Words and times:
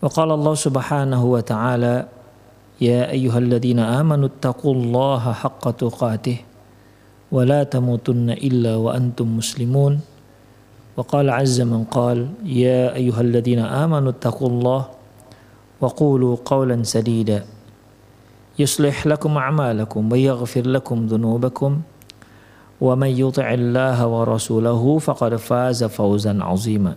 وقال 0.00 0.30
الله 0.32 0.54
سبحانه 0.54 1.22
وتعالى 1.24 2.08
يا 2.80 3.12
أيها 3.12 3.38
الذين 3.38 3.78
آمنوا 3.78 4.28
اتقوا 4.32 4.74
الله 4.74 5.32
حق 5.32 5.64
تقاته 5.70 6.38
ولا 7.32 7.60
تموتن 7.68 8.30
إلا 8.30 8.76
وأنتم 8.80 9.36
مسلمون. 9.36 10.00
وقال 10.96 11.30
عز 11.30 11.60
من 11.60 11.84
قال 11.84 12.32
يا 12.48 12.96
أيها 12.96 13.20
الذين 13.20 13.58
آمنوا 13.60 14.10
اتقوا 14.10 14.48
الله 14.48 14.82
وقولوا 15.80 16.36
قولا 16.44 16.82
سديدا. 16.82 17.44
يصلح 18.58 19.06
لكم 19.06 19.36
أعمالكم 19.36 20.12
ويغفر 20.12 20.64
لكم 20.66 21.06
ذنوبكم. 21.06 21.72
ومن 22.80 23.10
يطع 23.12 23.52
الله 23.52 23.98
ورسوله 24.06 24.98
فقد 24.98 25.36
فاز 25.36 25.84
فوزا 25.84 26.34
عظيما. 26.40 26.96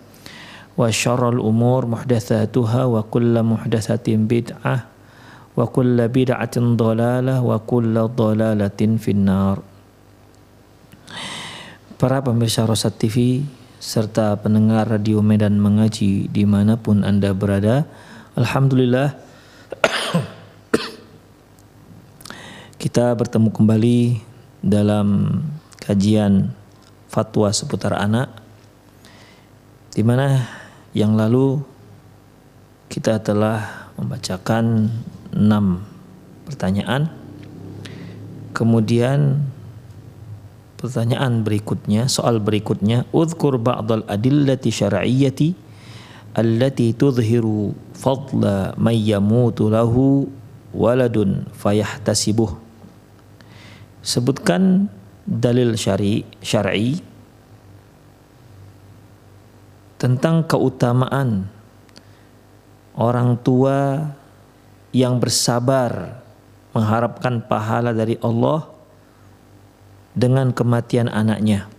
wa 0.79 0.87
syarrul 0.87 1.43
umur 1.43 1.83
muhdatsatuha 1.87 2.87
wa 2.87 3.03
kullu 3.03 3.43
muhdatsatin 3.43 4.27
bid'ah 4.27 4.87
wa 5.51 5.67
kullu 5.67 6.07
bid'atin 6.07 6.79
dhalalah 6.79 7.43
wa 7.43 7.59
kullu 7.59 8.07
dhalalatin 8.07 8.95
finnar. 8.95 9.59
Para 11.99 12.23
pemirsa 12.23 12.63
Rosat 12.65 12.97
TV 12.97 13.45
serta 13.77 14.33
pendengar 14.39 14.89
Radio 14.89 15.21
Medan 15.21 15.61
Mengaji 15.61 16.25
di 16.31 16.43
mana 16.49 16.79
pun 16.79 17.03
Anda 17.05 17.35
berada, 17.35 17.85
Alhamdulillah. 18.33 19.13
Kita 22.81 23.13
bertemu 23.13 23.53
kembali 23.53 23.99
dalam 24.65 25.37
kajian 25.77 26.49
fatwa 27.11 27.53
seputar 27.53 27.93
anak 27.97 28.29
di 29.91 30.01
mana 30.01 30.60
yang 30.91 31.15
lalu 31.15 31.63
kita 32.91 33.23
telah 33.23 33.91
membacakan 33.95 34.91
enam 35.31 35.87
pertanyaan. 36.43 37.07
Kemudian 38.51 39.39
pertanyaan 40.75 41.47
berikutnya, 41.47 42.11
soal 42.11 42.43
berikutnya, 42.43 43.07
udhkur 43.15 43.55
ba'dal 43.55 44.03
adillati 44.11 44.67
syar'iyyati 44.67 45.55
allati 46.35 46.95
tudhiru 46.95 47.75
fadla 47.95 48.75
may 48.79 48.99
yamutu 48.99 49.71
lahu 49.71 50.27
waladun 50.75 51.47
fayahtasibuh. 51.55 52.51
Sebutkan 54.01 54.91
dalil 55.27 55.77
syar'i 55.77 56.25
syar'i 56.41 57.10
tentang 60.01 60.41
keutamaan 60.49 61.45
orang 62.97 63.37
tua 63.37 64.09
yang 64.89 65.21
bersabar 65.21 66.17
mengharapkan 66.73 67.45
pahala 67.45 67.93
dari 67.93 68.17
Allah 68.25 68.65
dengan 70.17 70.49
kematian 70.49 71.05
anaknya. 71.05 71.69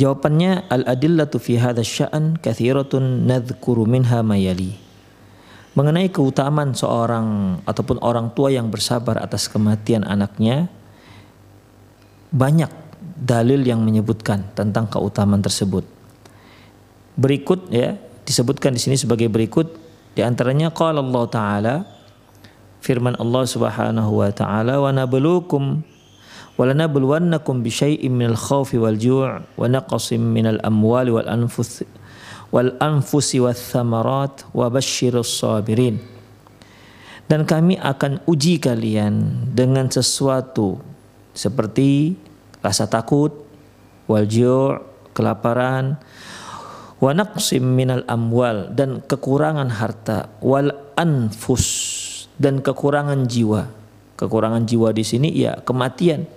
Jawabannya 0.00 0.72
al-adillatu 0.72 1.36
fi 1.36 1.60
hadha 1.60 1.84
sya'an 1.84 2.40
kathiratun 2.40 3.28
nadhkuru 3.28 3.84
minha 3.84 4.24
mayali. 4.24 4.80
Mengenai 5.76 6.08
keutamaan 6.08 6.72
seorang 6.72 7.60
ataupun 7.68 8.00
orang 8.00 8.32
tua 8.32 8.48
yang 8.48 8.72
bersabar 8.72 9.20
atas 9.20 9.52
kematian 9.52 10.02
anaknya 10.08 10.72
banyak 12.32 12.72
dalil 13.20 13.60
yang 13.60 13.84
menyebutkan 13.84 14.48
tentang 14.56 14.88
keutamaan 14.88 15.44
tersebut. 15.44 15.84
Berikut 17.20 17.68
ya 17.68 18.00
disebutkan 18.24 18.72
di 18.72 18.80
sini 18.80 18.96
sebagai 18.96 19.28
berikut 19.28 19.76
di 20.16 20.24
antaranya 20.24 20.72
qala 20.72 21.04
Allah 21.04 21.24
taala 21.28 21.74
firman 22.80 23.12
Allah 23.20 23.44
Subhanahu 23.44 24.24
wa 24.24 24.30
taala 24.32 24.80
wa 24.80 24.88
nabluukum 24.88 25.84
wa 26.56 26.62
lanabluwannakum 26.64 27.60
bi 27.60 27.68
syai'in 27.68 28.12
minal 28.12 28.36
khaufi 28.36 28.80
wal 28.80 28.96
ju' 28.96 29.24
wa 29.24 29.66
naqsin 29.68 30.20
minal 30.20 30.60
amwali 30.64 31.12
wal 31.12 31.28
anfus 31.28 31.84
wal 32.50 32.72
anfusi 32.80 33.38
wath 33.38 33.60
thamarat 33.60 34.44
wa 34.56 34.66
basyirus 34.72 35.40
sabirin 35.40 36.00
dan 37.30 37.46
kami 37.46 37.78
akan 37.78 38.18
uji 38.26 38.58
kalian 38.58 39.46
dengan 39.54 39.86
sesuatu 39.86 40.82
seperti 41.30 42.18
rasa 42.60 42.88
takut, 42.88 43.32
wal 44.08 44.24
kelaparan, 45.10 46.00
wa 47.00 47.10
naqsim 47.16 47.64
minal 47.64 48.04
amwal 48.06 48.68
dan 48.72 49.00
kekurangan 49.04 49.68
harta, 49.72 50.32
wal 50.44 50.70
anfus 50.96 51.66
dan 52.36 52.60
kekurangan 52.64 53.28
jiwa. 53.28 53.68
Kekurangan 54.16 54.68
jiwa 54.68 54.92
di 54.92 55.04
sini 55.04 55.28
ya 55.32 55.60
kematian. 55.64 56.28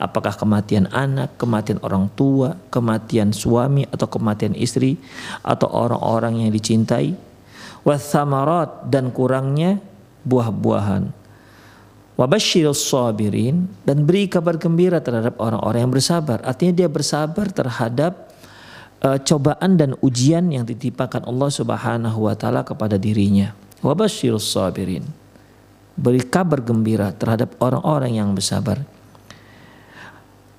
Apakah 0.00 0.32
kematian 0.32 0.88
anak, 0.96 1.36
kematian 1.36 1.76
orang 1.84 2.08
tua, 2.16 2.56
kematian 2.72 3.36
suami 3.36 3.84
atau 3.84 4.08
kematian 4.08 4.56
istri 4.56 4.96
atau 5.44 5.68
orang-orang 5.68 6.40
yang 6.40 6.50
dicintai. 6.56 7.12
Wathamarat 7.84 8.88
dan 8.88 9.12
kurangnya 9.12 9.76
buah-buahan 10.24 11.19
Wabashirus 12.20 12.84
sabirin 12.84 13.64
dan 13.88 14.04
beri 14.04 14.28
kabar 14.28 14.60
gembira 14.60 15.00
terhadap 15.00 15.40
orang-orang 15.40 15.88
yang 15.88 15.92
bersabar. 15.96 16.44
Artinya 16.44 16.84
dia 16.84 16.88
bersabar 16.92 17.48
terhadap 17.48 18.28
uh, 19.00 19.16
cobaan 19.24 19.80
dan 19.80 19.96
ujian 20.04 20.52
yang 20.52 20.68
ditimpakan 20.68 21.24
Allah 21.24 21.48
Subhanahu 21.48 22.28
wa 22.28 22.36
taala 22.36 22.60
kepada 22.60 23.00
dirinya. 23.00 23.56
Wabashirus 23.80 24.52
sabirin. 24.52 25.00
Beri 25.96 26.20
kabar 26.28 26.60
gembira 26.60 27.08
terhadap 27.16 27.56
orang-orang 27.56 28.20
yang 28.20 28.36
bersabar. 28.36 28.84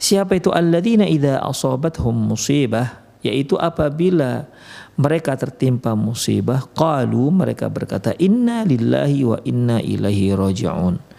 Siapa 0.01 0.33
itu 0.33 0.49
alladzina 0.49 1.05
idza 1.05 1.45
asabathum 1.45 2.33
musibah 2.33 3.05
yaitu 3.21 3.53
apabila 3.61 4.49
mereka 4.97 5.37
tertimpa 5.37 5.93
musibah 5.93 6.65
qalu 6.73 7.29
mereka 7.29 7.69
berkata 7.69 8.17
inna 8.17 8.65
lillahi 8.65 9.21
wa 9.21 9.37
inna 9.45 9.77
ilaihi 9.77 10.33
raji'un 10.33 11.10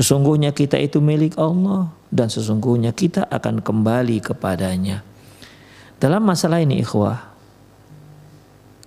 Sesungguhnya 0.00 0.56
kita 0.56 0.80
itu 0.80 0.96
milik 1.04 1.36
Allah 1.36 1.92
dan 2.08 2.32
sesungguhnya 2.32 2.96
kita 2.96 3.28
akan 3.28 3.60
kembali 3.60 4.24
kepadanya. 4.24 5.04
Dalam 6.00 6.24
masalah 6.24 6.64
ini 6.64 6.80
ikhwah, 6.80 7.20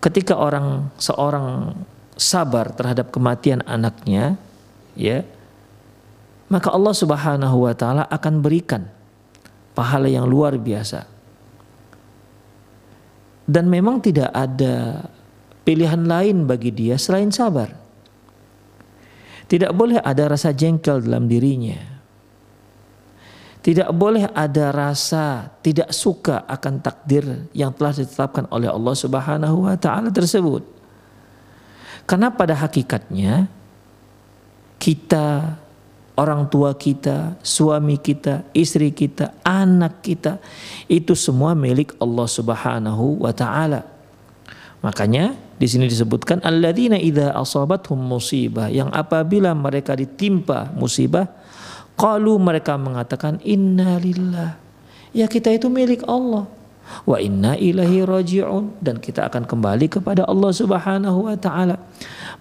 ketika 0.01 0.33
orang 0.33 0.89
seorang 0.97 1.77
sabar 2.17 2.73
terhadap 2.73 3.13
kematian 3.13 3.61
anaknya, 3.69 4.41
ya, 4.97 5.21
maka 6.49 6.73
Allah 6.73 6.97
Subhanahu 6.97 7.69
wa 7.69 7.77
taala 7.77 8.09
akan 8.09 8.41
berikan 8.41 8.89
pahala 9.77 10.09
yang 10.09 10.25
luar 10.25 10.57
biasa. 10.57 11.05
Dan 13.45 13.69
memang 13.69 14.01
tidak 14.01 14.33
ada 14.33 15.05
pilihan 15.61 16.09
lain 16.09 16.49
bagi 16.49 16.73
dia 16.73 16.97
selain 16.97 17.29
sabar. 17.29 17.82
Tidak 19.47 19.71
boleh 19.75 19.99
ada 19.99 20.31
rasa 20.31 20.55
jengkel 20.55 21.03
dalam 21.03 21.27
dirinya. 21.27 21.93
Tidak 23.63 23.95
boleh 23.95 24.27
ada 24.35 24.75
rasa 24.75 25.47
tidak 25.63 25.95
suka 25.95 26.43
akan 26.43 26.83
takdir 26.83 27.47
yang 27.55 27.71
telah 27.71 27.95
ditetapkan 27.95 28.43
oleh 28.51 28.67
Allah 28.67 28.91
Subhanahu 28.91 29.71
wa 29.71 29.79
taala 29.79 30.11
tersebut. 30.11 30.67
Karena 32.03 32.27
pada 32.27 32.59
hakikatnya 32.59 33.47
kita 34.75 35.55
orang 36.19 36.45
tua 36.51 36.75
kita, 36.75 37.39
suami 37.39 37.97
kita, 37.97 38.43
istri 38.51 38.91
kita, 38.91 39.31
anak 39.47 40.03
kita 40.03 40.43
itu 40.91 41.15
semua 41.15 41.55
milik 41.55 41.95
Allah 42.03 42.27
Subhanahu 42.27 43.23
wa 43.23 43.31
taala. 43.31 43.87
Makanya 44.83 45.39
di 45.63 45.67
sini 45.71 45.87
disebutkan 45.87 46.43
alladzina 46.43 46.99
idza 46.99 47.31
asabathum 47.31 47.95
musibah 47.95 48.67
yang 48.67 48.91
apabila 48.91 49.55
mereka 49.55 49.95
ditimpa 49.95 50.75
musibah 50.75 51.31
qalu 51.95 52.35
mereka 52.35 52.75
mengatakan 52.75 53.39
innalillah 53.47 54.59
ya 55.15 55.29
kita 55.29 55.55
itu 55.55 55.71
milik 55.71 56.03
Allah. 56.03 56.49
Wa 57.07 57.15
inna 57.15 57.55
ilahi 57.55 58.03
raji'un. 58.03 58.83
Dan 58.83 58.99
kita 58.99 59.31
akan 59.31 59.47
kembali 59.47 59.87
kepada 59.87 60.27
Allah 60.27 60.51
Subhanahu 60.51 61.31
wa 61.31 61.37
taala. 61.39 61.79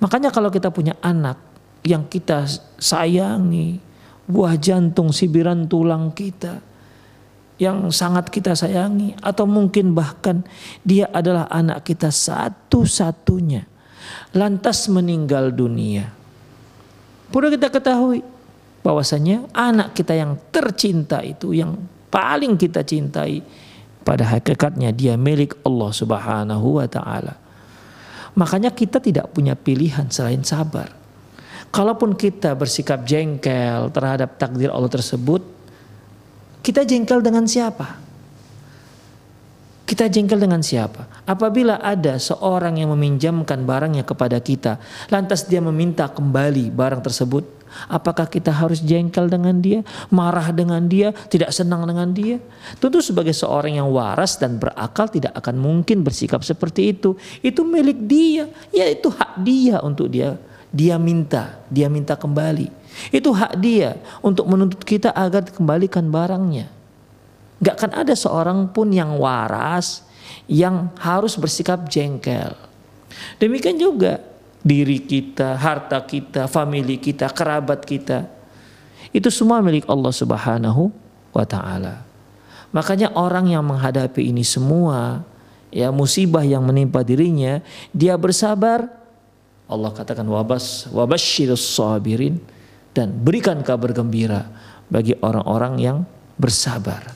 Makanya 0.02 0.34
kalau 0.34 0.50
kita 0.50 0.74
punya 0.74 0.98
anak 0.98 1.38
yang 1.86 2.10
kita 2.10 2.50
sayangi, 2.74 3.78
buah 4.26 4.58
jantung 4.58 5.14
sibiran 5.14 5.70
tulang 5.70 6.10
kita, 6.10 6.58
yang 7.60 7.92
sangat 7.92 8.32
kita 8.32 8.56
sayangi 8.56 9.16
atau 9.20 9.44
mungkin 9.44 9.92
bahkan 9.92 10.42
dia 10.82 11.08
adalah 11.12 11.46
anak 11.52 11.84
kita 11.84 12.08
satu-satunya 12.08 13.68
lantas 14.32 14.88
meninggal 14.88 15.52
dunia. 15.52 16.10
Perlu 17.32 17.48
kita 17.52 17.72
ketahui 17.72 18.20
bahwasanya 18.84 19.48
anak 19.54 19.94
kita 19.96 20.12
yang 20.16 20.36
tercinta 20.50 21.22
itu 21.22 21.54
yang 21.54 21.78
paling 22.12 22.58
kita 22.58 22.84
cintai 22.84 23.40
pada 24.02 24.26
hakikatnya 24.36 24.90
dia 24.90 25.14
milik 25.14 25.56
Allah 25.62 25.90
Subhanahu 25.94 26.82
wa 26.82 26.86
taala. 26.90 27.38
Makanya 28.34 28.72
kita 28.72 28.98
tidak 28.98 29.30
punya 29.32 29.54
pilihan 29.54 30.08
selain 30.08 30.42
sabar. 30.42 30.92
Kalaupun 31.72 32.12
kita 32.12 32.52
bersikap 32.52 33.04
jengkel 33.08 33.88
terhadap 33.92 34.36
takdir 34.36 34.68
Allah 34.68 34.92
tersebut, 34.92 35.40
kita 36.62 36.86
jengkel 36.86 37.20
dengan 37.20 37.44
siapa? 37.44 37.98
Kita 39.82 40.08
jengkel 40.08 40.40
dengan 40.40 40.64
siapa? 40.64 41.04
Apabila 41.28 41.82
ada 41.82 42.16
seorang 42.16 42.80
yang 42.80 42.94
meminjamkan 42.96 43.66
barangnya 43.66 44.06
kepada 44.08 44.40
kita, 44.40 44.80
lantas 45.12 45.44
dia 45.44 45.60
meminta 45.60 46.08
kembali 46.08 46.72
barang 46.72 47.04
tersebut, 47.04 47.44
apakah 47.92 48.24
kita 48.24 48.48
harus 48.48 48.80
jengkel 48.80 49.28
dengan 49.28 49.60
dia, 49.60 49.84
marah 50.08 50.48
dengan 50.48 50.80
dia, 50.88 51.12
tidak 51.28 51.52
senang 51.52 51.84
dengan 51.84 52.08
dia? 52.14 52.40
Tentu 52.80 53.04
sebagai 53.04 53.36
seorang 53.36 53.82
yang 53.82 53.92
waras 53.92 54.40
dan 54.40 54.56
berakal 54.56 55.12
tidak 55.12 55.36
akan 55.36 55.60
mungkin 55.60 56.00
bersikap 56.00 56.40
seperti 56.40 56.96
itu. 56.96 57.18
Itu 57.44 57.60
milik 57.60 58.08
dia, 58.08 58.48
ya 58.72 58.88
itu 58.88 59.12
hak 59.12 59.44
dia 59.44 59.76
untuk 59.84 60.08
dia. 60.08 60.40
Dia 60.72 60.96
minta, 60.96 61.60
dia 61.68 61.92
minta 61.92 62.16
kembali. 62.16 62.81
Itu 63.10 63.32
hak 63.32 63.58
dia 63.58 63.98
untuk 64.20 64.48
menuntut 64.48 64.82
kita 64.84 65.12
agar 65.12 65.44
dikembalikan 65.46 66.08
barangnya. 66.08 66.68
Gak 67.62 67.74
akan 67.78 67.92
ada 68.06 68.14
seorang 68.18 68.58
pun 68.74 68.90
yang 68.90 69.16
waras 69.18 70.02
yang 70.50 70.90
harus 70.98 71.38
bersikap 71.38 71.86
jengkel. 71.86 72.54
Demikian 73.38 73.78
juga 73.78 74.18
diri 74.62 75.02
kita, 75.02 75.58
harta 75.58 75.98
kita, 76.02 76.46
famili 76.46 76.98
kita, 76.98 77.30
kerabat 77.30 77.82
kita. 77.82 78.26
Itu 79.12 79.28
semua 79.28 79.60
milik 79.60 79.84
Allah 79.90 80.14
Subhanahu 80.14 80.90
wa 81.34 81.44
taala. 81.44 82.02
Makanya 82.72 83.12
orang 83.12 83.52
yang 83.52 83.66
menghadapi 83.66 84.32
ini 84.32 84.40
semua 84.46 85.26
ya 85.68 85.92
musibah 85.92 86.42
yang 86.46 86.64
menimpa 86.64 87.04
dirinya, 87.04 87.60
dia 87.92 88.16
bersabar. 88.16 88.88
Allah 89.68 89.92
katakan 89.92 90.24
wabas 90.28 90.88
wabasyirus 90.88 91.76
sabirin 91.76 92.40
dan 92.92 93.12
berikan 93.24 93.64
kabar 93.64 93.92
gembira 93.96 94.48
bagi 94.92 95.16
orang-orang 95.20 95.74
yang 95.80 95.98
bersabar. 96.36 97.12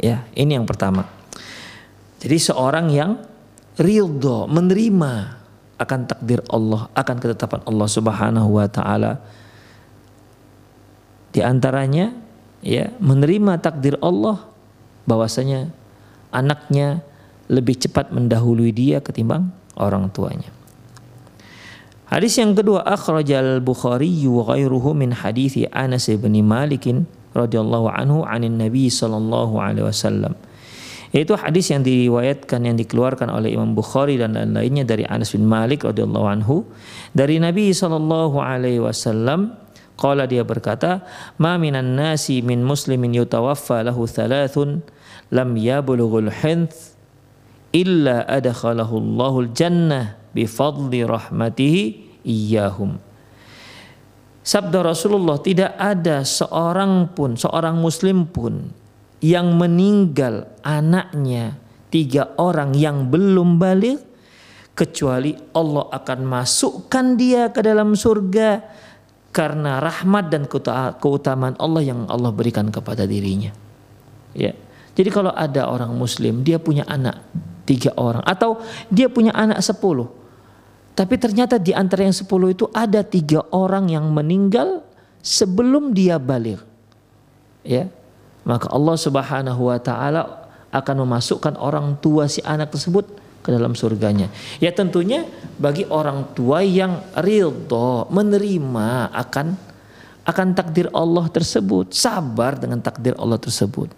Ya, 0.00 0.24
ini 0.32 0.56
yang 0.56 0.64
pertama. 0.64 1.04
Jadi 2.22 2.36
seorang 2.38 2.88
yang 2.94 3.20
ridho, 3.76 4.46
menerima 4.46 5.12
akan 5.80 6.00
takdir 6.04 6.40
Allah, 6.52 6.88
akan 6.92 7.16
ketetapan 7.16 7.60
Allah 7.64 7.88
Subhanahu 7.88 8.50
wa 8.60 8.66
taala. 8.68 9.20
Di 11.32 11.40
antaranya 11.40 12.12
ya, 12.60 12.92
menerima 13.00 13.56
takdir 13.60 13.96
Allah 14.04 14.44
bahwasanya 15.08 15.72
anaknya 16.28 17.00
lebih 17.50 17.80
cepat 17.80 18.12
mendahului 18.14 18.70
dia 18.70 19.02
ketimbang 19.02 19.50
orang 19.74 20.06
tuanya. 20.12 20.59
Hadis 22.10 22.42
yang 22.42 22.58
kedua 22.58 22.82
akhrajal 22.82 23.62
Bukhari 23.62 24.26
wa 24.26 24.42
ghairuhu 24.42 24.98
min 24.98 25.14
hadis 25.14 25.54
Anas 25.70 26.10
bin 26.10 26.34
Malik 26.42 26.90
radhiyallahu 27.38 27.86
anhu 27.86 28.26
anin 28.26 28.58
Nabi 28.58 28.90
sallallahu 28.90 29.62
alaihi 29.62 29.86
wasallam. 29.86 30.34
Itu 31.14 31.38
hadis 31.38 31.70
yang 31.70 31.86
diriwayatkan 31.86 32.66
yang 32.66 32.74
dikeluarkan 32.74 33.30
oleh 33.30 33.54
Imam 33.54 33.78
Bukhari 33.78 34.18
dan 34.18 34.34
lain-lainnya 34.34 34.82
dari 34.82 35.06
Anas 35.06 35.38
bin 35.38 35.46
Malik 35.46 35.86
radhiyallahu 35.86 36.26
anhu 36.26 36.66
dari 37.14 37.38
Nabi 37.38 37.70
sallallahu 37.70 38.42
alaihi 38.42 38.82
wasallam 38.82 39.54
qala 39.94 40.26
dia 40.26 40.42
berkata 40.42 41.06
ma 41.38 41.58
minan 41.62 41.94
nasi 41.94 42.42
min 42.42 42.66
muslimin 42.66 43.14
yutawaffa 43.14 43.86
lahu 43.86 44.10
thalathun 44.10 44.82
lam 45.30 45.54
yablughul 45.54 46.30
hinth 46.30 46.98
illa 47.70 48.26
adkhalahu 48.26 48.98
Allahul 48.98 49.50
jannah 49.54 50.19
bifadli 50.34 51.02
rahmatihi 51.06 51.82
iyahum. 52.24 52.98
Sabda 54.40 54.82
Rasulullah 54.82 55.36
tidak 55.38 55.76
ada 55.76 56.24
seorang 56.24 57.12
pun, 57.12 57.36
seorang 57.36 57.76
muslim 57.76 58.24
pun 58.24 58.72
yang 59.20 59.52
meninggal 59.54 60.48
anaknya 60.64 61.60
tiga 61.92 62.32
orang 62.40 62.72
yang 62.72 63.12
belum 63.12 63.60
balik 63.60 64.00
kecuali 64.72 65.36
Allah 65.52 65.92
akan 65.92 66.20
masukkan 66.24 67.20
dia 67.20 67.52
ke 67.52 67.60
dalam 67.60 67.92
surga 67.92 68.64
karena 69.30 69.78
rahmat 69.78 70.32
dan 70.32 70.48
keutamaan 70.98 71.54
Allah 71.60 71.84
yang 71.84 72.08
Allah 72.08 72.32
berikan 72.32 72.72
kepada 72.72 73.04
dirinya. 73.04 73.52
Ya. 74.32 74.56
Jadi 74.96 75.10
kalau 75.12 75.30
ada 75.30 75.70
orang 75.70 75.94
muslim 75.94 76.42
dia 76.42 76.58
punya 76.58 76.82
anak 76.88 77.22
tiga 77.68 77.94
orang 77.94 78.24
atau 78.26 78.58
dia 78.90 79.06
punya 79.06 79.30
anak 79.36 79.62
sepuluh 79.62 80.19
tapi 80.94 81.16
ternyata 81.16 81.56
di 81.56 81.72
antara 81.72 82.04
yang 82.04 82.16
sepuluh 82.16 82.52
itu 82.52 82.66
ada 82.74 83.00
tiga 83.00 83.46
orang 83.54 83.88
yang 83.88 84.10
meninggal 84.10 84.82
sebelum 85.24 85.96
dia 85.96 86.20
balik. 86.20 86.60
Ya, 87.60 87.92
maka 88.44 88.72
Allah 88.72 88.96
Subhanahu 88.96 89.68
wa 89.68 89.78
taala 89.80 90.48
akan 90.70 90.96
memasukkan 91.04 91.54
orang 91.60 91.98
tua 91.98 92.30
si 92.30 92.40
anak 92.46 92.72
tersebut 92.72 93.04
ke 93.40 93.48
dalam 93.52 93.72
surganya. 93.72 94.28
Ya 94.60 94.70
tentunya 94.72 95.24
bagi 95.56 95.84
orang 95.88 96.32
tua 96.36 96.60
yang 96.64 97.00
ridho 97.16 98.08
menerima 98.12 99.10
akan 99.12 99.46
akan 100.20 100.48
takdir 100.52 100.86
Allah 100.92 101.26
tersebut, 101.32 101.90
sabar 101.96 102.54
dengan 102.54 102.78
takdir 102.78 103.16
Allah 103.16 103.40
tersebut. 103.40 103.90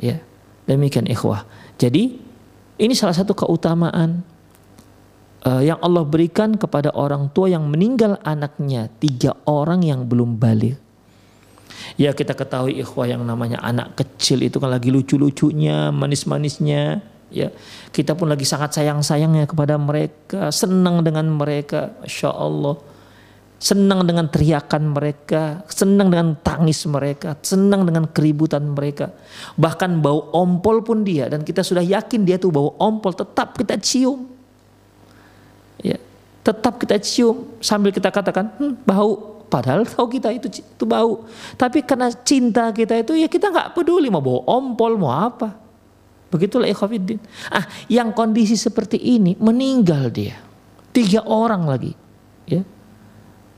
Ya. 0.00 0.18
Demikian 0.64 1.04
ikhwah. 1.04 1.44
Jadi 1.76 2.16
ini 2.80 2.94
salah 2.96 3.12
satu 3.12 3.36
keutamaan 3.36 4.24
uh, 5.44 5.62
yang 5.62 5.78
Allah 5.84 6.02
berikan 6.02 6.56
kepada 6.56 6.90
orang 6.96 7.30
tua 7.30 7.52
yang 7.52 7.68
meninggal 7.68 8.18
anaknya 8.24 8.88
tiga 8.98 9.36
orang 9.44 9.84
yang 9.84 10.08
belum 10.08 10.40
balik. 10.40 10.80
Ya 12.00 12.10
kita 12.16 12.32
ketahui 12.34 12.80
ikhwah 12.80 13.06
yang 13.06 13.22
namanya 13.22 13.60
anak 13.60 13.94
kecil 13.94 14.40
itu 14.42 14.56
kan 14.58 14.72
lagi 14.72 14.88
lucu-lucunya, 14.88 15.92
manis-manisnya. 15.92 17.04
Ya 17.28 17.50
kita 17.92 18.14
pun 18.14 18.30
lagi 18.30 18.46
sangat 18.46 18.74
sayang-sayangnya 18.74 19.44
kepada 19.46 19.76
mereka, 19.76 20.48
senang 20.50 21.04
dengan 21.04 21.28
mereka, 21.28 21.92
masya 22.02 22.30
Allah. 22.32 22.76
senang 23.64 24.04
dengan 24.04 24.28
teriakan 24.28 24.92
mereka, 24.92 25.64
senang 25.72 26.12
dengan 26.12 26.36
tangis 26.44 26.84
mereka, 26.84 27.32
senang 27.40 27.88
dengan 27.88 28.04
keributan 28.12 28.76
mereka. 28.76 29.16
Bahkan 29.56 30.04
bau 30.04 30.28
ompol 30.36 30.84
pun 30.84 31.00
dia 31.00 31.32
dan 31.32 31.40
kita 31.40 31.64
sudah 31.64 31.80
yakin 31.80 32.28
dia 32.28 32.36
tuh 32.36 32.52
bau 32.52 32.76
ompol 32.76 33.16
tetap 33.16 33.56
kita 33.56 33.80
cium. 33.80 34.33
Ya, 35.84 36.00
tetap 36.40 36.80
kita 36.80 36.96
cium 36.96 37.60
sambil 37.60 37.92
kita 37.92 38.08
katakan 38.08 38.48
hm, 38.56 38.80
bau 38.88 39.44
padahal 39.52 39.84
tahu 39.84 40.16
kita 40.16 40.32
itu 40.32 40.48
itu 40.48 40.84
bau. 40.88 41.28
Tapi 41.60 41.84
karena 41.84 42.08
cinta 42.10 42.72
kita 42.72 43.04
itu 43.04 43.12
ya 43.20 43.28
kita 43.28 43.52
nggak 43.52 43.76
peduli 43.76 44.08
mau 44.08 44.24
bau 44.24 44.40
ompol 44.48 44.96
mau 44.96 45.12
apa. 45.12 45.52
Begitulah 46.32 46.66
ikhwafiddin. 46.66 47.20
Ah, 47.52 47.68
yang 47.86 48.10
kondisi 48.10 48.58
seperti 48.58 48.98
ini 48.98 49.38
meninggal 49.38 50.10
dia. 50.10 50.40
Tiga 50.90 51.22
orang 51.22 51.68
lagi. 51.68 51.92
Ya, 52.48 52.66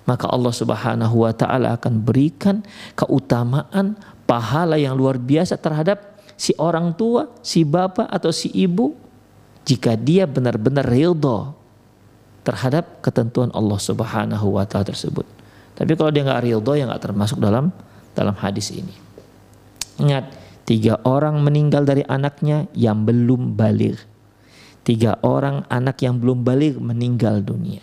maka 0.06 0.30
Allah 0.30 0.54
Subhanahu 0.54 1.26
wa 1.26 1.32
taala 1.34 1.74
akan 1.74 1.98
berikan 1.98 2.62
keutamaan 2.94 3.98
pahala 4.28 4.78
yang 4.78 4.94
luar 4.94 5.18
biasa 5.18 5.58
terhadap 5.58 6.22
si 6.38 6.54
orang 6.62 6.94
tua, 6.94 7.26
si 7.42 7.66
bapak 7.66 8.06
atau 8.06 8.30
si 8.30 8.52
ibu 8.54 8.94
jika 9.66 9.98
dia 9.98 10.30
benar-benar 10.30 10.86
ridho 10.86 11.65
terhadap 12.46 13.02
ketentuan 13.02 13.50
Allah 13.50 13.82
Subhanahu 13.82 14.54
wa 14.54 14.62
taala 14.62 14.86
tersebut. 14.86 15.26
Tapi 15.74 15.98
kalau 15.98 16.14
dia 16.14 16.22
nggak 16.22 16.46
ridho 16.46 16.72
ya 16.78 16.86
nggak 16.86 17.02
termasuk 17.02 17.42
dalam 17.42 17.74
dalam 18.14 18.38
hadis 18.38 18.70
ini. 18.70 18.94
Ingat, 19.98 20.30
tiga 20.62 21.02
orang 21.02 21.42
meninggal 21.42 21.82
dari 21.82 22.06
anaknya 22.06 22.70
yang 22.72 23.02
belum 23.02 23.58
balik. 23.58 23.98
Tiga 24.86 25.18
orang 25.26 25.66
anak 25.66 25.98
yang 26.06 26.22
belum 26.22 26.46
balik 26.46 26.78
meninggal 26.78 27.42
dunia. 27.42 27.82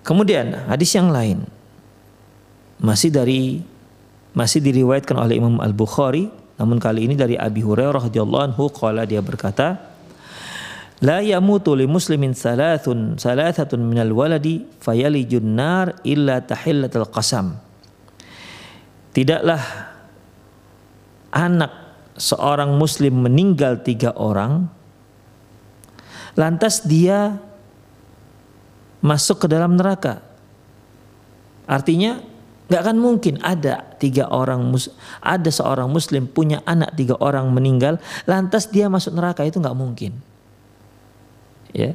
Kemudian 0.00 0.72
hadis 0.72 0.96
yang 0.96 1.12
lain 1.12 1.44
masih 2.80 3.12
dari 3.12 3.60
masih 4.32 4.64
diriwayatkan 4.64 5.18
oleh 5.20 5.36
Imam 5.36 5.60
Al 5.60 5.76
Bukhari, 5.76 6.32
namun 6.56 6.80
kali 6.80 7.04
ini 7.04 7.12
dari 7.12 7.36
Abi 7.36 7.60
Hurairah 7.60 8.08
radhiyallahu 8.08 8.44
anhu 8.48 8.72
qala 8.72 9.04
dia 9.04 9.20
berkata, 9.20 9.87
La 10.98 11.22
yamutu 11.22 11.78
li 11.78 11.86
muslimin 11.86 12.34
salathun 12.34 13.14
salathatun 13.22 13.78
minal 13.78 14.10
waladi 14.10 14.66
fayalijun 14.82 15.54
nar 15.54 15.94
illa 16.02 16.42
tahillatul 16.42 17.06
qasam. 17.14 17.54
Tidaklah 19.14 19.62
anak 21.30 21.72
seorang 22.18 22.74
muslim 22.74 23.22
meninggal 23.22 23.78
tiga 23.86 24.10
orang 24.18 24.66
lantas 26.34 26.82
dia 26.82 27.38
masuk 28.98 29.46
ke 29.46 29.46
dalam 29.46 29.78
neraka. 29.78 30.18
Artinya 31.70 32.18
nggak 32.66 32.80
akan 32.84 32.98
mungkin 32.98 33.38
ada 33.46 33.86
tiga 34.02 34.26
orang 34.34 34.74
ada 35.22 35.50
seorang 35.50 35.86
muslim 35.88 36.26
punya 36.26 36.58
anak 36.66 36.98
tiga 36.98 37.14
orang 37.22 37.48
meninggal 37.54 38.02
lantas 38.26 38.66
dia 38.66 38.90
masuk 38.90 39.14
neraka 39.14 39.46
itu 39.46 39.62
nggak 39.62 39.78
mungkin. 39.78 40.18
Ya. 41.72 41.92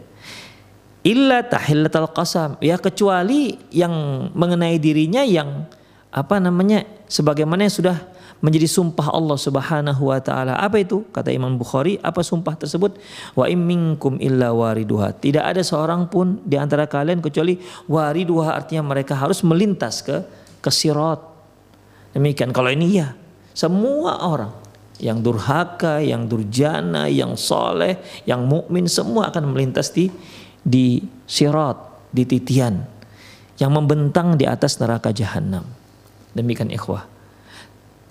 Illa 1.03 1.43
tahillatal 1.43 2.09
qasam. 2.15 2.55
Ya 2.63 2.79
kecuali 2.79 3.59
yang 3.73 3.91
mengenai 4.31 4.79
dirinya 4.79 5.21
yang 5.27 5.67
apa 6.13 6.39
namanya 6.39 6.87
sebagaimana 7.11 7.67
yang 7.67 7.75
sudah 7.75 7.97
menjadi 8.43 8.67
sumpah 8.67 9.11
Allah 9.11 9.39
Subhanahu 9.39 10.11
wa 10.11 10.19
taala. 10.19 10.59
Apa 10.59 10.83
itu? 10.83 11.07
Kata 11.11 11.31
Imam 11.31 11.55
Bukhari, 11.55 11.95
apa 12.03 12.19
sumpah 12.23 12.59
tersebut? 12.59 12.99
Wa 13.35 13.47
imminkum 13.47 14.19
illa 14.19 14.51
wariduha. 14.51 15.15
Tidak 15.15 15.43
ada 15.43 15.63
seorang 15.63 16.11
pun 16.11 16.43
di 16.43 16.59
antara 16.59 16.87
kalian 16.87 17.23
kecuali 17.23 17.59
wariduha 17.87 18.55
artinya 18.55 18.83
mereka 18.83 19.15
harus 19.15 19.43
melintas 19.47 20.03
ke 20.03 20.23
ke 20.59 20.71
sirat. 20.71 21.19
Demikian 22.15 22.51
kalau 22.55 22.71
ini 22.71 22.99
ya, 22.99 23.15
semua 23.51 24.23
orang 24.23 24.62
yang 25.01 25.25
durhaka, 25.25 26.01
yang 26.03 26.29
durjana, 26.29 27.09
yang 27.09 27.33
soleh, 27.33 27.97
yang 28.29 28.45
mukmin 28.45 28.85
semua 28.85 29.33
akan 29.33 29.53
melintas 29.53 29.89
di 29.89 30.11
di 30.63 31.03
sirat, 31.25 31.75
di 32.13 32.23
titian 32.23 32.85
yang 33.57 33.71
membentang 33.73 34.39
di 34.39 34.49
atas 34.49 34.77
neraka 34.81 35.13
jahanam. 35.13 35.65
Demikian 36.33 36.73
ikhwah. 36.73 37.05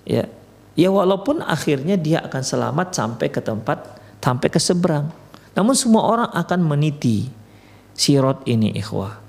Ya, 0.07 0.27
ya 0.75 0.89
walaupun 0.91 1.43
akhirnya 1.43 1.99
dia 1.99 2.23
akan 2.23 2.43
selamat 2.43 2.87
sampai 2.95 3.27
ke 3.27 3.43
tempat 3.43 3.79
sampai 4.23 4.47
ke 4.47 4.59
seberang. 4.59 5.11
Namun 5.53 5.75
semua 5.75 6.07
orang 6.07 6.29
akan 6.31 6.59
meniti 6.63 7.27
sirot 7.93 8.47
ini 8.47 8.73
ikhwah. 8.79 9.19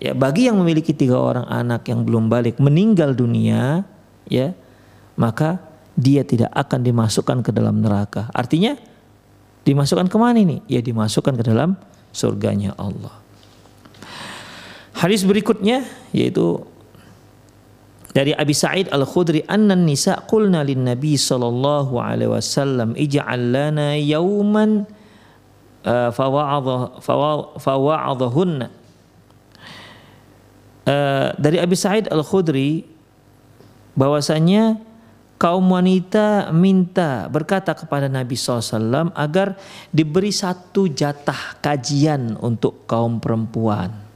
Ya, 0.00 0.16
bagi 0.16 0.48
yang 0.48 0.56
memiliki 0.56 0.96
tiga 0.96 1.20
orang 1.20 1.46
anak 1.46 1.84
yang 1.86 2.08
belum 2.08 2.32
balik 2.32 2.56
meninggal 2.56 3.12
dunia, 3.12 3.84
ya, 4.26 4.56
maka 5.14 5.60
dia 5.98 6.22
tidak 6.22 6.50
akan 6.54 6.80
dimasukkan 6.84 7.38
ke 7.42 7.50
dalam 7.50 7.82
neraka. 7.82 8.30
Artinya 8.34 8.76
dimasukkan 9.64 10.06
ke 10.06 10.16
mana 10.16 10.38
ini? 10.40 10.62
Ya 10.70 10.80
dimasukkan 10.82 11.34
ke 11.38 11.44
dalam 11.44 11.76
surganya 12.10 12.74
Allah. 12.78 13.20
Hadis 14.96 15.24
berikutnya 15.24 15.86
yaitu 16.12 16.60
dari 18.10 18.34
Abi 18.34 18.52
Sa'id 18.52 18.90
Al-Khudri 18.90 19.46
anna 19.46 19.78
nisa 19.78 20.18
qulna 20.26 20.66
lin 20.66 20.82
Nabi 20.82 21.14
sallallahu 21.14 21.94
alaihi 21.96 22.30
wasallam 22.34 22.98
ij'al 22.98 23.54
lana 23.54 23.94
yawman 23.94 24.82
uh, 25.86 26.10
uh, 30.90 31.28
dari 31.38 31.56
Abi 31.62 31.76
Sa'id 31.78 32.10
Al-Khudri 32.10 32.82
bahwasanya 33.94 34.89
kaum 35.40 35.72
wanita 35.72 36.52
minta 36.52 37.24
berkata 37.32 37.72
kepada 37.72 38.12
Nabi 38.12 38.36
SAW 38.36 39.08
agar 39.16 39.56
diberi 39.88 40.28
satu 40.28 40.84
jatah 40.92 41.56
kajian 41.64 42.36
untuk 42.36 42.84
kaum 42.84 43.16
perempuan 43.16 44.10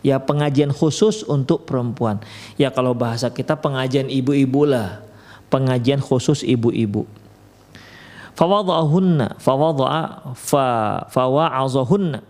ya 0.00 0.20
pengajian 0.20 0.72
khusus 0.72 1.24
untuk 1.24 1.68
perempuan. 1.68 2.20
Ya 2.56 2.72
kalau 2.72 2.96
bahasa 2.96 3.28
kita 3.32 3.56
pengajian 3.56 4.08
ibu-ibu 4.08 4.68
lah, 4.68 5.04
pengajian 5.52 6.00
khusus 6.00 6.44
ibu-ibu. 6.44 7.04
Fawadhahunna, 8.36 9.36
fawadha 9.36 10.32
fa 10.32 10.66
fawa'azahunna. 11.12 12.24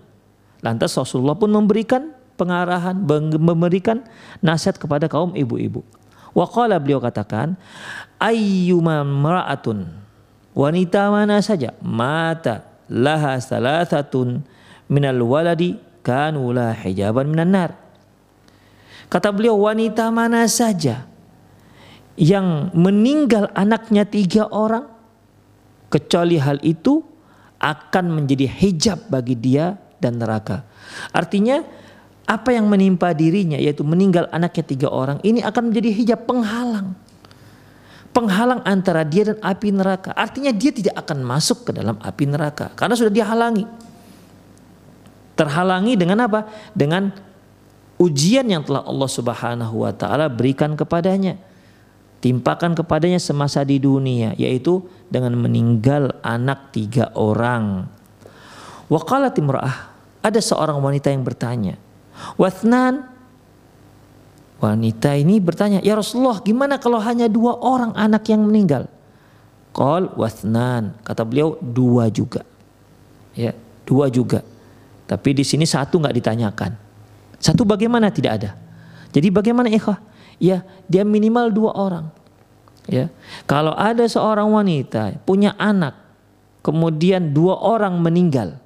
Lantas 0.61 0.99
Rasulullah 0.99 1.39
pun 1.39 1.55
memberikan 1.55 2.11
pengarahan, 2.35 2.99
memberikan 3.39 4.03
nasihat 4.43 4.77
kepada 4.77 5.07
kaum 5.07 5.39
ibu-ibu. 5.39 5.87
Wa 6.31 6.47
qala 6.47 6.79
beliau 6.79 7.03
katakan, 7.03 7.59
ayyuma 8.21 9.03
mar'atun 9.03 9.87
wanita 10.55 11.11
mana 11.11 11.39
saja 11.43 11.75
mata 11.83 12.67
laha 12.91 13.39
salasatun 13.39 14.43
minal 14.91 15.23
waladi 15.23 15.79
kanula 16.03 16.75
hijaban 16.75 17.31
minan 17.31 17.51
nar. 17.55 17.71
Kata 19.11 19.35
beliau 19.35 19.59
wanita 19.59 20.07
mana 20.15 20.47
saja 20.47 21.07
yang 22.15 22.71
meninggal 22.77 23.51
anaknya 23.59 24.07
tiga 24.07 24.47
orang 24.51 24.87
kecuali 25.91 26.39
hal 26.39 26.63
itu 26.63 27.03
akan 27.59 28.23
menjadi 28.23 28.47
hijab 28.47 29.11
bagi 29.11 29.35
dia 29.35 29.75
dan 29.99 30.23
neraka. 30.23 30.63
Artinya 31.11 31.61
apa 32.31 32.55
yang 32.55 32.71
menimpa 32.71 33.11
dirinya 33.11 33.59
yaitu 33.59 33.83
meninggal 33.83 34.31
anaknya 34.31 34.63
tiga 34.63 34.87
orang 34.87 35.19
ini 35.27 35.43
akan 35.43 35.75
menjadi 35.75 35.91
hijab 35.91 36.21
penghalang. 36.31 36.95
Penghalang 38.11 38.63
antara 38.63 39.03
dia 39.03 39.35
dan 39.35 39.39
api 39.43 39.75
neraka. 39.75 40.15
Artinya 40.15 40.55
dia 40.55 40.71
tidak 40.71 40.95
akan 40.99 41.27
masuk 41.27 41.67
ke 41.67 41.71
dalam 41.75 41.99
api 41.99 42.25
neraka 42.31 42.71
karena 42.79 42.95
sudah 42.95 43.11
dihalangi. 43.11 43.67
Terhalangi 45.35 45.99
dengan 45.99 46.23
apa? 46.27 46.47
Dengan 46.71 47.11
ujian 47.99 48.47
yang 48.47 48.63
telah 48.63 48.87
Allah 48.87 49.11
Subhanahu 49.11 49.83
wa 49.83 49.91
taala 49.91 50.31
berikan 50.31 50.79
kepadanya. 50.79 51.35
Timpakan 52.21 52.77
kepadanya 52.77 53.19
semasa 53.19 53.65
di 53.67 53.81
dunia 53.83 54.37
yaitu 54.39 54.87
dengan 55.11 55.35
meninggal 55.35 56.15
anak 56.23 56.71
tiga 56.71 57.11
orang. 57.17 57.89
Waqalat 58.91 59.39
imra'ah, 59.39 59.77
ada 60.21 60.41
seorang 60.43 60.83
wanita 60.83 61.09
yang 61.15 61.23
bertanya, 61.23 61.79
"Wathnan?" 62.41 63.07
Wanita 64.61 65.17
ini 65.17 65.41
bertanya, 65.41 65.81
"Ya 65.81 65.97
Rasulullah, 65.97 66.45
gimana 66.45 66.77
kalau 66.77 67.01
hanya 67.01 67.27
dua 67.33 67.57
orang 67.61 67.97
anak 67.97 68.29
yang 68.29 68.45
meninggal?" 68.45 68.89
Qal 69.71 70.11
wathnan, 70.19 70.99
kata 71.07 71.23
beliau 71.23 71.55
dua 71.63 72.11
juga. 72.11 72.43
Ya, 73.39 73.55
dua 73.87 74.11
juga. 74.11 74.43
Tapi 75.07 75.31
di 75.35 75.47
sini 75.47 75.63
satu 75.63 76.03
nggak 76.03 76.17
ditanyakan. 76.19 76.75
Satu 77.39 77.63
bagaimana 77.63 78.11
tidak 78.11 78.33
ada. 78.43 78.51
Jadi 79.15 79.31
bagaimana 79.31 79.71
ikhwah? 79.71 79.99
Ya, 80.43 80.67
dia 80.91 81.07
minimal 81.07 81.55
dua 81.55 81.71
orang. 81.75 82.07
Ya. 82.91 83.11
Kalau 83.47 83.75
ada 83.75 84.03
seorang 84.07 84.51
wanita 84.51 85.23
punya 85.23 85.55
anak, 85.55 85.95
kemudian 86.67 87.31
dua 87.31 87.59
orang 87.63 87.95
meninggal. 88.03 88.59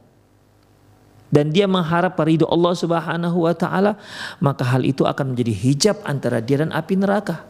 Dan 1.35 1.51
dia 1.51 1.67
mengharap 1.67 2.15
ridho 2.23 2.47
Allah 2.47 2.79
Subhanahu 2.79 3.43
wa 3.43 3.55
taala, 3.59 3.99
maka 4.39 4.63
hal 4.63 4.87
itu 4.87 5.03
akan 5.03 5.35
menjadi 5.35 5.51
hijab 5.51 5.97
antara 6.07 6.39
dia 6.39 6.63
dan 6.63 6.71
api 6.71 6.95
neraka. 6.95 7.43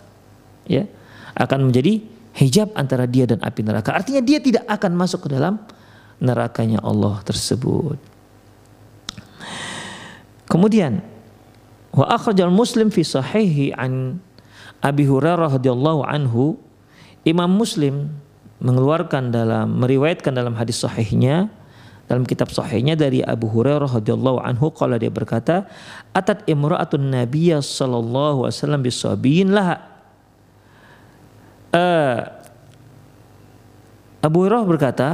Ya. 0.65 0.89
Akan 1.37 1.69
menjadi 1.69 2.01
hijab 2.33 2.73
antara 2.73 3.05
dia 3.05 3.29
dan 3.29 3.45
api 3.45 3.61
neraka. 3.61 3.93
Artinya 3.93 4.25
dia 4.25 4.41
tidak 4.41 4.65
akan 4.65 4.97
masuk 4.97 5.29
ke 5.29 5.37
dalam 5.37 5.61
nerakanya 6.17 6.81
Allah 6.81 7.21
tersebut. 7.29 8.01
Kemudian 10.49 11.05
wa 11.93 12.09
akhrajal 12.09 12.49
Muslim 12.49 12.89
fi 12.89 13.05
sahihi 13.05 13.77
an 13.77 14.17
Abi 14.81 15.05
Hurairah 15.05 15.61
radhiyallahu 15.61 16.09
anhu 16.09 16.57
Imam 17.29 17.53
Muslim 17.53 18.13
mengeluarkan 18.65 19.29
dalam 19.29 19.77
meriwayatkan 19.77 20.33
dalam 20.33 20.57
hadis 20.57 20.81
sahihnya 20.81 21.53
dalam 22.05 22.29
kitab 22.29 22.53
sahihnya 22.53 22.95
dari 22.95 23.25
Abu 23.25 23.49
Hurairah 23.49 23.89
radhiyallahu 23.89 24.45
anhu 24.45 24.69
kalau 24.77 25.01
dia 25.01 25.09
berkata 25.09 25.65
atat 26.13 26.45
imra'atun 26.45 27.01
nabiyya 27.01 27.65
sallallahu 27.65 28.45
alaihi 28.45 28.57
wasallam 28.61 28.83
bisabiyin 28.85 29.49
laha. 29.57 29.77
Uh, 31.75 32.21
Abu 34.21 34.45
Hurairah 34.45 34.65
berkata 34.69 35.09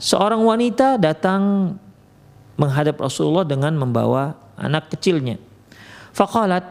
seorang 0.00 0.40
wanita 0.40 0.96
datang 0.96 1.76
menghadap 2.56 3.00
Rasulullah 3.00 3.44
dengan 3.44 3.76
membawa 3.76 4.36
anak 4.56 4.92
kecilnya. 4.92 5.40
Faqalat 6.12 6.64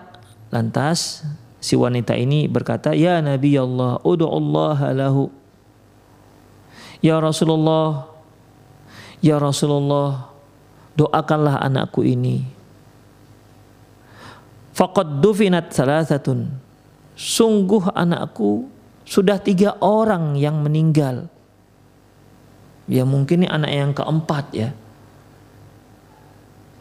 lantas 0.53 1.25
si 1.61 1.77
wanita 1.77 2.17
ini 2.17 2.49
berkata 2.49 2.93
ya 2.93 3.21
nabi 3.21 3.57
Allah 3.57 4.01
ud'u 4.01 4.25
Allah 4.25 4.77
lahu. 4.97 5.29
Ya 6.99 7.15
Rasulullah, 7.15 8.08
Ya 9.19 9.35
Rasulullah, 9.35 10.31
doakanlah 10.95 11.59
anakku 11.59 12.03
ini. 12.07 12.47
Faqad 14.71 15.19
dufinat 15.19 15.75
salasatun. 15.75 16.47
Sungguh 17.19 17.91
anakku 17.91 18.71
sudah 19.03 19.35
tiga 19.43 19.75
orang 19.83 20.39
yang 20.39 20.63
meninggal. 20.63 21.27
Ya 22.87 23.03
mungkin 23.03 23.43
ini 23.43 23.47
anak 23.51 23.71
yang 23.75 23.91
keempat 23.91 24.45
ya. 24.55 24.69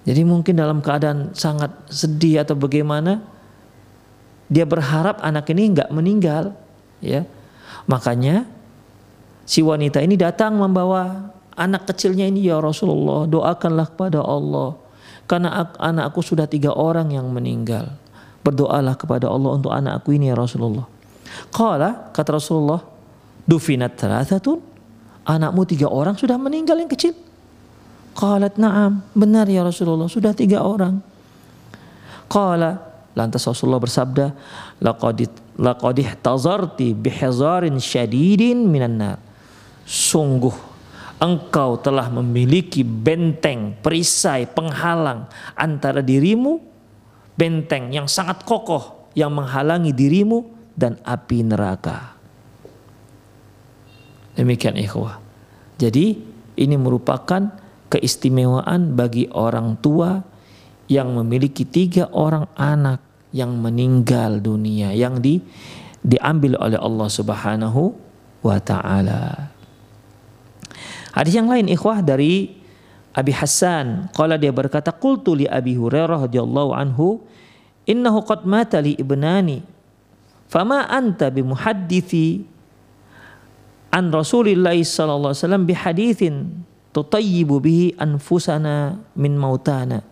Jadi 0.06 0.22
mungkin 0.24 0.56
dalam 0.56 0.78
keadaan 0.80 1.36
sangat 1.36 1.68
sedih 1.90 2.40
atau 2.40 2.56
bagaimana 2.56 3.20
dia 4.48 4.64
berharap 4.64 5.20
anak 5.20 5.50
ini 5.52 5.74
nggak 5.76 5.92
meninggal 5.92 6.56
ya. 7.04 7.28
Makanya 7.84 8.48
si 9.44 9.60
wanita 9.60 10.00
ini 10.00 10.16
datang 10.16 10.56
membawa 10.56 11.34
anak 11.58 11.90
kecilnya 11.90 12.30
ini 12.30 12.46
ya 12.46 12.62
Rasulullah 12.62 13.26
doakanlah 13.26 13.90
kepada 13.90 14.22
Allah. 14.22 14.78
Karena 15.28 15.68
anakku 15.76 16.24
sudah 16.24 16.48
tiga 16.48 16.72
orang 16.72 17.12
yang 17.12 17.28
meninggal. 17.28 17.92
Berdoalah 18.40 18.96
kepada 18.96 19.28
Allah 19.28 19.50
untuk 19.60 19.68
anakku 19.74 20.14
ini 20.14 20.32
ya 20.32 20.36
Rasulullah. 20.38 20.88
Kala 21.52 22.14
kata 22.16 22.40
Rasulullah 22.40 22.80
dufinat 23.44 23.98
thalathatun. 23.98 24.64
Anakmu 25.28 25.68
tiga 25.68 25.92
orang 25.92 26.16
sudah 26.16 26.40
meninggal 26.40 26.80
yang 26.80 26.88
kecil. 26.88 27.12
Qalat 28.16 28.56
na'am 28.56 29.04
benar 29.12 29.44
ya 29.44 29.60
Rasulullah 29.60 30.08
sudah 30.08 30.32
tiga 30.32 30.64
orang. 30.64 31.04
Qala 32.32 32.88
lantas 33.12 33.44
Rasulullah 33.44 33.82
bersabda 33.82 34.26
laqad 34.80 35.28
laqad 35.60 35.98
tazarti 36.24 36.96
bihazarin 36.96 37.76
syadidin 37.76 38.64
minan 38.64 38.94
nar 38.94 39.18
sungguh 39.84 40.67
engkau 41.18 41.78
telah 41.82 42.06
memiliki 42.10 42.86
benteng, 42.86 43.74
perisai, 43.82 44.46
penghalang 44.46 45.26
antara 45.58 46.02
dirimu, 46.02 46.62
benteng 47.34 47.90
yang 47.90 48.06
sangat 48.06 48.42
kokoh 48.46 49.10
yang 49.18 49.34
menghalangi 49.34 49.90
dirimu 49.90 50.46
dan 50.78 50.98
api 51.02 51.42
neraka. 51.42 52.14
Demikian 54.38 54.78
ikhwah. 54.78 55.18
Jadi 55.78 56.14
ini 56.54 56.76
merupakan 56.78 57.50
keistimewaan 57.90 58.94
bagi 58.94 59.26
orang 59.34 59.74
tua 59.82 60.22
yang 60.86 61.18
memiliki 61.18 61.66
tiga 61.66 62.06
orang 62.14 62.46
anak 62.54 63.02
yang 63.34 63.58
meninggal 63.58 64.40
dunia 64.40 64.94
yang 64.94 65.20
di 65.20 65.42
diambil 66.00 66.56
oleh 66.62 66.78
Allah 66.78 67.08
Subhanahu 67.10 67.82
wa 68.46 68.58
taala. 68.62 69.57
Hadis 71.18 71.34
yang 71.34 71.50
lain 71.50 71.66
ikhwah 71.66 71.98
dari 71.98 72.54
Abi 73.10 73.34
Hassan, 73.34 74.14
qala 74.14 74.38
dia 74.38 74.54
berkata 74.54 74.94
qultu 74.94 75.34
li 75.34 75.50
Abi 75.50 75.74
Hurairah 75.74 76.30
radhiyallahu 76.30 76.70
anhu 76.70 77.18
innahu 77.90 78.22
qad 78.22 78.46
mata 78.46 78.78
li 78.78 78.94
ibnani 78.94 79.58
fama 80.46 80.86
anta 80.86 81.26
bimuhaddithi 81.26 82.46
an 83.90 84.14
Rasulillah 84.14 84.78
sallallahu 84.78 85.34
alaihi 85.34 85.42
wasallam 85.42 85.64
bihadithin 85.66 86.34
tutayyibu 86.94 87.58
bihi 87.58 87.98
anfusana 87.98 89.02
min 89.18 89.34
mautana. 89.34 90.06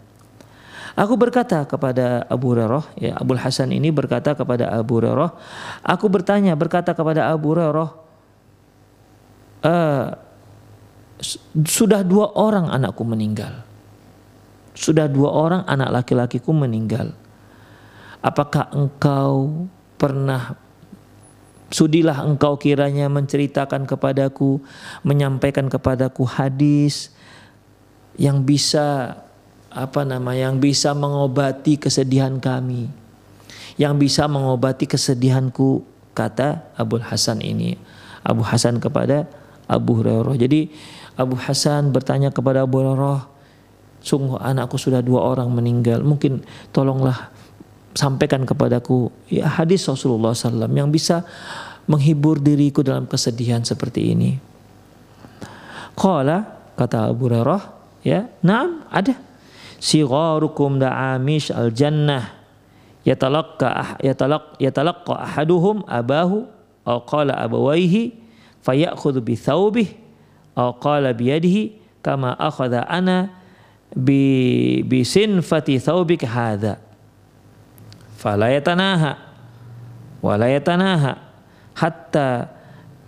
Aku 0.96 1.14
berkata 1.14 1.62
kepada 1.68 2.24
Abu 2.26 2.56
Hurairah, 2.56 2.84
ya 2.96 3.12
Abu 3.20 3.36
Hasan 3.36 3.68
ini 3.70 3.92
berkata 3.92 4.32
kepada 4.32 4.72
Abu 4.72 4.98
Hurairah, 4.98 5.30
aku 5.84 6.08
bertanya 6.08 6.56
berkata 6.56 6.96
kepada 6.96 7.28
Abu 7.28 7.52
Hurairah, 7.52 7.88
uh, 9.60 10.06
sudah 11.64 12.04
dua 12.04 12.32
orang 12.36 12.68
anakku 12.68 13.02
meninggal. 13.04 13.64
Sudah 14.76 15.08
dua 15.08 15.32
orang 15.32 15.62
anak 15.64 16.04
laki-lakiku 16.04 16.52
meninggal. 16.52 17.16
Apakah 18.20 18.68
engkau 18.76 19.64
pernah 19.96 20.60
sudilah 21.72 22.22
engkau 22.22 22.60
kiranya 22.60 23.08
menceritakan 23.08 23.88
kepadaku, 23.88 24.60
menyampaikan 25.00 25.72
kepadaku 25.72 26.28
hadis 26.28 27.10
yang 28.20 28.44
bisa 28.44 29.16
apa 29.72 30.04
nama 30.08 30.32
yang 30.32 30.60
bisa 30.60 30.92
mengobati 30.92 31.80
kesedihan 31.80 32.36
kami. 32.40 32.88
Yang 33.76 34.08
bisa 34.08 34.24
mengobati 34.24 34.88
kesedihanku 34.88 35.84
kata 36.16 36.72
Abu 36.76 36.96
Hasan 36.96 37.44
ini. 37.44 37.76
Abu 38.24 38.40
Hasan 38.40 38.80
kepada 38.80 39.28
Abu 39.68 40.00
Hurairah. 40.00 40.36
Jadi 40.40 40.72
Abu 41.16 41.34
Hasan 41.40 41.96
bertanya 41.96 42.28
kepada 42.28 42.68
Abu 42.68 42.84
Hurairah, 42.84 43.24
sungguh 44.04 44.36
anakku 44.36 44.76
sudah 44.76 45.00
dua 45.00 45.24
orang 45.24 45.48
meninggal. 45.48 46.04
Mungkin 46.04 46.44
tolonglah 46.70 47.32
sampaikan 47.96 48.44
kepadaku 48.44 49.08
ya 49.32 49.48
hadis 49.48 49.88
Rasulullah 49.88 50.36
SAW 50.36 50.68
yang 50.68 50.92
bisa 50.92 51.24
menghibur 51.88 52.36
diriku 52.36 52.84
dalam 52.84 53.08
kesedihan 53.08 53.64
seperti 53.64 54.12
ini. 54.12 54.36
Qala 55.96 56.44
kata 56.76 57.08
Abu 57.08 57.32
Hurairah, 57.32 57.62
ya, 58.04 58.28
"Na'am, 58.44 58.84
ada. 58.92 59.16
Sigharukum 59.80 60.76
da'amish 60.76 61.48
al-jannah 61.48 62.36
yatalaqqa 63.06 63.68
ah, 63.70 63.90
yatalaq 64.02 64.58
yatalaqqa 64.58 65.14
ahaduhum 65.14 65.86
abahu 65.86 66.48
aw 66.82 66.98
qala 67.06 67.38
abawaihi 67.38 68.18
fayakhudhu 68.66 69.22
bi 69.22 69.38
thawbihi 69.38 70.05
aw 70.56 70.74
qala 70.80 71.12
biyadihi 71.12 71.76
kama 72.00 72.32
akhadha 72.34 72.88
ana 72.88 73.30
bi 73.92 74.80
bi 74.82 75.04
sinfati 75.04 75.76
thawbik 75.78 76.24
hadha. 76.24 76.80
Fala 78.16 78.48
yatanaha 78.48 79.20
wala 80.24 80.48
yatanaha 80.48 81.20
hatta 81.76 82.50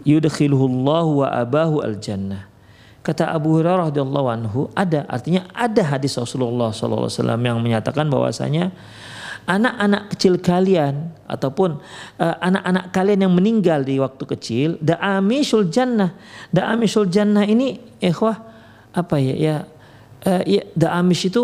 yudkhiluhu 0.04 0.68
Allah 0.68 1.04
wa 1.08 1.26
abahu 1.32 1.80
al 1.80 1.96
jannah 1.96 2.48
kata 3.08 3.32
Abu 3.32 3.56
Hurairah 3.56 3.88
radhiyallahu 3.88 4.28
anhu 4.28 4.60
ada 4.76 5.08
artinya 5.08 5.48
ada 5.56 5.80
hadis 5.80 6.12
Rasulullah 6.20 6.76
sallallahu 6.76 7.08
alaihi 7.08 7.16
wasallam 7.16 7.40
yang 7.40 7.58
menyatakan 7.64 8.04
bahwasanya 8.12 8.68
anak-anak 9.48 10.12
kecil 10.12 10.36
kalian 10.36 11.08
ataupun 11.24 11.80
uh, 12.20 12.36
anak-anak 12.44 12.92
kalian 12.92 13.24
yang 13.24 13.32
meninggal 13.32 13.80
di 13.80 13.96
waktu 13.96 14.24
kecil 14.28 14.68
da'amisul 14.84 15.72
jannah 15.72 16.12
da'amisul 16.52 17.08
jannah 17.08 17.48
ini 17.48 17.80
ikhwah 17.96 18.36
apa 18.92 19.16
ya 19.16 19.34
ya 19.34 19.56
uh, 20.28 20.42
ya 20.44 20.62
itu 21.08 21.42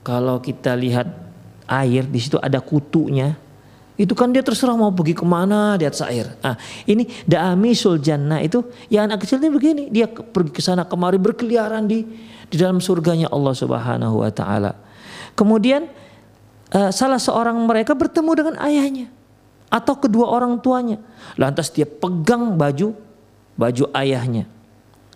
kalau 0.00 0.40
kita 0.40 0.72
lihat 0.72 1.06
air 1.68 2.08
di 2.08 2.18
situ 2.18 2.40
ada 2.40 2.58
kutunya 2.64 3.36
itu 4.00 4.16
kan 4.16 4.32
dia 4.32 4.40
terserah 4.40 4.72
mau 4.72 4.88
pergi 4.90 5.12
ke 5.12 5.22
mana 5.22 5.76
di 5.76 5.84
atas 5.84 6.00
air. 6.08 6.24
Nah, 6.40 6.56
ini 6.88 7.04
da'amisul 7.28 8.00
jannah 8.00 8.40
itu 8.40 8.64
ya 8.88 9.04
anak 9.04 9.22
kecil 9.22 9.38
ini 9.38 9.52
begini, 9.52 9.84
dia 9.92 10.08
pergi 10.08 10.50
ke 10.50 10.64
sana 10.64 10.88
kemari 10.88 11.20
berkeliaran 11.20 11.84
di 11.84 12.02
di 12.48 12.56
dalam 12.56 12.80
surganya 12.80 13.28
Allah 13.28 13.52
Subhanahu 13.52 14.24
wa 14.24 14.32
taala. 14.32 14.74
Kemudian 15.36 15.86
uh, 16.72 16.90
salah 16.90 17.20
seorang 17.20 17.56
mereka 17.68 17.92
bertemu 17.92 18.30
dengan 18.32 18.54
ayahnya 18.64 19.06
atau 19.72 19.96
kedua 19.96 20.28
orang 20.28 20.60
tuanya. 20.60 21.00
Lantas 21.40 21.72
dia 21.72 21.88
pegang 21.88 22.56
baju 22.56 22.92
baju 23.56 23.84
ayahnya. 23.96 24.48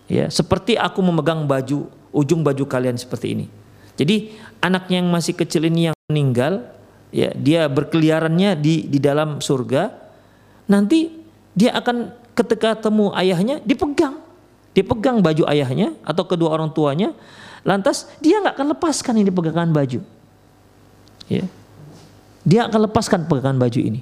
Ya, 0.07 0.31
seperti 0.31 0.79
aku 0.79 1.03
memegang 1.03 1.43
baju 1.43 1.91
ujung 2.15 2.41
baju 2.41 2.63
kalian 2.63 2.95
seperti 2.95 3.35
ini. 3.35 3.45
Jadi 3.99 4.33
anaknya 4.63 5.03
yang 5.03 5.09
masih 5.11 5.35
kecil 5.35 5.67
ini 5.67 5.91
yang 5.91 5.97
meninggal, 6.07 6.63
ya 7.11 7.33
dia 7.35 7.67
berkeliarannya 7.67 8.55
di 8.55 8.87
di 8.87 8.99
dalam 9.03 9.43
surga, 9.43 9.91
nanti 10.69 11.11
dia 11.57 11.75
akan 11.75 12.13
ketika 12.37 12.77
temu 12.77 13.11
ayahnya 13.17 13.59
dipegang, 13.65 14.21
dipegang 14.71 15.19
baju 15.19 15.43
ayahnya 15.49 15.97
atau 16.05 16.23
kedua 16.23 16.55
orang 16.55 16.71
tuanya, 16.71 17.11
lantas 17.67 18.07
dia 18.23 18.39
nggak 18.39 18.55
akan 18.55 18.67
lepaskan 18.77 19.15
ini 19.19 19.33
pegangan 19.33 19.73
baju, 19.73 19.99
ya. 21.31 21.45
Dia 22.47 22.71
akan 22.71 22.87
lepaskan 22.87 23.27
pegangan 23.27 23.59
baju 23.59 23.79
ini. 23.79 24.01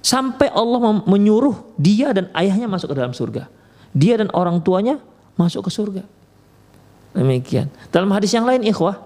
Sampai 0.00 0.48
Allah 0.52 1.00
menyuruh 1.04 1.76
dia 1.76 2.12
dan 2.12 2.32
ayahnya 2.32 2.68
masuk 2.68 2.92
ke 2.92 2.96
dalam 2.96 3.12
surga. 3.12 3.48
Dia 3.92 4.20
dan 4.20 4.32
orang 4.32 4.60
tuanya 4.64 5.00
masuk 5.36 5.68
ke 5.68 5.70
surga. 5.72 6.02
Demikian. 7.12 7.68
Dalam 7.90 8.08
hadis 8.12 8.32
yang 8.32 8.46
lain 8.46 8.62
ikhwah, 8.64 9.00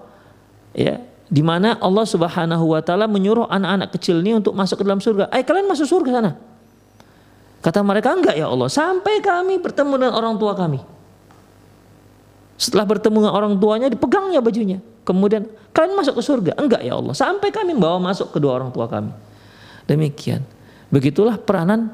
ya, 0.77 1.01
di 1.31 1.41
Allah 1.43 2.05
Subhanahu 2.05 2.65
wa 2.77 2.81
taala 2.85 3.09
menyuruh 3.09 3.49
anak-anak 3.49 3.97
kecil 3.97 4.21
ini 4.21 4.39
untuk 4.39 4.53
masuk 4.55 4.83
ke 4.83 4.85
dalam 4.85 5.01
surga. 5.01 5.33
Ayo 5.33 5.43
kalian 5.43 5.67
masuk 5.67 5.89
surga 5.89 6.11
sana. 6.21 6.33
Kata 7.65 7.81
mereka 7.81 8.13
enggak 8.13 8.37
ya 8.37 8.53
Allah, 8.53 8.69
sampai 8.69 9.25
kami 9.25 9.57
bertemu 9.57 9.97
dengan 9.97 10.15
orang 10.21 10.37
tua 10.37 10.53
kami. 10.53 10.85
Setelah 12.61 12.85
bertemu 12.87 13.25
dengan 13.25 13.35
orang 13.35 13.53
tuanya 13.57 13.89
dipegangnya 13.89 14.39
bajunya. 14.45 14.79
Kemudian 15.05 15.45
kalian 15.77 15.95
masuk 16.01 16.19
ke 16.19 16.23
surga? 16.25 16.53
Enggak 16.57 16.81
ya 16.81 16.97
Allah, 16.97 17.13
sampai 17.13 17.53
kami 17.53 17.77
bawa 17.77 18.01
masuk 18.01 18.33
kedua 18.33 18.57
orang 18.57 18.73
tua 18.73 18.89
kami. 18.89 19.13
Demikian. 19.85 20.41
Begitulah 20.89 21.37
peranan 21.37 21.93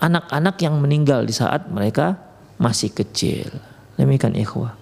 anak-anak 0.00 0.56
yang 0.64 0.80
meninggal 0.80 1.22
di 1.28 1.36
saat 1.36 1.68
mereka 1.68 2.16
masih 2.56 2.90
kecil. 2.90 3.52
Demikian 4.00 4.34
ikhwah. 4.34 4.74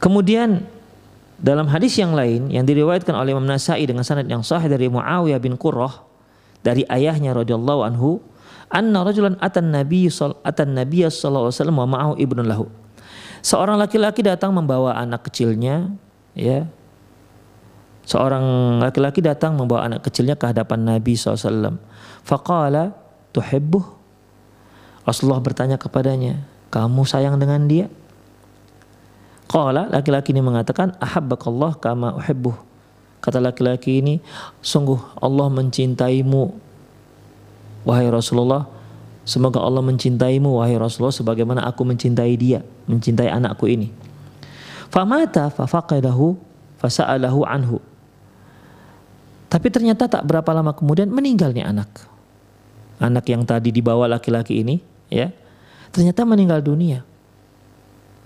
Kemudian 0.00 0.64
dalam 1.40 1.68
hadis 1.68 1.96
yang 1.96 2.12
lain 2.12 2.52
yang 2.52 2.64
diriwayatkan 2.64 3.12
oleh 3.16 3.32
Imam 3.32 3.44
Nasai 3.44 3.84
dengan 3.84 4.04
sanad 4.04 4.28
yang 4.28 4.44
sahih 4.44 4.68
dari 4.68 4.88
Muawiyah 4.88 5.40
bin 5.40 5.56
Qurrah 5.56 6.04
dari 6.60 6.84
ayahnya 6.88 7.32
radhiyallahu 7.32 7.80
anhu, 7.84 8.20
anna 8.68 9.04
rajulan 9.04 9.36
atan 9.40 9.72
nabiy 9.72 10.08
sallallahu 10.08 11.48
alaihi 11.48 11.56
wasallam 11.56 11.78
wa 11.80 11.88
ma'ahu 11.88 12.12
ibnun 12.20 12.46
lahu. 12.48 12.68
Seorang 13.40 13.80
laki-laki 13.80 14.20
datang 14.20 14.52
membawa 14.52 14.96
anak 14.96 15.28
kecilnya, 15.28 15.92
ya. 16.36 16.68
Seorang 18.04 18.78
laki-laki 18.82 19.22
datang 19.22 19.54
membawa 19.56 19.86
anak 19.86 20.04
kecilnya 20.08 20.34
ke 20.34 20.50
hadapan 20.50 20.82
Nabi 20.96 21.14
SAW. 21.14 21.78
Faqala 22.26 22.96
tuhibbuh. 23.30 23.84
Rasulullah 25.06 25.40
bertanya 25.40 25.80
kepadanya, 25.80 26.44
kamu 26.68 27.02
sayang 27.08 27.40
dengan 27.40 27.64
dia? 27.64 27.88
Qala 29.50 29.90
laki-laki 29.90 30.30
ini 30.30 30.38
mengatakan 30.44 30.94
ahabbakallah 31.02 31.74
kama 31.82 32.14
uhibbuh. 32.22 32.54
Kata 33.18 33.42
laki-laki 33.42 33.98
ini, 33.98 34.22
sungguh 34.62 35.18
Allah 35.18 35.50
mencintaimu 35.50 36.54
wahai 37.82 38.08
Rasulullah. 38.08 38.79
Semoga 39.24 39.60
Allah 39.60 39.84
mencintaimu 39.84 40.58
wahai 40.58 40.74
Rasulullah 40.80 41.14
sebagaimana 41.14 41.62
aku 41.68 41.84
mencintai 41.84 42.34
dia, 42.40 42.64
mencintai 42.88 43.28
anakku 43.28 43.68
ini. 43.68 43.92
Famata 44.90 45.52
fafaqadahu 45.52 46.34
fasa'alahu 46.80 47.46
anhu. 47.46 47.78
Tapi 49.50 49.66
ternyata 49.68 50.06
tak 50.06 50.24
berapa 50.26 50.50
lama 50.54 50.72
kemudian 50.74 51.10
meninggal 51.10 51.52
nih 51.52 51.66
anak. 51.66 51.90
Anak 53.00 53.26
yang 53.28 53.42
tadi 53.44 53.72
dibawa 53.74 54.06
laki-laki 54.06 54.62
ini, 54.62 54.78
ya. 55.10 55.32
Ternyata 55.90 56.22
meninggal 56.22 56.62
dunia. 56.62 57.02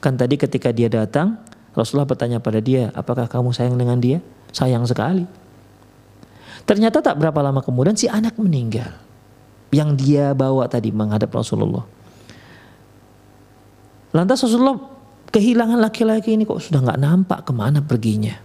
Kan 0.04 0.20
tadi 0.20 0.36
ketika 0.36 0.68
dia 0.68 0.92
datang, 0.92 1.40
Rasulullah 1.72 2.06
bertanya 2.06 2.38
pada 2.38 2.60
dia, 2.60 2.92
apakah 2.92 3.24
kamu 3.24 3.56
sayang 3.56 3.74
dengan 3.80 3.98
dia? 3.98 4.20
Sayang 4.52 4.84
sekali. 4.84 5.24
Ternyata 6.64 7.00
tak 7.00 7.16
berapa 7.20 7.40
lama 7.40 7.60
kemudian 7.60 7.96
si 7.96 8.08
anak 8.08 8.36
meninggal. 8.36 8.92
Yang 9.74 9.90
dia 9.98 10.30
bawa 10.38 10.70
tadi 10.70 10.94
menghadap 10.94 11.34
Rasulullah. 11.34 11.82
Lantas 14.14 14.46
Rasulullah 14.46 14.78
kehilangan 15.34 15.82
laki-laki 15.82 16.38
ini 16.38 16.46
kok 16.46 16.62
sudah 16.62 16.78
nggak 16.78 17.02
nampak 17.02 17.42
ke 17.42 17.50
mana 17.50 17.82
perginya. 17.82 18.38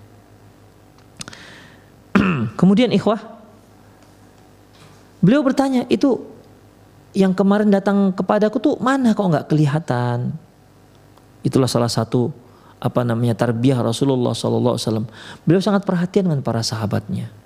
Kemudian 2.60 2.90
ikhwah, 2.90 3.22
beliau 5.22 5.46
bertanya 5.46 5.86
itu 5.94 6.18
yang 7.14 7.38
kemarin 7.38 7.70
datang 7.70 8.10
kepadaku 8.18 8.58
tuh 8.58 8.76
mana 8.82 9.14
kok 9.14 9.30
nggak 9.30 9.46
kelihatan? 9.46 10.34
Itulah 11.46 11.70
salah 11.70 11.94
satu 11.94 12.34
apa 12.82 13.06
namanya 13.06 13.38
tarbiyah 13.38 13.86
Rasulullah 13.86 14.34
SAW. 14.34 15.06
Beliau 15.46 15.62
sangat 15.62 15.86
perhatian 15.86 16.26
dengan 16.26 16.42
para 16.42 16.66
sahabatnya. 16.66 17.39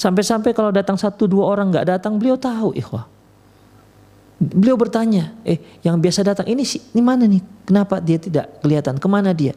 Sampai-sampai 0.00 0.56
kalau 0.56 0.72
datang 0.72 0.96
satu 0.96 1.28
dua 1.28 1.52
orang 1.52 1.68
nggak 1.68 1.84
datang, 1.84 2.16
beliau 2.16 2.40
tahu 2.40 2.72
ikhwah. 2.72 3.04
Beliau 4.40 4.80
bertanya, 4.80 5.36
eh 5.44 5.60
yang 5.84 6.00
biasa 6.00 6.24
datang 6.24 6.48
ini 6.48 6.64
sih, 6.64 6.80
ini 6.96 7.04
mana 7.04 7.28
nih? 7.28 7.44
Kenapa 7.68 8.00
dia 8.00 8.16
tidak 8.16 8.64
kelihatan? 8.64 8.96
Ke 8.96 9.04
mana 9.12 9.36
dia? 9.36 9.52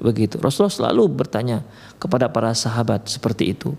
Begitu. 0.00 0.40
Rasulullah 0.40 0.72
selalu 0.72 1.12
bertanya 1.12 1.60
kepada 2.00 2.32
para 2.32 2.56
sahabat 2.56 3.04
seperti 3.12 3.52
itu. 3.52 3.76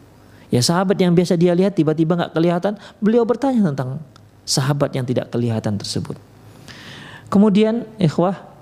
Ya 0.54 0.62
sahabat 0.62 0.94
yang 1.02 1.18
biasa 1.18 1.34
dia 1.42 1.58
lihat 1.58 1.74
tiba-tiba 1.74 2.14
nggak 2.14 2.38
kelihatan, 2.38 2.78
beliau 3.02 3.26
bertanya 3.26 3.74
tentang 3.74 3.98
sahabat 4.46 4.94
yang 4.94 5.10
tidak 5.10 5.34
kelihatan 5.34 5.82
tersebut. 5.82 6.14
Kemudian 7.34 7.82
ikhwah 7.98 8.54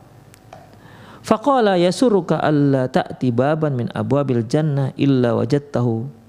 Faqala 1.23 1.75
yasuruka 1.75 2.39
alla 2.39 2.87
ta'ti 2.87 3.31
baban 3.35 3.75
min 3.75 3.87
abwabil 3.91 4.47
jannah 4.47 4.95
illa 4.95 5.35
wajadtahu 5.35 6.22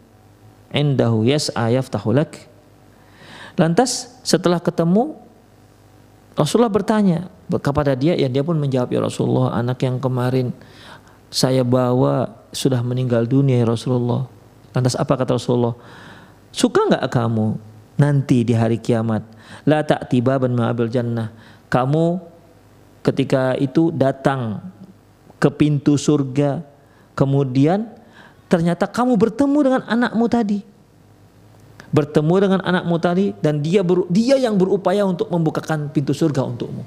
indahu 0.75 1.23
yas'a 1.23 1.71
yaftahu 1.71 2.11
lak. 2.11 2.51
Lantas 3.55 4.19
setelah 4.27 4.59
ketemu 4.59 5.15
Rasulullah 6.35 6.73
bertanya 6.75 7.31
kepada 7.63 7.95
dia 7.95 8.19
yang 8.19 8.35
dia 8.35 8.43
pun 8.43 8.59
menjawab 8.59 8.91
ya 8.91 8.99
Rasulullah 8.99 9.55
anak 9.55 9.87
yang 9.87 10.03
kemarin 10.03 10.51
saya 11.31 11.63
bawa 11.63 12.43
sudah 12.51 12.83
meninggal 12.83 13.23
dunia 13.31 13.63
ya 13.63 13.67
Rasulullah. 13.71 14.27
Lantas 14.75 14.99
apa 14.99 15.15
kata 15.15 15.39
Rasulullah? 15.39 15.79
Suka 16.51 16.91
nggak 16.91 17.07
kamu 17.07 17.55
nanti 17.95 18.43
di 18.43 18.51
hari 18.59 18.83
kiamat 18.83 19.23
la 19.63 19.87
ta'ti 19.87 20.19
baban 20.19 20.51
min 20.51 20.67
abwabil 20.67 20.91
jannah. 20.91 21.31
Kamu 21.71 22.19
ketika 23.07 23.55
itu 23.55 23.95
datang 23.95 24.75
ke 25.39 25.51
pintu 25.55 25.95
surga. 25.95 26.67
Kemudian 27.15 27.94
ternyata 28.55 28.87
kamu 28.87 29.19
bertemu 29.19 29.59
dengan 29.67 29.83
anakmu 29.83 30.31
tadi. 30.31 30.63
Bertemu 31.91 32.35
dengan 32.39 32.61
anakmu 32.63 33.03
tadi 33.03 33.35
dan 33.43 33.59
dia 33.59 33.83
ber, 33.83 34.07
dia 34.07 34.39
yang 34.39 34.55
berupaya 34.55 35.03
untuk 35.03 35.27
membukakan 35.27 35.91
pintu 35.91 36.15
surga 36.15 36.47
untukmu. 36.47 36.87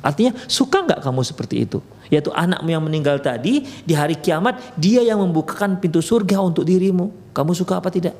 Artinya 0.00 0.32
suka 0.48 0.88
nggak 0.88 1.04
kamu 1.04 1.20
seperti 1.20 1.68
itu? 1.68 1.84
Yaitu 2.08 2.32
anakmu 2.32 2.72
yang 2.72 2.80
meninggal 2.80 3.20
tadi 3.20 3.68
di 3.84 3.92
hari 3.92 4.16
kiamat 4.16 4.56
dia 4.80 5.04
yang 5.04 5.20
membukakan 5.20 5.76
pintu 5.76 6.00
surga 6.00 6.40
untuk 6.40 6.64
dirimu. 6.64 7.36
Kamu 7.36 7.52
suka 7.52 7.84
apa 7.84 7.92
tidak? 7.92 8.16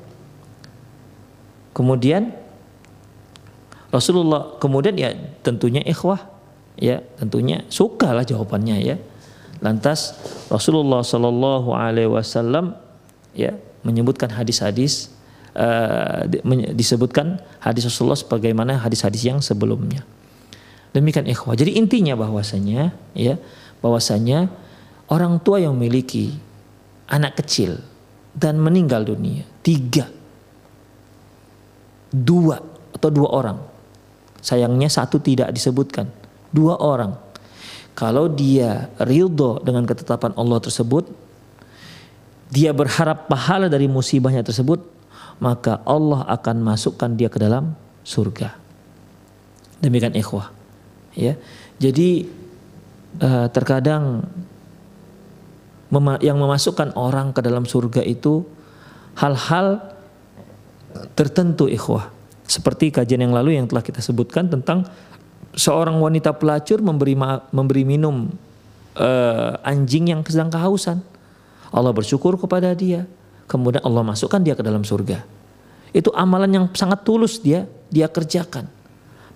Kemudian 1.72 2.36
Rasulullah 3.88 4.60
kemudian 4.60 4.92
ya 5.00 5.16
tentunya 5.40 5.80
ikhwah 5.88 6.20
ya 6.76 7.00
tentunya 7.16 7.64
sukalah 7.72 8.28
jawabannya 8.28 8.76
ya 8.84 8.96
Lantas 9.58 10.14
Rasulullah 10.46 11.02
Shallallahu 11.02 11.74
Alaihi 11.74 12.10
Wasallam 12.10 12.78
ya 13.34 13.58
menyebutkan 13.82 14.30
hadis-hadis 14.30 15.10
uh, 15.58 16.26
disebutkan 16.74 17.42
hadis 17.58 17.86
Rasulullah 17.90 18.18
sebagaimana 18.18 18.78
hadis-hadis 18.78 19.26
yang 19.26 19.42
sebelumnya. 19.42 20.06
Demikian 20.94 21.26
ikhwah. 21.26 21.58
Jadi 21.58 21.76
intinya 21.76 22.14
bahwasanya 22.14 22.94
ya 23.12 23.36
bahwasanya 23.82 24.50
orang 25.10 25.42
tua 25.42 25.62
yang 25.62 25.74
memiliki 25.74 26.34
anak 27.08 27.40
kecil 27.42 27.80
dan 28.36 28.60
meninggal 28.60 29.02
dunia 29.02 29.42
tiga 29.64 30.06
dua 32.12 32.60
atau 32.94 33.10
dua 33.12 33.28
orang 33.32 33.58
sayangnya 34.40 34.88
satu 34.88 35.20
tidak 35.20 35.52
disebutkan 35.52 36.08
dua 36.52 36.78
orang 36.80 37.16
kalau 37.98 38.30
dia 38.30 38.86
ridho 39.02 39.58
dengan 39.58 39.82
ketetapan 39.82 40.30
Allah 40.38 40.62
tersebut, 40.62 41.10
dia 42.46 42.70
berharap 42.70 43.26
pahala 43.26 43.66
dari 43.66 43.90
musibahnya 43.90 44.46
tersebut, 44.46 44.86
maka 45.42 45.82
Allah 45.82 46.22
akan 46.30 46.62
masukkan 46.62 47.10
dia 47.10 47.26
ke 47.26 47.42
dalam 47.42 47.74
surga. 48.06 48.54
Demikian 49.82 50.14
ikhwah. 50.14 50.54
Ya. 51.18 51.34
Jadi 51.82 52.30
uh, 53.18 53.50
terkadang 53.50 54.30
yang 56.22 56.38
memasukkan 56.38 56.94
orang 56.94 57.34
ke 57.34 57.42
dalam 57.42 57.66
surga 57.66 58.06
itu 58.06 58.46
hal-hal 59.18 59.82
tertentu 61.18 61.66
ikhwah. 61.66 62.14
Seperti 62.46 62.94
kajian 62.94 63.26
yang 63.26 63.34
lalu 63.34 63.58
yang 63.58 63.66
telah 63.66 63.82
kita 63.82 63.98
sebutkan 63.98 64.46
tentang 64.46 64.86
seorang 65.54 65.96
wanita 66.00 66.34
pelacur 66.36 66.80
memberi 66.80 67.16
memberi 67.52 67.84
minum 67.86 68.32
uh, 68.98 69.52
anjing 69.64 70.12
yang 70.12 70.20
sedang 70.26 70.52
kehausan. 70.52 71.00
Allah 71.68 71.92
bersyukur 71.92 72.36
kepada 72.40 72.72
dia. 72.72 73.04
Kemudian 73.48 73.80
Allah 73.84 74.04
masukkan 74.04 74.40
dia 74.40 74.52
ke 74.52 74.60
dalam 74.60 74.84
surga. 74.84 75.24
Itu 75.92 76.12
amalan 76.12 76.50
yang 76.52 76.64
sangat 76.76 77.00
tulus 77.04 77.40
dia 77.40 77.64
dia 77.88 78.08
kerjakan. 78.08 78.68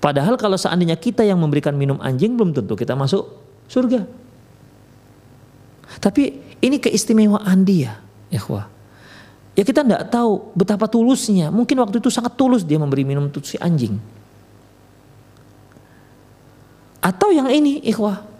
Padahal 0.02 0.36
kalau 0.36 0.58
seandainya 0.58 0.98
kita 0.98 1.24
yang 1.24 1.40
memberikan 1.40 1.72
minum 1.72 1.96
anjing 2.02 2.36
belum 2.36 2.52
tentu 2.52 2.74
kita 2.76 2.92
masuk 2.92 3.38
surga. 3.70 4.04
Tapi 6.02 6.40
ini 6.64 6.76
keistimewaan 6.80 7.62
dia, 7.62 8.00
ikhwah. 8.32 8.68
Ya 9.52 9.62
kita 9.62 9.84
tidak 9.84 10.08
tahu 10.08 10.52
betapa 10.56 10.88
tulusnya. 10.88 11.52
Mungkin 11.52 11.76
waktu 11.84 12.00
itu 12.00 12.08
sangat 12.08 12.34
tulus 12.40 12.64
dia 12.64 12.80
memberi 12.80 13.04
minum 13.04 13.28
si 13.44 13.60
anjing. 13.60 14.00
Atau 17.02 17.34
yang 17.34 17.50
ini 17.50 17.82
ikhwah. 17.82 18.30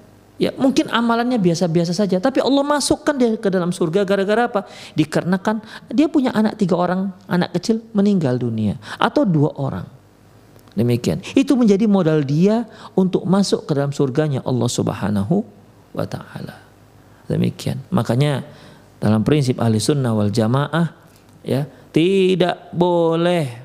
Ya 0.40 0.51
mungkin 0.55 0.88
amalannya 0.88 1.38
biasa-biasa 1.38 1.92
saja. 1.92 2.18
Tapi 2.22 2.42
Allah 2.42 2.62
masukkan 2.62 3.14
dia 3.14 3.35
ke 3.37 3.51
dalam 3.51 3.75
surga 3.75 4.07
gara-gara 4.07 4.48
apa? 4.48 4.66
Dikarenakan 4.94 5.62
dia 5.90 6.07
punya 6.07 6.31
anak 6.33 6.57
tiga 6.59 6.79
orang. 6.79 7.11
Anak 7.27 7.59
kecil 7.59 7.83
meninggal 7.92 8.38
dunia. 8.38 8.79
Atau 8.98 9.27
dua 9.27 9.55
orang. 9.59 9.87
Demikian. 10.72 11.20
Itu 11.37 11.53
menjadi 11.59 11.85
modal 11.85 12.25
dia 12.25 12.64
untuk 12.96 13.29
masuk 13.29 13.68
ke 13.68 13.77
dalam 13.77 13.92
surganya 13.92 14.40
Allah 14.46 14.70
subhanahu 14.70 15.44
wa 15.92 16.07
ta'ala. 16.09 16.57
Demikian. 17.29 17.85
Makanya 17.92 18.40
dalam 18.96 19.20
prinsip 19.27 19.61
ahli 19.61 19.83
sunnah 19.83 20.16
wal 20.16 20.33
jamaah 20.33 20.94
ya 21.42 21.66
tidak 21.92 22.72
boleh 22.72 23.62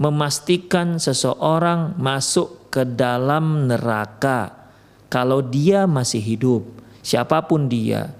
memastikan 0.00 0.98
seseorang 0.98 1.94
masuk 2.00 2.61
ke 2.72 2.88
dalam 2.88 3.68
neraka. 3.68 4.64
Kalau 5.12 5.44
dia 5.44 5.84
masih 5.84 6.24
hidup 6.24 6.64
siapa 7.04 7.44
pun 7.44 7.68
dia 7.68 8.16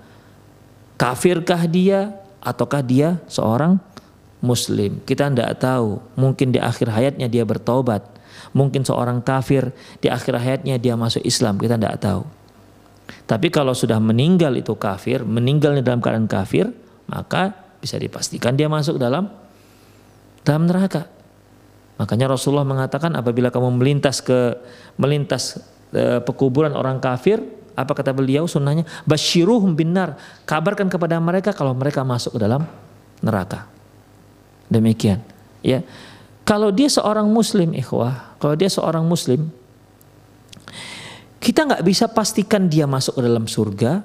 kafirkah 1.01 1.65
dia 1.65 2.12
ataukah 2.45 2.85
dia 2.85 3.17
seorang 3.27 3.81
muslim? 4.45 5.01
Kita 5.03 5.33
tidak 5.33 5.57
tahu. 5.59 5.99
Mungkin 6.21 6.53
di 6.53 6.61
akhir 6.61 6.93
hayatnya 6.93 7.33
dia 7.33 7.49
bertobat. 7.49 8.05
Mungkin 8.53 8.85
seorang 8.85 9.25
kafir 9.25 9.73
di 10.05 10.12
akhir 10.12 10.37
hayatnya 10.37 10.77
dia 10.77 10.95
masuk 10.95 11.25
Islam. 11.25 11.57
Kita 11.57 11.81
tidak 11.81 11.99
tahu. 11.99 12.23
Tapi 13.25 13.49
kalau 13.49 13.73
sudah 13.73 13.97
meninggal 13.99 14.53
itu 14.55 14.77
kafir 14.77 15.25
meninggalnya 15.25 15.81
dalam 15.81 16.05
keadaan 16.05 16.29
kafir 16.29 16.69
maka 17.09 17.55
bisa 17.83 17.99
dipastikan 17.99 18.55
dia 18.55 18.71
masuk 18.71 19.01
dalam 19.01 19.27
dalam 20.47 20.69
neraka. 20.69 21.09
Makanya 22.03 22.35
Rasulullah 22.35 22.67
mengatakan 22.67 23.15
apabila 23.15 23.55
kamu 23.55 23.79
melintas 23.79 24.19
ke 24.19 24.59
melintas 24.99 25.62
e, 25.95 26.19
pekuburan 26.27 26.75
orang 26.75 26.99
kafir, 26.99 27.38
apa 27.79 27.95
kata 27.95 28.11
beliau 28.11 28.51
sunnahnya? 28.51 28.83
Basyiruhum 29.07 29.79
binar. 29.79 30.19
Kabarkan 30.43 30.91
kepada 30.91 31.23
mereka 31.23 31.55
kalau 31.55 31.71
mereka 31.79 32.03
masuk 32.03 32.35
ke 32.35 32.41
dalam 32.43 32.67
neraka. 33.23 33.71
Demikian. 34.67 35.23
Ya. 35.62 35.87
Kalau 36.43 36.75
dia 36.75 36.91
seorang 36.91 37.31
muslim 37.31 37.71
ikhwah, 37.71 38.35
kalau 38.43 38.59
dia 38.59 38.67
seorang 38.67 39.07
muslim 39.07 39.47
kita 41.38 41.67
nggak 41.67 41.83
bisa 41.87 42.11
pastikan 42.11 42.67
dia 42.67 42.87
masuk 42.87 43.19
ke 43.19 43.23
dalam 43.23 43.47
surga, 43.47 44.03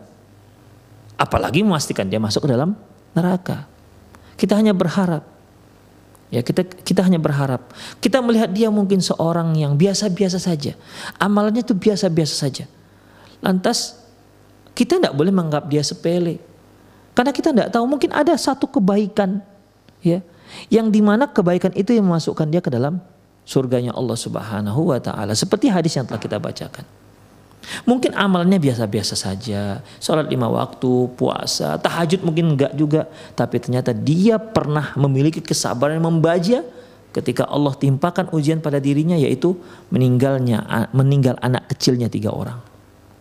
apalagi 1.17 1.61
memastikan 1.65 2.09
dia 2.09 2.17
masuk 2.21 2.45
ke 2.45 2.49
dalam 2.53 2.77
neraka. 3.13 3.65
Kita 4.37 4.53
hanya 4.57 4.73
berharap. 4.73 5.36
Ya, 6.27 6.43
kita 6.43 6.67
kita 6.67 7.07
hanya 7.07 7.19
berharap. 7.23 7.71
Kita 8.03 8.19
melihat 8.19 8.51
dia 8.51 8.67
mungkin 8.67 8.99
seorang 8.99 9.55
yang 9.55 9.79
biasa-biasa 9.79 10.43
saja. 10.43 10.75
Amalannya 11.15 11.63
itu 11.63 11.71
biasa-biasa 11.71 12.35
saja. 12.35 12.67
Lantas 13.39 13.95
kita 14.75 14.99
tidak 14.99 15.15
boleh 15.15 15.31
menganggap 15.31 15.71
dia 15.71 15.79
sepele. 15.81 16.43
Karena 17.15 17.31
kita 17.31 17.49
tidak 17.55 17.69
tahu 17.71 17.87
mungkin 17.87 18.11
ada 18.13 18.35
satu 18.35 18.69
kebaikan 18.69 19.41
ya 20.05 20.21
yang 20.71 20.93
di 20.93 21.01
mana 21.01 21.27
kebaikan 21.27 21.73
itu 21.73 21.95
yang 21.95 22.05
memasukkan 22.05 22.47
dia 22.47 22.61
ke 22.61 22.69
dalam 22.69 23.01
surganya 23.47 23.95
Allah 23.95 24.15
Subhanahu 24.19 24.93
wa 24.93 24.99
taala 25.01 25.33
seperti 25.33 25.71
hadis 25.71 25.95
yang 25.95 26.05
telah 26.05 26.21
kita 26.21 26.37
bacakan. 26.37 26.96
Mungkin 27.83 28.15
amalnya 28.15 28.55
biasa-biasa 28.55 29.15
saja, 29.19 29.83
sholat 29.99 30.31
lima 30.31 30.47
waktu, 30.47 31.11
puasa, 31.19 31.75
tahajud 31.75 32.23
mungkin 32.23 32.55
enggak 32.55 32.73
juga, 32.79 33.11
tapi 33.35 33.59
ternyata 33.59 33.91
dia 33.91 34.39
pernah 34.39 34.95
memiliki 34.95 35.43
kesabaran 35.43 35.99
yang 35.99 36.07
membaja 36.07 36.63
ketika 37.11 37.49
Allah 37.49 37.73
timpakan 37.75 38.29
ujian 38.31 38.61
pada 38.61 38.77
dirinya 38.77 39.17
yaitu 39.17 39.57
meninggalnya 39.91 40.89
meninggal 40.93 41.35
anak 41.43 41.67
kecilnya 41.73 42.07
tiga 42.07 42.31
orang. 42.31 42.61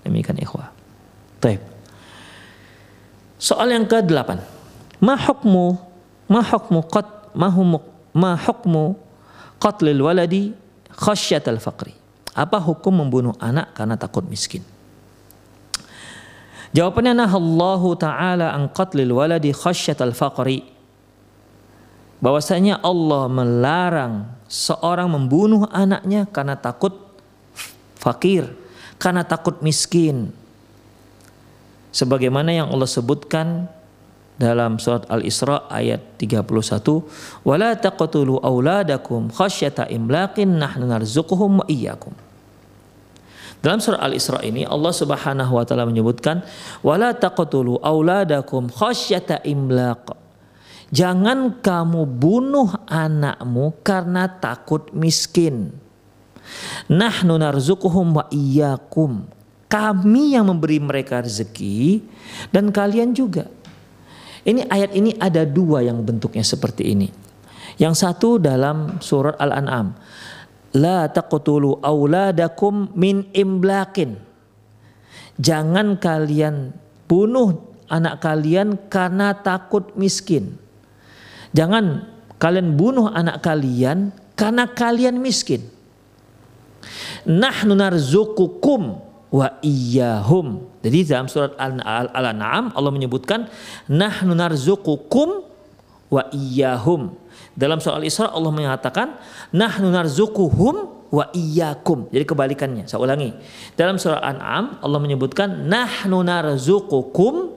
Demikian 0.06 0.38
ikhwah. 0.38 0.70
Taib. 1.42 1.58
Soal 3.36 3.74
yang 3.74 3.84
ke-8. 3.84 4.40
Ma 5.02 5.14
hukmu 5.18 5.76
ma 6.30 6.40
hukmu 6.40 6.80
qat 6.88 7.36
ma 7.36 8.32
hukmu 8.36 8.84
qatlil 9.60 10.00
waladi 10.00 10.54
khasyatal 10.92 11.60
faqri. 11.60 12.05
Apa 12.36 12.60
hukum 12.60 13.00
membunuh 13.00 13.32
anak 13.40 13.72
karena 13.72 13.96
takut 13.96 14.28
miskin? 14.28 14.60
Jawabannya 16.76 17.16
nah 17.16 17.32
Allah 17.32 17.82
taala 17.96 18.46
an 18.52 18.68
qatlil 18.68 19.08
waladi 19.16 19.56
khasyatal 19.56 20.12
faqri. 20.12 20.60
Bahwasanya 22.20 22.84
Allah 22.84 23.32
melarang 23.32 24.28
seorang 24.44 25.08
membunuh 25.08 25.64
anaknya 25.72 26.28
karena 26.28 26.60
takut 26.60 26.92
fakir, 27.96 28.52
karena 29.00 29.24
takut 29.24 29.64
miskin. 29.64 30.28
Sebagaimana 31.96 32.52
yang 32.52 32.68
Allah 32.68 32.88
sebutkan 32.88 33.72
dalam 34.36 34.76
surat 34.76 35.08
Al-Isra 35.08 35.64
ayat 35.72 36.20
31 36.20 36.44
wala 37.40 37.72
taqtulu 37.72 38.36
auladakum 38.44 39.32
khasyata 39.32 39.88
imlaqin 39.88 40.60
nahnu 40.60 40.84
narzuquhum 40.92 41.64
wa 41.64 41.66
iyyakum 41.72 42.12
dalam 43.66 43.82
surah 43.82 43.98
Al-Isra 43.98 44.46
ini 44.46 44.62
Allah 44.62 44.94
Subhanahu 44.94 45.58
wa 45.58 45.66
taala 45.66 45.90
menyebutkan 45.90 46.46
wala 46.86 47.10
taqtulu 47.10 47.82
auladakum 47.82 48.70
khasyata 48.70 49.42
imlaq. 49.42 50.14
Jangan 50.94 51.58
kamu 51.58 52.06
bunuh 52.06 52.70
anakmu 52.86 53.74
karena 53.82 54.30
takut 54.30 54.94
miskin. 54.94 55.74
Nahnu 56.86 57.42
narzuquhum 57.42 58.22
wa 58.22 58.30
iyyakum. 58.30 59.26
Kami 59.66 60.38
yang 60.38 60.46
memberi 60.46 60.78
mereka 60.78 61.26
rezeki 61.26 62.06
dan 62.54 62.70
kalian 62.70 63.18
juga. 63.18 63.50
Ini 64.46 64.62
ayat 64.70 64.94
ini 64.94 65.10
ada 65.18 65.42
dua 65.42 65.82
yang 65.82 66.06
bentuknya 66.06 66.46
seperti 66.46 66.94
ini. 66.94 67.10
Yang 67.82 68.06
satu 68.06 68.38
dalam 68.38 69.02
surat 69.02 69.34
Al-An'am 69.42 69.98
la 70.76 71.08
taqtulu 71.08 71.80
auladakum 71.80 72.92
min 72.92 73.24
imlakin. 73.32 74.20
Jangan 75.40 75.96
kalian 75.96 76.76
bunuh 77.08 77.56
anak 77.88 78.20
kalian 78.20 78.76
karena 78.92 79.32
takut 79.32 79.96
miskin. 79.96 80.60
Jangan 81.56 82.04
kalian 82.36 82.76
bunuh 82.76 83.08
anak 83.08 83.40
kalian 83.40 84.12
karena 84.36 84.68
kalian 84.68 85.16
miskin. 85.20 85.64
Nahnu 87.24 87.72
narzukukum 87.74 89.00
wa 89.32 89.48
iyyahum. 89.64 90.62
Jadi 90.84 90.98
dalam 91.08 91.26
surat 91.26 91.56
Al-An'am 91.58 92.70
Allah 92.72 92.92
menyebutkan 92.94 93.50
nahnu 93.90 94.32
narzukukum 94.38 95.42
wa 96.06 96.22
iyyahum. 96.30 97.12
Dalam 97.56 97.80
soal 97.80 98.04
Isra 98.04 98.28
Allah 98.28 98.52
mengatakan 98.52 99.16
nahnu 99.48 99.88
narzukuhum 99.88 101.08
wa 101.08 101.24
iyyakum. 101.32 102.12
Jadi 102.12 102.24
kebalikannya. 102.28 102.84
Saya 102.84 103.00
ulangi. 103.00 103.32
Dalam 103.72 103.96
surah 103.96 104.20
An'am 104.20 104.76
Allah 104.84 105.00
menyebutkan 105.00 105.64
nahnu 105.64 106.20
narzukukum 106.20 107.56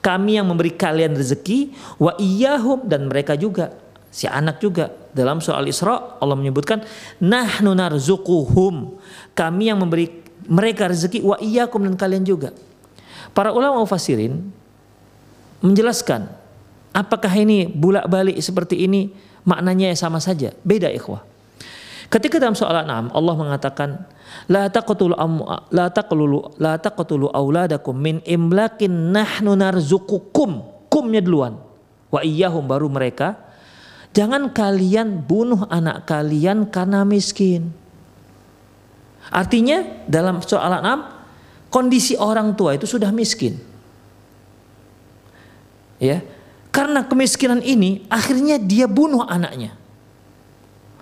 kami 0.00 0.38
yang 0.38 0.46
memberi 0.48 0.72
kalian 0.72 1.18
rezeki 1.18 1.74
wa 2.00 2.14
iyyahum 2.16 2.86
dan 2.86 3.10
mereka 3.10 3.34
juga 3.34 3.74
si 4.14 4.30
anak 4.30 4.62
juga. 4.62 4.94
Dalam 5.10 5.42
soal 5.42 5.66
Isra 5.66 6.22
Allah 6.22 6.38
menyebutkan 6.38 6.86
nahnu 7.18 7.74
narzukuhum 7.74 8.94
kami 9.34 9.74
yang 9.74 9.82
memberi 9.82 10.22
mereka 10.46 10.86
rezeki 10.86 11.26
wa 11.26 11.36
iyyakum 11.42 11.82
dan 11.82 11.98
kalian 11.98 12.22
juga. 12.22 12.54
Para 13.34 13.50
ulama 13.50 13.82
mufassirin 13.82 14.38
menjelaskan 15.60 16.45
Apakah 16.96 17.28
ini 17.36 17.68
bulak-balik 17.68 18.40
seperti 18.40 18.88
ini 18.88 19.12
maknanya 19.44 19.92
sama 19.92 20.16
saja? 20.16 20.56
Beda 20.64 20.88
ikhwah. 20.88 21.20
Ketika 22.08 22.40
dalam 22.40 22.56
soal 22.56 22.72
6 22.72 23.12
Allah 23.12 23.34
mengatakan 23.36 24.08
la 24.48 24.72
taqtulu 24.72 25.12
la 25.74 25.86
taqtulu 25.92 26.56
la 26.56 26.74
taqtulu 26.80 27.28
auladakum 27.34 27.92
min 27.92 28.24
imlakin 28.24 29.12
nahnu 29.12 29.52
narzuqukum 29.58 30.64
kumnya 30.88 31.20
duluan 31.20 31.58
wa 32.08 32.22
iyyahum 32.22 32.62
baru 32.62 32.86
mereka 32.86 33.34
jangan 34.14 34.54
kalian 34.54 35.26
bunuh 35.26 35.66
anak 35.66 36.06
kalian 36.06 36.70
karena 36.70 37.02
miskin 37.02 37.74
artinya 39.34 39.82
dalam 40.06 40.38
soal 40.46 40.70
6 40.78 41.16
kondisi 41.76 42.14
orang 42.16 42.54
tua 42.56 42.72
itu 42.78 42.88
sudah 42.88 43.12
miskin. 43.12 43.58
Ya. 46.00 46.24
Karena 46.76 47.08
kemiskinan 47.08 47.64
ini 47.64 48.04
akhirnya 48.12 48.60
dia 48.60 48.84
bunuh 48.84 49.24
anaknya. 49.24 49.72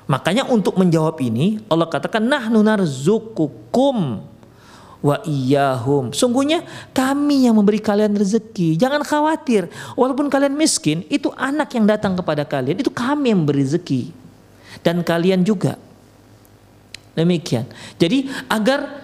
Makanya 0.07 0.47
untuk 0.47 0.79
menjawab 0.79 1.19
ini 1.19 1.59
Allah 1.67 1.91
katakan 1.91 2.23
nahnu 2.23 2.63
narzukukum 2.63 4.23
wa 5.03 5.17
iyahum. 5.27 6.15
Sungguhnya 6.15 6.63
kami 6.95 7.51
yang 7.51 7.59
memberi 7.59 7.83
kalian 7.83 8.15
rezeki. 8.15 8.79
Jangan 8.79 9.03
khawatir. 9.03 9.67
Walaupun 9.99 10.31
kalian 10.31 10.55
miskin, 10.55 11.03
itu 11.11 11.35
anak 11.35 11.75
yang 11.75 11.91
datang 11.91 12.15
kepada 12.15 12.47
kalian. 12.47 12.79
Itu 12.79 12.95
kami 12.95 13.35
yang 13.35 13.43
memberi 13.43 13.67
rezeki. 13.67 14.15
Dan 14.87 15.03
kalian 15.03 15.43
juga. 15.43 15.75
Demikian. 17.19 17.67
Jadi 17.99 18.31
agar 18.47 19.03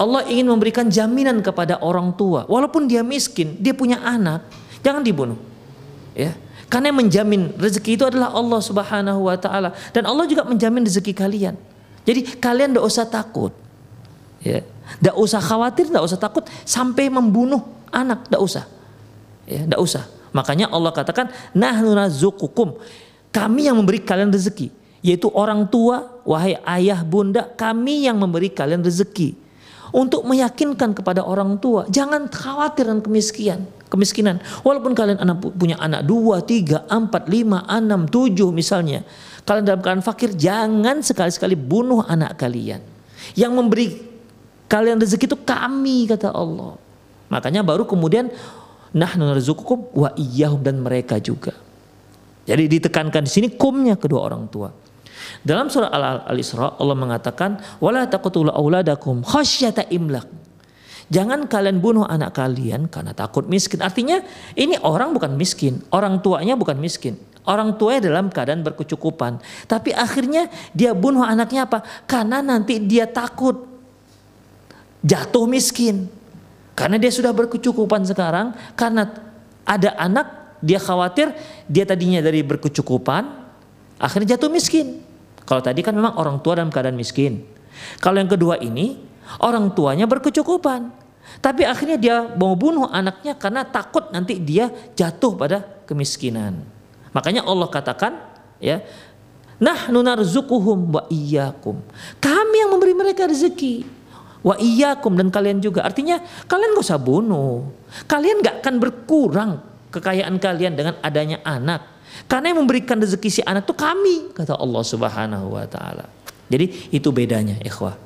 Allah 0.00 0.24
ingin 0.32 0.48
memberikan 0.48 0.88
jaminan 0.88 1.44
kepada 1.44 1.76
orang 1.84 2.16
tua. 2.16 2.48
Walaupun 2.48 2.88
dia 2.88 3.04
miskin, 3.04 3.60
dia 3.60 3.76
punya 3.76 4.00
anak. 4.00 4.48
Jangan 4.80 5.04
dibunuh. 5.04 5.55
Ya. 6.16 6.32
Karena 6.72 6.90
yang 6.90 6.98
menjamin 7.04 7.52
rezeki 7.60 8.00
itu 8.00 8.04
adalah 8.08 8.32
Allah 8.32 8.58
Subhanahu 8.58 9.28
wa 9.28 9.36
taala 9.36 9.70
dan 9.92 10.08
Allah 10.08 10.24
juga 10.24 10.42
menjamin 10.48 10.82
rezeki 10.82 11.12
kalian. 11.12 11.54
Jadi 12.08 12.40
kalian 12.40 12.72
tidak 12.74 12.86
usah 12.88 13.04
takut. 13.04 13.52
Ya. 14.40 14.64
Tidak 14.96 15.14
usah 15.18 15.42
khawatir, 15.42 15.90
tidak 15.90 16.06
usah 16.06 16.18
takut 16.18 16.46
sampai 16.62 17.10
membunuh 17.10 17.62
anak, 17.90 18.30
tidak 18.30 18.40
usah. 18.42 18.64
Ya, 19.46 19.66
tidak 19.66 19.80
usah. 19.82 20.04
Makanya 20.30 20.70
Allah 20.70 20.94
katakan, 20.94 21.30
nahnu 21.50 21.94
nazukukum. 21.94 22.78
Kami 23.34 23.66
yang 23.66 23.76
memberi 23.76 24.00
kalian 24.00 24.30
rezeki, 24.30 24.70
yaitu 25.02 25.26
orang 25.34 25.66
tua, 25.66 26.22
wahai 26.22 26.56
ayah, 26.64 27.02
bunda, 27.02 27.50
kami 27.58 28.06
yang 28.06 28.16
memberi 28.16 28.48
kalian 28.48 28.80
rezeki. 28.80 29.45
Untuk 29.94 30.26
meyakinkan 30.26 30.94
kepada 30.96 31.22
orang 31.22 31.62
tua, 31.62 31.86
jangan 31.86 32.26
khawatir 32.26 32.90
dengan 32.90 33.02
kemiskinan 33.02 33.60
kemiskinan. 33.86 34.42
Walaupun 34.66 34.92
kalian 34.92 35.22
anak 35.22 35.46
punya 35.54 35.78
anak 35.78 36.02
dua, 36.02 36.42
tiga, 36.42 36.82
empat, 36.90 37.30
lima, 37.30 37.62
enam, 37.70 38.10
tujuh 38.10 38.50
misalnya. 38.50 39.06
Kalian 39.46 39.62
dalam 39.62 39.80
keadaan 39.80 40.02
fakir, 40.02 40.34
jangan 40.34 41.00
sekali-sekali 41.06 41.54
bunuh 41.54 42.02
anak 42.02 42.34
kalian. 42.34 42.82
Yang 43.38 43.52
memberi 43.54 43.86
kalian 44.66 44.98
rezeki 44.98 45.30
itu 45.30 45.38
kami 45.38 46.10
kata 46.10 46.34
Allah. 46.34 46.74
Makanya 47.30 47.62
baru 47.62 47.86
kemudian 47.86 48.30
nah 48.90 49.12
narzukukum 49.14 49.94
wa 49.94 50.10
iyyahum 50.18 50.62
dan 50.62 50.82
mereka 50.82 51.22
juga. 51.22 51.54
Jadi 52.46 52.78
ditekankan 52.78 53.26
di 53.26 53.30
sini 53.30 53.48
kumnya 53.54 53.98
kedua 53.98 54.26
orang 54.26 54.46
tua. 54.46 54.70
Dalam 55.46 55.70
surah 55.70 55.90
Al-Isra 56.26 56.76
Allah 56.78 56.96
mengatakan 56.98 57.62
wala 57.78 58.06
taqtulu 58.06 58.50
auladakum 58.50 59.22
khasyata 59.22 59.88
imlak. 59.92 60.26
Jangan 61.06 61.46
kalian 61.46 61.78
bunuh 61.78 62.02
anak 62.02 62.34
kalian 62.34 62.90
karena 62.90 63.14
takut 63.14 63.46
miskin. 63.46 63.78
Artinya 63.78 64.26
ini 64.58 64.74
orang 64.82 65.14
bukan 65.14 65.38
miskin, 65.38 65.78
orang 65.94 66.18
tuanya 66.18 66.58
bukan 66.58 66.74
miskin. 66.82 67.14
Orang 67.46 67.78
tuanya 67.78 68.10
dalam 68.10 68.26
keadaan 68.26 68.66
berkecukupan. 68.66 69.38
Tapi 69.70 69.94
akhirnya 69.94 70.50
dia 70.74 70.90
bunuh 70.98 71.22
anaknya 71.22 71.70
apa? 71.70 71.86
Karena 72.10 72.42
nanti 72.42 72.82
dia 72.82 73.06
takut 73.06 73.70
jatuh 75.06 75.46
miskin. 75.46 76.10
Karena 76.74 76.98
dia 76.98 77.14
sudah 77.14 77.30
berkecukupan 77.30 78.02
sekarang, 78.02 78.50
karena 78.74 79.14
ada 79.62 79.94
anak, 79.94 80.58
dia 80.58 80.82
khawatir 80.82 81.30
dia 81.70 81.86
tadinya 81.86 82.18
dari 82.18 82.42
berkecukupan, 82.42 83.30
akhirnya 84.02 84.34
jatuh 84.34 84.50
miskin. 84.50 85.05
Kalau 85.46 85.62
tadi 85.62 85.80
kan 85.80 85.94
memang 85.94 86.18
orang 86.18 86.42
tua 86.42 86.58
dalam 86.58 86.74
keadaan 86.74 86.98
miskin. 86.98 87.46
Kalau 88.02 88.18
yang 88.18 88.28
kedua 88.28 88.58
ini, 88.58 89.06
Orang 89.42 89.74
tuanya 89.74 90.06
berkecukupan. 90.06 90.94
Tapi 91.42 91.66
akhirnya 91.66 91.98
dia 91.98 92.16
mau 92.38 92.54
bunuh 92.54 92.86
anaknya 92.86 93.34
karena 93.34 93.66
takut 93.66 94.08
nanti 94.14 94.38
dia 94.38 94.70
jatuh 94.94 95.34
pada 95.34 95.58
kemiskinan. 95.84 96.62
Makanya 97.10 97.42
Allah 97.42 97.66
katakan 97.66 98.14
ya, 98.62 98.80
nah 99.58 99.90
nunarzukuhum 99.90 100.78
wa 100.94 101.02
iyyakum. 101.10 101.82
Kami 102.22 102.56
yang 102.62 102.70
memberi 102.70 102.94
mereka 102.94 103.26
rezeki. 103.26 103.82
Wa 104.46 104.54
iyyakum 104.54 105.18
dan 105.18 105.28
kalian 105.34 105.58
juga. 105.58 105.82
Artinya 105.82 106.22
kalian 106.46 106.78
gak 106.78 106.86
usah 106.86 107.02
bunuh. 107.02 107.74
Kalian 108.06 108.46
gak 108.46 108.62
akan 108.62 108.74
berkurang 108.78 109.50
kekayaan 109.90 110.38
kalian 110.38 110.78
dengan 110.78 110.94
adanya 111.02 111.42
anak. 111.42 111.95
Karena 112.24 112.56
yang 112.56 112.64
memberikan 112.64 112.96
rezeki 112.96 113.28
si 113.28 113.40
anak 113.44 113.68
itu 113.68 113.76
kami 113.76 114.32
kata 114.32 114.56
Allah 114.56 114.82
Subhanahu 114.82 115.52
wa 115.52 115.68
taala. 115.68 116.08
Jadi 116.48 116.88
itu 116.94 117.08
bedanya 117.12 117.60
ikhwah. 117.60 118.00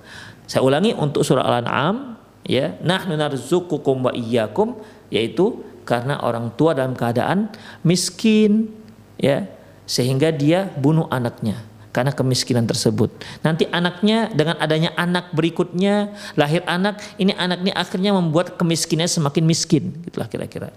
Saya 0.51 0.67
ulangi 0.67 0.91
untuk 0.99 1.23
surah 1.23 1.47
Al-An'am 1.47 2.19
ya, 2.43 2.75
nahnu 2.83 3.15
narzuqukum 3.15 4.11
wa 4.11 4.11
iyyakum 4.11 4.75
yaitu 5.15 5.63
karena 5.87 6.19
orang 6.23 6.51
tua 6.59 6.75
dalam 6.75 6.99
keadaan 6.99 7.51
miskin 7.87 8.71
ya 9.19 9.47
sehingga 9.87 10.31
dia 10.31 10.71
bunuh 10.79 11.07
anaknya 11.11 11.71
karena 11.91 12.15
kemiskinan 12.15 12.67
tersebut. 12.71 13.11
Nanti 13.43 13.67
anaknya 13.71 14.31
dengan 14.31 14.57
adanya 14.63 14.95
anak 14.95 15.35
berikutnya 15.35 16.15
lahir 16.39 16.63
anak, 16.67 17.03
ini 17.19 17.35
anaknya 17.35 17.75
akhirnya 17.75 18.15
membuat 18.15 18.55
kemiskinannya 18.55 19.11
semakin 19.11 19.45
miskin, 19.45 19.85
gitulah 20.07 20.31
kira-kira. 20.31 20.71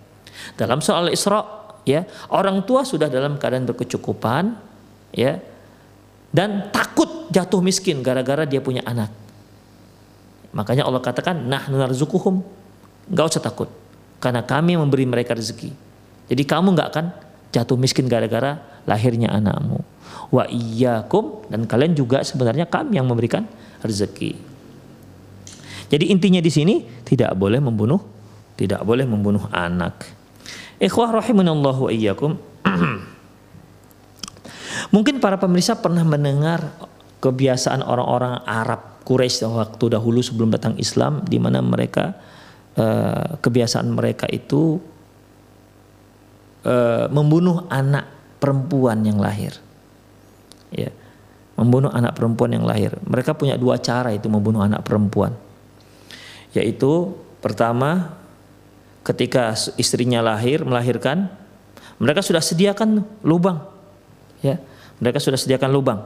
Dalam 0.58 0.82
soal 0.82 1.14
Isra 1.14 1.63
ya, 1.84 2.08
orang 2.32 2.64
tua 2.64 2.84
sudah 2.88 3.08
dalam 3.08 3.40
keadaan 3.40 3.68
berkecukupan 3.68 4.56
ya 5.14 5.40
dan 6.34 6.74
takut 6.74 7.30
jatuh 7.30 7.62
miskin 7.62 8.02
gara-gara 8.02 8.44
dia 8.50 8.60
punya 8.60 8.82
anak. 8.84 9.14
Makanya 10.54 10.86
Allah 10.86 11.02
katakan 11.02 11.46
nah 11.46 11.66
narzukuhum. 11.70 12.42
Enggak 13.10 13.36
usah 13.36 13.44
takut 13.44 13.70
karena 14.24 14.42
kami 14.42 14.80
memberi 14.80 15.04
mereka 15.04 15.36
rezeki. 15.36 15.76
Jadi 16.32 16.44
kamu 16.48 16.74
enggak 16.74 16.90
akan 16.96 17.06
jatuh 17.52 17.78
miskin 17.78 18.08
gara-gara 18.08 18.58
lahirnya 18.88 19.30
anakmu. 19.30 19.84
Wa 20.34 20.48
iyyakum 20.50 21.52
dan 21.52 21.68
kalian 21.70 21.94
juga 21.94 22.24
sebenarnya 22.24 22.66
kami 22.66 22.98
yang 22.98 23.06
memberikan 23.06 23.46
rezeki. 23.84 24.40
Jadi 25.94 26.10
intinya 26.10 26.42
di 26.42 26.50
sini 26.50 26.82
tidak 27.06 27.38
boleh 27.38 27.62
membunuh, 27.62 28.02
tidak 28.58 28.82
boleh 28.82 29.06
membunuh 29.06 29.46
anak. 29.54 30.23
Ikhwah 30.84 31.16
rahimanallahu 31.16 31.88
wa 31.88 31.92
iyyakum. 31.96 32.36
Mungkin 34.94 35.24
para 35.24 35.40
pemirsa 35.40 35.80
pernah 35.80 36.04
mendengar 36.04 36.76
kebiasaan 37.24 37.88
orang-orang 37.88 38.44
Arab 38.44 39.00
Quraisy 39.08 39.48
waktu 39.48 39.96
dahulu 39.96 40.20
sebelum 40.20 40.52
datang 40.52 40.76
Islam 40.76 41.24
di 41.24 41.40
mana 41.40 41.64
mereka 41.64 42.20
uh, 42.76 43.40
kebiasaan 43.40 43.96
mereka 43.96 44.28
itu 44.28 44.80
uh, 46.68 47.08
membunuh 47.08 47.64
anak 47.72 48.12
perempuan 48.44 49.08
yang 49.08 49.24
lahir. 49.24 49.56
Ya. 50.76 50.92
Membunuh 51.56 51.96
anak 51.96 52.20
perempuan 52.20 52.52
yang 52.52 52.68
lahir. 52.68 52.92
Mereka 53.08 53.40
punya 53.40 53.56
dua 53.56 53.80
cara 53.80 54.12
itu 54.12 54.28
membunuh 54.28 54.60
anak 54.68 54.84
perempuan. 54.84 55.32
Yaitu 56.52 57.16
pertama 57.40 58.20
ketika 59.04 59.54
istrinya 59.76 60.24
lahir 60.24 60.64
melahirkan 60.64 61.30
mereka 62.00 62.24
sudah 62.24 62.42
sediakan 62.42 63.04
lubang 63.24 63.62
ya 64.42 64.60
mereka 65.00 65.20
sudah 65.20 65.38
sediakan 65.38 65.70
lubang 65.72 66.00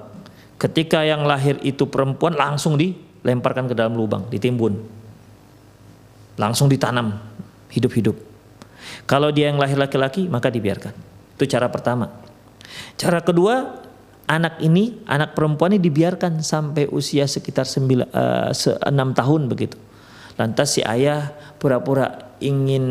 Ketika 0.58 1.06
yang 1.06 1.22
lahir 1.30 1.62
itu 1.62 1.86
perempuan 1.86 2.34
langsung 2.34 2.82
dilemparkan 2.82 3.70
ke 3.70 3.78
dalam 3.78 3.94
lubang, 3.94 4.26
ditimbun. 4.26 4.74
Langsung 6.34 6.66
ditanam 6.66 7.14
hidup-hidup. 7.70 8.18
Kalau 9.06 9.30
dia 9.30 9.54
yang 9.54 9.62
lahir 9.62 9.78
laki-laki 9.78 10.26
maka 10.26 10.50
dibiarkan. 10.50 10.94
Itu 11.38 11.46
cara 11.46 11.70
pertama. 11.70 12.10
Cara 12.98 13.22
kedua, 13.22 13.86
anak 14.26 14.58
ini, 14.66 14.98
anak 15.06 15.38
perempuan 15.38 15.78
ini 15.78 15.82
dibiarkan 15.82 16.42
sampai 16.42 16.90
usia 16.90 17.30
sekitar 17.30 17.70
9, 17.70 18.10
uh, 18.10 18.50
6 18.50 18.90
tahun 19.14 19.42
begitu. 19.46 19.78
Lantas 20.42 20.74
si 20.74 20.82
ayah 20.82 21.38
pura-pura 21.62 22.27
ingin 22.40 22.86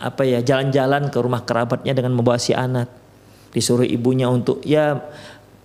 apa 0.00 0.24
ya 0.24 0.40
jalan-jalan 0.40 1.12
ke 1.12 1.18
rumah 1.20 1.44
kerabatnya 1.44 1.92
dengan 1.92 2.16
membawa 2.16 2.40
si 2.40 2.56
anak. 2.56 2.88
Disuruh 3.52 3.86
ibunya 3.88 4.28
untuk 4.28 4.60
ya 4.64 5.00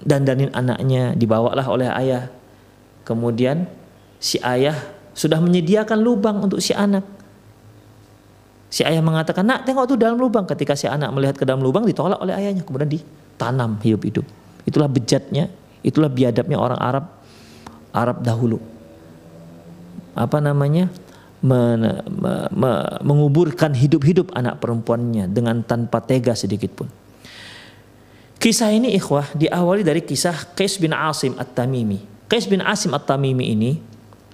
dandanin 0.02 0.52
anaknya 0.52 1.16
dibawalah 1.16 1.66
oleh 1.68 1.90
ayah. 1.92 2.32
Kemudian 3.04 3.68
si 4.22 4.40
ayah 4.44 4.76
sudah 5.12 5.40
menyediakan 5.44 6.00
lubang 6.00 6.40
untuk 6.44 6.64
si 6.64 6.72
anak. 6.72 7.04
Si 8.72 8.88
ayah 8.88 9.04
mengatakan 9.04 9.44
nak 9.44 9.68
tengok 9.68 9.96
tuh 9.96 9.98
dalam 10.00 10.16
lubang. 10.16 10.48
Ketika 10.48 10.76
si 10.80 10.88
anak 10.88 11.12
melihat 11.12 11.36
ke 11.36 11.44
dalam 11.44 11.60
lubang 11.60 11.84
ditolak 11.84 12.20
oleh 12.24 12.32
ayahnya. 12.36 12.64
Kemudian 12.64 12.88
ditanam 12.88 13.76
hidup-hidup 13.84 14.24
itulah 14.66 14.90
bejatnya 14.90 15.50
itulah 15.82 16.10
biadabnya 16.12 16.58
orang 16.58 16.80
Arab 16.80 17.06
Arab 17.92 18.18
dahulu. 18.24 18.62
Apa 20.16 20.40
namanya 20.44 20.92
men, 21.42 21.82
me, 22.06 22.34
me, 22.54 22.72
menguburkan 23.02 23.74
hidup-hidup 23.74 24.34
anak 24.38 24.62
perempuannya 24.62 25.30
dengan 25.30 25.66
tanpa 25.66 26.02
tega 26.02 26.38
sedikit 26.38 26.72
pun 26.74 26.90
Kisah 28.42 28.74
ini 28.74 28.98
ikhwah 28.98 29.38
diawali 29.38 29.86
dari 29.86 30.02
kisah 30.02 30.58
Qais 30.58 30.82
bin 30.82 30.98
Asim 30.98 31.38
At-Tamimi. 31.38 32.26
Qais 32.26 32.50
bin 32.50 32.58
Asim 32.66 32.90
At-Tamimi 32.90 33.54
ini 33.54 33.78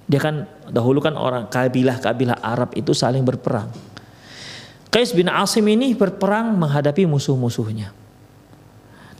Dia 0.08 0.16
kan 0.16 0.48
dahulu 0.72 1.04
kan 1.04 1.12
orang 1.12 1.52
kabilah-kabilah 1.52 2.40
Arab 2.40 2.72
itu 2.72 2.96
saling 2.96 3.20
berperang. 3.20 3.68
Qais 4.88 5.12
bin 5.12 5.28
Asim 5.28 5.68
ini 5.68 5.92
berperang 5.92 6.56
menghadapi 6.56 7.04
musuh-musuhnya. 7.04 7.92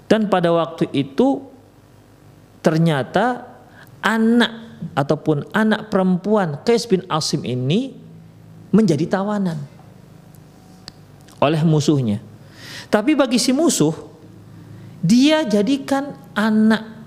Dan 0.09 0.32
pada 0.32 0.49
waktu 0.49 0.89
itu 0.97 1.45
ternyata 2.64 3.45
anak 4.01 4.68
ataupun 4.95 5.47
anak 5.55 5.89
perempuan 5.93 6.61
Qais 6.66 6.89
bin 6.89 7.05
Asim 7.07 7.45
ini 7.47 7.95
menjadi 8.74 9.07
tawanan 9.09 9.59
oleh 11.39 11.62
musuhnya. 11.62 12.18
Tapi 12.89 13.14
bagi 13.14 13.39
si 13.39 13.55
musuh 13.55 13.95
dia 14.99 15.47
jadikan 15.47 16.16
anak 16.35 16.99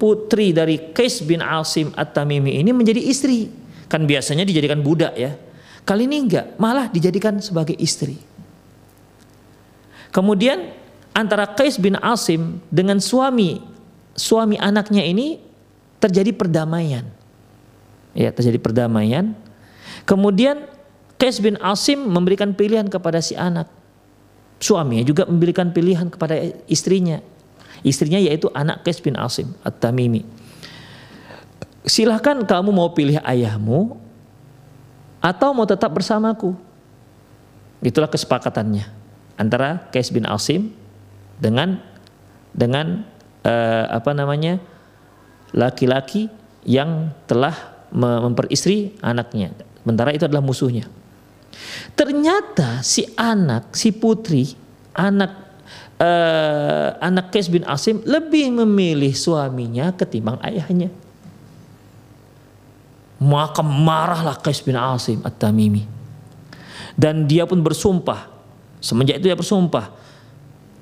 putri 0.00 0.50
dari 0.50 0.90
Qais 0.90 1.22
bin 1.22 1.38
Asim 1.44 1.94
At-Tamimi 1.94 2.58
ini 2.58 2.74
menjadi 2.74 2.98
istri. 2.98 3.46
Kan 3.86 4.08
biasanya 4.08 4.42
dijadikan 4.42 4.80
budak 4.80 5.14
ya. 5.14 5.36
Kali 5.82 6.06
ini 6.06 6.26
enggak, 6.26 6.56
malah 6.58 6.88
dijadikan 6.88 7.42
sebagai 7.42 7.74
istri. 7.78 8.18
Kemudian 10.14 10.74
antara 11.14 11.46
Qais 11.46 11.78
bin 11.78 11.94
Asim 12.00 12.62
dengan 12.72 12.98
suami 12.98 13.62
suami 14.12 14.60
anaknya 14.60 15.04
ini 15.04 15.40
terjadi 16.02 16.34
perdamaian. 16.34 17.06
Ya, 18.12 18.34
terjadi 18.34 18.58
perdamaian. 18.58 19.38
Kemudian 20.02 20.66
Qais 21.14 21.38
bin 21.38 21.54
Asim 21.62 22.02
memberikan 22.02 22.50
pilihan 22.50 22.90
kepada 22.90 23.22
si 23.22 23.38
anak. 23.38 23.70
Suaminya 24.58 25.06
juga 25.06 25.22
memberikan 25.30 25.70
pilihan 25.70 26.10
kepada 26.10 26.34
istrinya. 26.66 27.22
Istrinya 27.86 28.18
yaitu 28.18 28.50
anak 28.50 28.82
Qais 28.82 28.98
bin 28.98 29.14
Asim 29.14 29.54
At-Tamimi. 29.62 30.26
Silahkan 31.86 32.42
kamu 32.42 32.74
mau 32.74 32.90
pilih 32.90 33.22
ayahmu 33.22 33.94
atau 35.22 35.54
mau 35.54 35.66
tetap 35.66 35.94
bersamaku. 35.94 36.58
Itulah 37.82 38.10
kesepakatannya 38.10 38.86
antara 39.38 39.86
Qais 39.94 40.10
bin 40.10 40.26
Asim 40.26 40.74
dengan 41.38 41.78
dengan 42.54 43.06
uh, 43.46 43.86
apa 43.94 44.10
namanya 44.14 44.62
laki-laki 45.52 46.28
yang 46.64 47.12
telah 47.28 47.54
memperistri 47.92 48.96
anaknya. 49.04 49.52
Sementara 49.84 50.10
itu 50.16 50.24
adalah 50.24 50.40
musuhnya. 50.40 50.88
Ternyata 51.92 52.80
si 52.80 53.04
anak, 53.14 53.76
si 53.76 53.92
putri, 53.92 54.56
anak 54.96 55.42
uh, 56.00 56.96
anak 56.98 57.30
Qais 57.30 57.52
bin 57.52 57.62
Asim 57.68 58.00
lebih 58.02 58.50
memilih 58.64 59.12
suaminya 59.12 59.92
ketimbang 59.92 60.40
ayahnya. 60.42 60.88
Maka 63.22 63.62
marahlah 63.62 64.34
Qais 64.40 64.64
bin 64.64 64.74
Asim 64.74 65.22
At-Tamimi. 65.22 65.86
Dan 66.98 67.24
dia 67.30 67.46
pun 67.46 67.62
bersumpah. 67.62 68.28
Semenjak 68.82 69.22
itu 69.22 69.30
dia 69.30 69.38
bersumpah. 69.38 69.94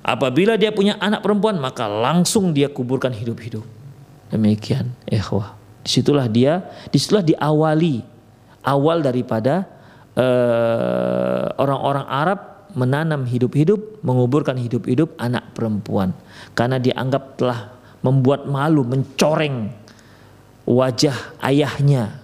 Apabila 0.01 0.57
dia 0.57 0.73
punya 0.73 0.97
anak 0.97 1.21
perempuan 1.21 1.61
maka 1.61 1.85
langsung 1.85 2.49
dia 2.49 2.65
kuburkan 2.65 3.13
hidup-hidup. 3.13 3.80
Demikian 4.31 4.95
ikhwah. 5.07 5.59
Di 5.83 5.89
situlah 5.91 6.25
dia, 6.31 6.63
di 6.87 6.97
situlah 6.97 7.25
diawali 7.25 8.01
awal 8.63 9.01
daripada 9.03 9.65
eh, 10.13 11.45
orang-orang 11.57 12.05
uh, 12.05 12.21
Arab 12.21 12.39
menanam 12.77 13.27
hidup-hidup, 13.27 13.99
menguburkan 14.05 14.55
hidup-hidup 14.55 15.19
anak 15.19 15.51
perempuan. 15.51 16.15
Karena 16.55 16.79
dianggap 16.79 17.35
telah 17.35 17.75
membuat 17.99 18.47
malu, 18.47 18.87
mencoreng 18.87 19.73
wajah 20.63 21.35
ayahnya 21.43 22.21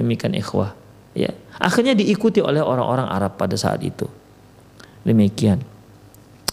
Demikian 0.00 0.32
ikhwah. 0.38 0.72
Ya. 1.12 1.34
Akhirnya 1.58 1.98
diikuti 1.98 2.38
oleh 2.40 2.62
orang-orang 2.62 3.10
Arab 3.10 3.34
pada 3.36 3.58
saat 3.58 3.82
itu. 3.82 4.06
Demikian. 5.02 5.60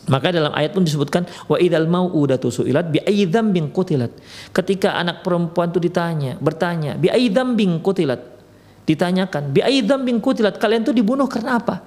Maka 0.07 0.31
dalam 0.31 0.55
ayat 0.55 0.71
pun 0.71 0.87
disebutkan 0.87 1.27
wa 1.51 1.59
idal 1.59 1.83
mau'udatu 1.83 2.47
su'ilat 2.47 2.87
bi 2.87 3.03
ayyi 3.03 3.27
dzambin 3.27 3.67
qutilat. 3.75 4.11
Ketika 4.55 4.95
anak 4.95 5.19
perempuan 5.19 5.67
itu 5.67 5.83
ditanya, 5.83 6.39
bertanya, 6.39 6.95
bi 6.95 7.11
ayyi 7.11 7.27
dzambin 7.27 7.83
qutilat? 7.83 8.23
Ditanyakan, 8.87 9.51
bi 9.51 9.59
ayyi 9.59 9.83
dzambin 9.83 10.23
qutilat? 10.23 10.55
Kalian 10.55 10.87
itu 10.87 10.95
dibunuh 10.95 11.27
karena 11.27 11.59
apa? 11.59 11.83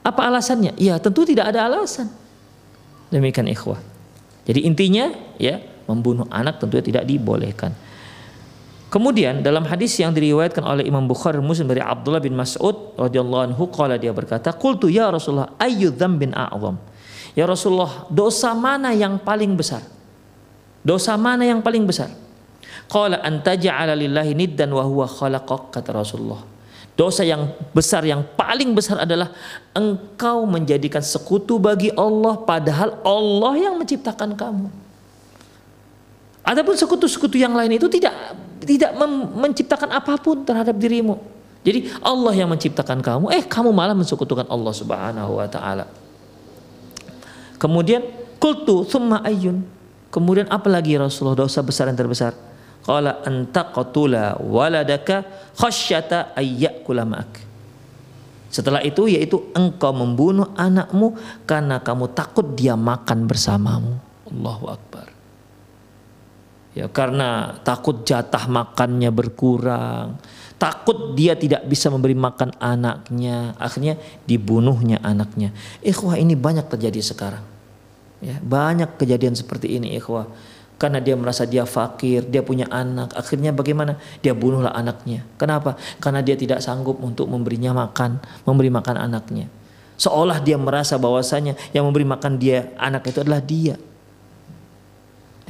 Apa 0.00 0.24
alasannya? 0.24 0.72
Ya, 0.80 0.96
tentu 0.96 1.28
tidak 1.28 1.52
ada 1.52 1.68
alasan. 1.68 2.08
Demikian 3.12 3.44
ikhwah. 3.52 3.76
Jadi 4.48 4.64
intinya 4.64 5.12
ya, 5.36 5.60
membunuh 5.84 6.24
anak 6.32 6.64
tentunya 6.64 6.80
tidak 6.80 7.04
dibolehkan. 7.04 7.76
Kemudian 8.88 9.44
dalam 9.44 9.68
hadis 9.68 10.00
yang 10.00 10.16
diriwayatkan 10.16 10.64
oleh 10.64 10.88
Imam 10.88 11.04
Bukhari 11.04 11.36
Muslim 11.44 11.68
dari 11.68 11.84
Abdullah 11.84 12.24
bin 12.24 12.32
Mas'ud 12.32 12.96
radhiyallahu 12.96 13.52
anhu 13.52 13.68
qala 13.68 14.00
dia 14.00 14.16
berkata, 14.16 14.48
"Qultu 14.56 14.88
ya 14.88 15.12
Rasulullah, 15.12 15.52
ayyu 15.60 15.92
dzambin 15.92 16.32
a'zam?" 16.32 16.80
Ya 17.38 17.46
Rasulullah, 17.46 18.10
dosa 18.10 18.50
mana 18.50 18.90
yang 18.90 19.14
paling 19.14 19.54
besar? 19.54 19.86
Dosa 20.82 21.14
mana 21.14 21.46
yang 21.46 21.62
paling 21.62 21.86
besar? 21.86 22.10
Qala 22.90 23.22
an 23.22 23.38
taj'ala 23.46 23.94
lillahi 23.94 24.34
niddan 24.34 24.74
wa 24.74 24.82
huwa 24.82 25.06
khalaqak 25.06 25.70
kata 25.70 25.94
Rasulullah. 25.94 26.42
Dosa 26.98 27.22
yang 27.22 27.54
besar 27.70 28.02
yang 28.02 28.26
paling 28.34 28.74
besar 28.74 29.06
adalah 29.06 29.30
engkau 29.70 30.50
menjadikan 30.50 30.98
sekutu 30.98 31.62
bagi 31.62 31.94
Allah 31.94 32.42
padahal 32.42 32.98
Allah 33.06 33.54
yang 33.54 33.78
menciptakan 33.78 34.34
kamu. 34.34 34.66
Adapun 36.42 36.74
sekutu-sekutu 36.74 37.38
yang 37.38 37.54
lain 37.54 37.78
itu 37.78 37.86
tidak 37.86 38.34
tidak 38.66 38.98
menciptakan 39.38 39.94
apa 39.94 40.18
pun 40.18 40.42
terhadap 40.42 40.74
dirimu. 40.74 41.22
Jadi 41.62 41.86
Allah 42.02 42.34
yang 42.34 42.50
menciptakan 42.50 42.98
kamu, 42.98 43.30
eh 43.30 43.46
kamu 43.46 43.70
malah 43.70 43.94
mensekutukan 43.94 44.50
Allah 44.50 44.74
Subhanahu 44.74 45.38
wa 45.38 45.46
taala. 45.46 46.07
Kemudian 47.58 48.02
kultu 48.38 48.86
thumma 48.86 49.20
ayyun. 49.26 49.66
Kemudian 50.08 50.48
apa 50.48 50.72
lagi 50.72 50.96
Rasulullah 50.96 51.44
dosa 51.44 51.60
besar 51.60 51.90
yang 51.92 51.98
terbesar? 51.98 52.32
Qala 52.86 53.20
anta 53.26 53.68
qatula 53.68 54.40
waladaka 54.40 55.26
khasyata 55.58 56.32
ayyakula 56.32 57.04
ma'ak. 57.04 57.44
Setelah 58.48 58.80
itu 58.80 59.04
yaitu 59.04 59.52
engkau 59.52 59.92
membunuh 59.92 60.56
anakmu 60.56 61.12
karena 61.44 61.84
kamu 61.84 62.16
takut 62.16 62.56
dia 62.56 62.72
makan 62.72 63.28
bersamamu. 63.28 64.00
Allahu 64.32 64.72
akbar 64.72 65.18
ya 66.78 66.86
karena 66.86 67.58
takut 67.66 68.06
jatah 68.06 68.46
makannya 68.46 69.10
berkurang 69.10 70.14
takut 70.58 71.14
dia 71.14 71.38
tidak 71.38 71.64
bisa 71.70 71.88
memberi 71.88 72.18
makan 72.18 72.52
anaknya 72.58 73.54
akhirnya 73.62 73.94
dibunuhnya 74.26 74.98
anaknya 75.00 75.54
ikhwah 75.80 76.18
ini 76.18 76.34
banyak 76.34 76.66
terjadi 76.66 77.00
sekarang 77.00 77.46
ya 78.18 78.36
banyak 78.42 78.98
kejadian 78.98 79.38
seperti 79.38 79.78
ini 79.78 79.94
ikhwah 79.94 80.26
karena 80.78 81.02
dia 81.02 81.18
merasa 81.18 81.42
dia 81.42 81.66
fakir, 81.66 82.22
dia 82.30 82.38
punya 82.38 82.70
anak, 82.70 83.10
akhirnya 83.18 83.50
bagaimana? 83.50 83.98
Dia 84.22 84.30
bunuhlah 84.30 84.70
anaknya. 84.70 85.26
Kenapa? 85.34 85.74
Karena 85.98 86.22
dia 86.22 86.38
tidak 86.38 86.62
sanggup 86.62 87.02
untuk 87.02 87.26
memberinya 87.26 87.74
makan, 87.74 88.22
memberi 88.46 88.70
makan 88.70 88.94
anaknya. 88.94 89.50
Seolah 89.98 90.38
dia 90.38 90.54
merasa 90.54 90.94
bahwasanya 90.94 91.58
yang 91.74 91.82
memberi 91.82 92.06
makan 92.06 92.38
dia 92.38 92.70
anak 92.78 93.10
itu 93.10 93.18
adalah 93.18 93.42
dia. 93.42 93.74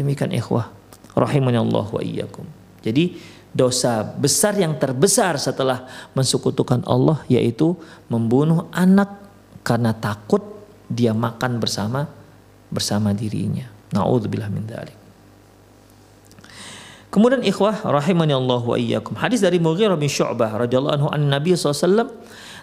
Demikian 0.00 0.32
ikhwah 0.32 0.72
rahimani 1.12 1.60
Allah 1.60 1.84
wa 1.84 2.00
iyyakum. 2.00 2.48
Jadi 2.80 3.20
dosa 3.58 4.06
besar 4.06 4.54
yang 4.54 4.78
terbesar 4.78 5.34
setelah 5.42 5.90
mensekutukan 6.14 6.86
Allah 6.86 7.18
yaitu 7.26 7.74
membunuh 8.06 8.70
anak 8.70 9.18
karena 9.66 9.90
takut 9.90 10.40
dia 10.86 11.10
makan 11.10 11.58
bersama 11.58 12.06
bersama 12.70 13.10
dirinya. 13.10 13.66
Nauzubillah 13.90 14.46
min 14.46 14.62
dzalik. 14.62 14.94
Kemudian 17.08 17.40
ikhwah 17.42 17.82
rahimani 17.88 18.36
Allah 18.36 18.62
wa 18.62 18.76
iyyakum. 18.76 19.16
Hadis 19.16 19.40
dari 19.40 19.56
Mughirah 19.58 19.96
bin 19.96 20.12
Syu'bah 20.12 20.54
radhiyallahu 20.60 20.94
anhu 20.94 21.08
an 21.08 21.26
Nabi 21.26 21.56
SAW 21.56 22.12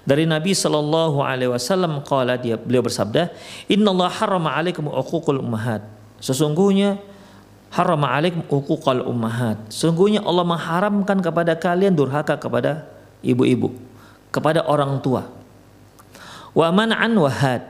dari 0.06 0.30
Nabi 0.30 0.54
sallallahu 0.54 1.18
alaihi 1.26 1.50
wasallam 1.50 2.06
qala 2.06 2.38
dia 2.38 2.56
beliau 2.62 2.86
bersabda, 2.86 3.34
"Inna 3.66 3.90
Allah 3.90 4.10
harrama 4.14 4.54
'alaikum 4.54 4.86
uququl 4.86 5.42
ummahat." 5.42 5.82
Sesungguhnya 6.22 7.02
haram 7.76 8.00
alaikum 8.08 8.40
uquqal 8.48 9.04
ummahat. 9.04 9.60
Sungguhnya 9.68 10.24
Allah 10.24 10.48
mengharamkan 10.48 11.20
kepada 11.20 11.60
kalian 11.60 11.92
durhaka 11.92 12.40
kepada 12.40 12.88
ibu-ibu, 13.20 13.76
kepada 14.32 14.64
orang 14.64 15.04
tua. 15.04 15.28
Wa 16.56 16.72
man'an 16.72 17.12
wahad, 17.20 17.68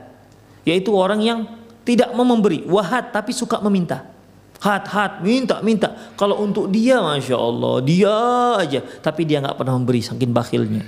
yaitu 0.62 0.94
orang 0.94 1.18
yang 1.18 1.40
tidak 1.82 2.14
mau 2.14 2.22
memberi, 2.22 2.62
wahad 2.70 3.10
tapi 3.10 3.34
suka 3.34 3.58
meminta. 3.66 4.06
Hat 4.56 4.88
hat 4.88 5.20
minta 5.20 5.60
minta. 5.60 5.92
Kalau 6.16 6.40
untuk 6.40 6.72
dia 6.72 7.02
masya 7.02 7.36
Allah 7.36 7.74
dia 7.84 8.16
aja, 8.62 8.80
tapi 9.02 9.26
dia 9.26 9.42
nggak 9.42 9.58
pernah 9.58 9.74
memberi 9.76 10.00
saking 10.00 10.30
bakhilnya. 10.32 10.86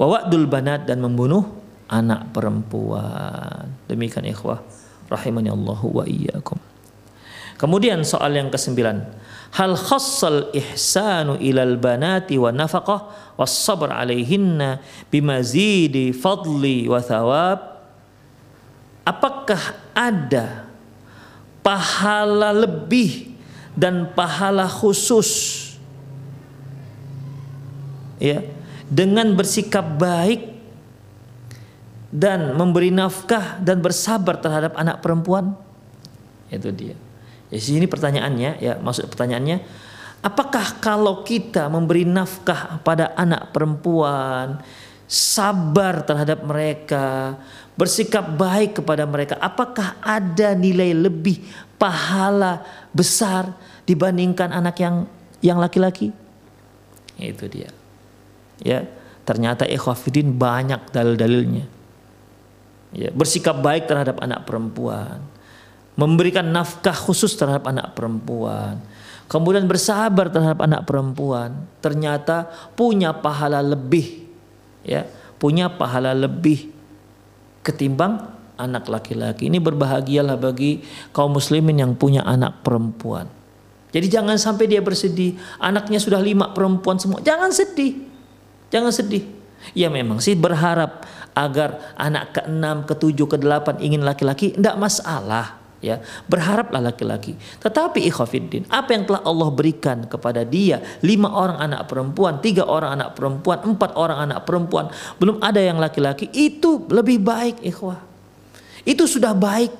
Wawadul 0.00 0.48
banat 0.48 0.88
dan 0.88 1.04
membunuh 1.04 1.44
anak 1.92 2.32
perempuan. 2.32 3.68
Demikian 3.84 4.24
ikhwah 4.24 4.64
rahimani 5.12 5.52
Allah 5.52 5.80
wa 5.84 6.04
iyyakum. 6.08 6.69
Kemudian 7.60 8.00
soal 8.08 8.40
yang 8.40 8.48
kesembilan, 8.48 9.04
hal 9.52 9.76
khassal 9.76 10.48
ihsanu 10.56 11.36
ilal 11.36 11.76
banati 11.76 12.40
wa 12.40 12.48
nafaqah 12.48 13.36
was 13.36 13.52
sabr 13.52 13.92
alaihinna 13.92 14.80
bimazidi 15.12 16.16
fadli 16.16 16.88
wa 16.88 17.04
thawab. 17.04 17.58
Apakah 19.04 19.76
ada 19.92 20.72
pahala 21.60 22.64
lebih 22.64 23.36
dan 23.76 24.08
pahala 24.08 24.64
khusus? 24.64 25.60
Ya 28.16 28.40
dengan 28.88 29.36
bersikap 29.36 29.84
baik 30.00 30.48
dan 32.08 32.56
memberi 32.56 32.88
nafkah 32.88 33.60
dan 33.60 33.84
bersabar 33.84 34.40
terhadap 34.40 34.72
anak 34.80 35.04
perempuan? 35.04 35.52
Itu 36.48 36.72
dia 36.72 37.09
Ya 37.50 37.58
sini 37.58 37.90
pertanyaannya 37.90 38.62
ya 38.62 38.78
maksud 38.78 39.10
pertanyaannya 39.10 39.58
apakah 40.22 40.78
kalau 40.78 41.26
kita 41.26 41.66
memberi 41.66 42.06
nafkah 42.06 42.78
pada 42.86 43.10
anak 43.18 43.50
perempuan 43.50 44.62
sabar 45.10 46.06
terhadap 46.06 46.46
mereka 46.46 47.34
bersikap 47.74 48.22
baik 48.38 48.78
kepada 48.78 49.02
mereka 49.02 49.34
apakah 49.42 49.98
ada 49.98 50.54
nilai 50.54 50.94
lebih 50.94 51.42
pahala 51.74 52.62
besar 52.94 53.50
dibandingkan 53.82 54.54
anak 54.54 54.78
yang 54.78 55.10
yang 55.42 55.58
laki-laki? 55.58 56.14
Itu 57.18 57.50
dia. 57.50 57.74
Ya 58.62 58.86
ternyata 59.26 59.66
ikhwafidin 59.66 60.38
banyak 60.38 60.94
dalil-dalilnya. 60.94 61.66
Ya 62.94 63.10
bersikap 63.10 63.58
baik 63.58 63.90
terhadap 63.90 64.22
anak 64.22 64.46
perempuan 64.46 65.18
memberikan 65.94 66.46
nafkah 66.46 66.94
khusus 66.94 67.34
terhadap 67.34 67.66
anak 67.66 67.94
perempuan, 67.94 68.78
kemudian 69.30 69.70
bersabar 69.70 70.26
terhadap 70.30 70.60
anak 70.62 70.82
perempuan, 70.86 71.66
ternyata 71.78 72.50
punya 72.74 73.14
pahala 73.14 73.62
lebih, 73.62 74.26
ya, 74.82 75.06
punya 75.38 75.70
pahala 75.70 76.10
lebih 76.16 76.72
ketimbang 77.62 78.32
anak 78.60 78.90
laki-laki. 78.90 79.48
Ini 79.48 79.56
berbahagialah 79.62 80.36
bagi 80.36 80.84
kaum 81.14 81.36
muslimin 81.36 81.80
yang 81.80 81.92
punya 81.96 82.26
anak 82.26 82.60
perempuan. 82.60 83.28
Jadi 83.90 84.06
jangan 84.06 84.38
sampai 84.38 84.70
dia 84.70 84.78
bersedih, 84.78 85.34
anaknya 85.58 85.98
sudah 85.98 86.22
lima 86.22 86.54
perempuan 86.54 86.98
semua. 86.98 87.18
Jangan 87.22 87.50
sedih, 87.50 88.06
jangan 88.70 88.94
sedih. 88.94 89.26
Ya 89.76 89.92
memang 89.92 90.24
sih 90.24 90.32
berharap 90.38 91.04
agar 91.36 91.94
anak 91.94 92.32
ke-6, 92.32 92.88
ke-7, 92.88 93.18
ke-8 93.36 93.68
ingin 93.84 94.02
laki-laki, 94.02 94.56
tidak 94.56 94.76
masalah 94.80 95.59
ya 95.80 95.98
berharaplah 96.28 96.78
laki-laki. 96.78 97.34
Tetapi 97.60 98.04
ikhafiddin 98.06 98.68
apa 98.68 98.92
yang 98.94 99.08
telah 99.08 99.24
Allah 99.24 99.48
berikan 99.50 100.04
kepada 100.06 100.44
dia 100.44 100.80
lima 101.00 101.32
orang 101.32 101.58
anak 101.58 101.88
perempuan 101.88 102.38
tiga 102.38 102.68
orang 102.68 103.00
anak 103.00 103.16
perempuan 103.16 103.58
empat 103.64 103.96
orang 103.96 104.30
anak 104.30 104.44
perempuan 104.44 104.92
belum 105.16 105.40
ada 105.40 105.58
yang 105.58 105.80
laki-laki 105.80 106.28
itu 106.30 106.86
lebih 106.92 107.18
baik 107.20 107.64
ikhwah. 107.64 108.00
Itu 108.84 109.04
sudah 109.08 109.36
baik. 109.36 109.72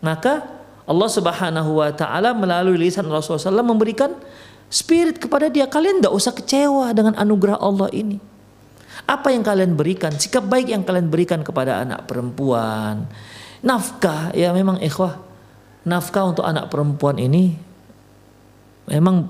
Maka 0.00 0.48
Allah 0.88 1.10
subhanahu 1.12 1.70
wa 1.78 1.92
ta'ala 1.92 2.34
melalui 2.34 2.74
lisan 2.80 3.06
Rasulullah 3.06 3.62
SAW 3.62 3.62
memberikan 3.62 4.16
spirit 4.72 5.20
kepada 5.20 5.46
dia. 5.46 5.68
Kalian 5.68 6.00
tidak 6.00 6.14
usah 6.16 6.32
kecewa 6.34 6.90
dengan 6.96 7.14
anugerah 7.14 7.60
Allah 7.60 7.86
ini. 7.92 8.18
Apa 9.04 9.32
yang 9.32 9.40
kalian 9.40 9.78
berikan 9.78 10.12
sikap 10.16 10.44
baik 10.44 10.72
yang 10.72 10.84
kalian 10.84 11.08
berikan 11.08 11.40
kepada 11.40 11.80
anak 11.80 12.04
perempuan 12.04 13.08
Nafkah 13.60 14.32
ya 14.32 14.56
memang 14.56 14.80
ikhwah. 14.80 15.20
Nafkah 15.84 16.28
untuk 16.28 16.44
anak 16.44 16.68
perempuan 16.72 17.16
ini 17.20 17.56
memang 18.88 19.28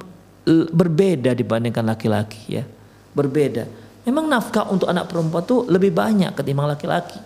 berbeda 0.71 1.35
dibandingkan 1.35 1.83
laki-laki 1.83 2.63
ya. 2.63 2.65
Berbeda. 3.15 3.67
Memang 4.07 4.27
nafkah 4.31 4.67
untuk 4.71 4.89
anak 4.89 5.11
perempuan 5.11 5.45
tuh 5.45 5.67
lebih 5.69 5.93
banyak 5.93 6.33
ketimbang 6.33 6.71
laki-laki. 6.71 7.21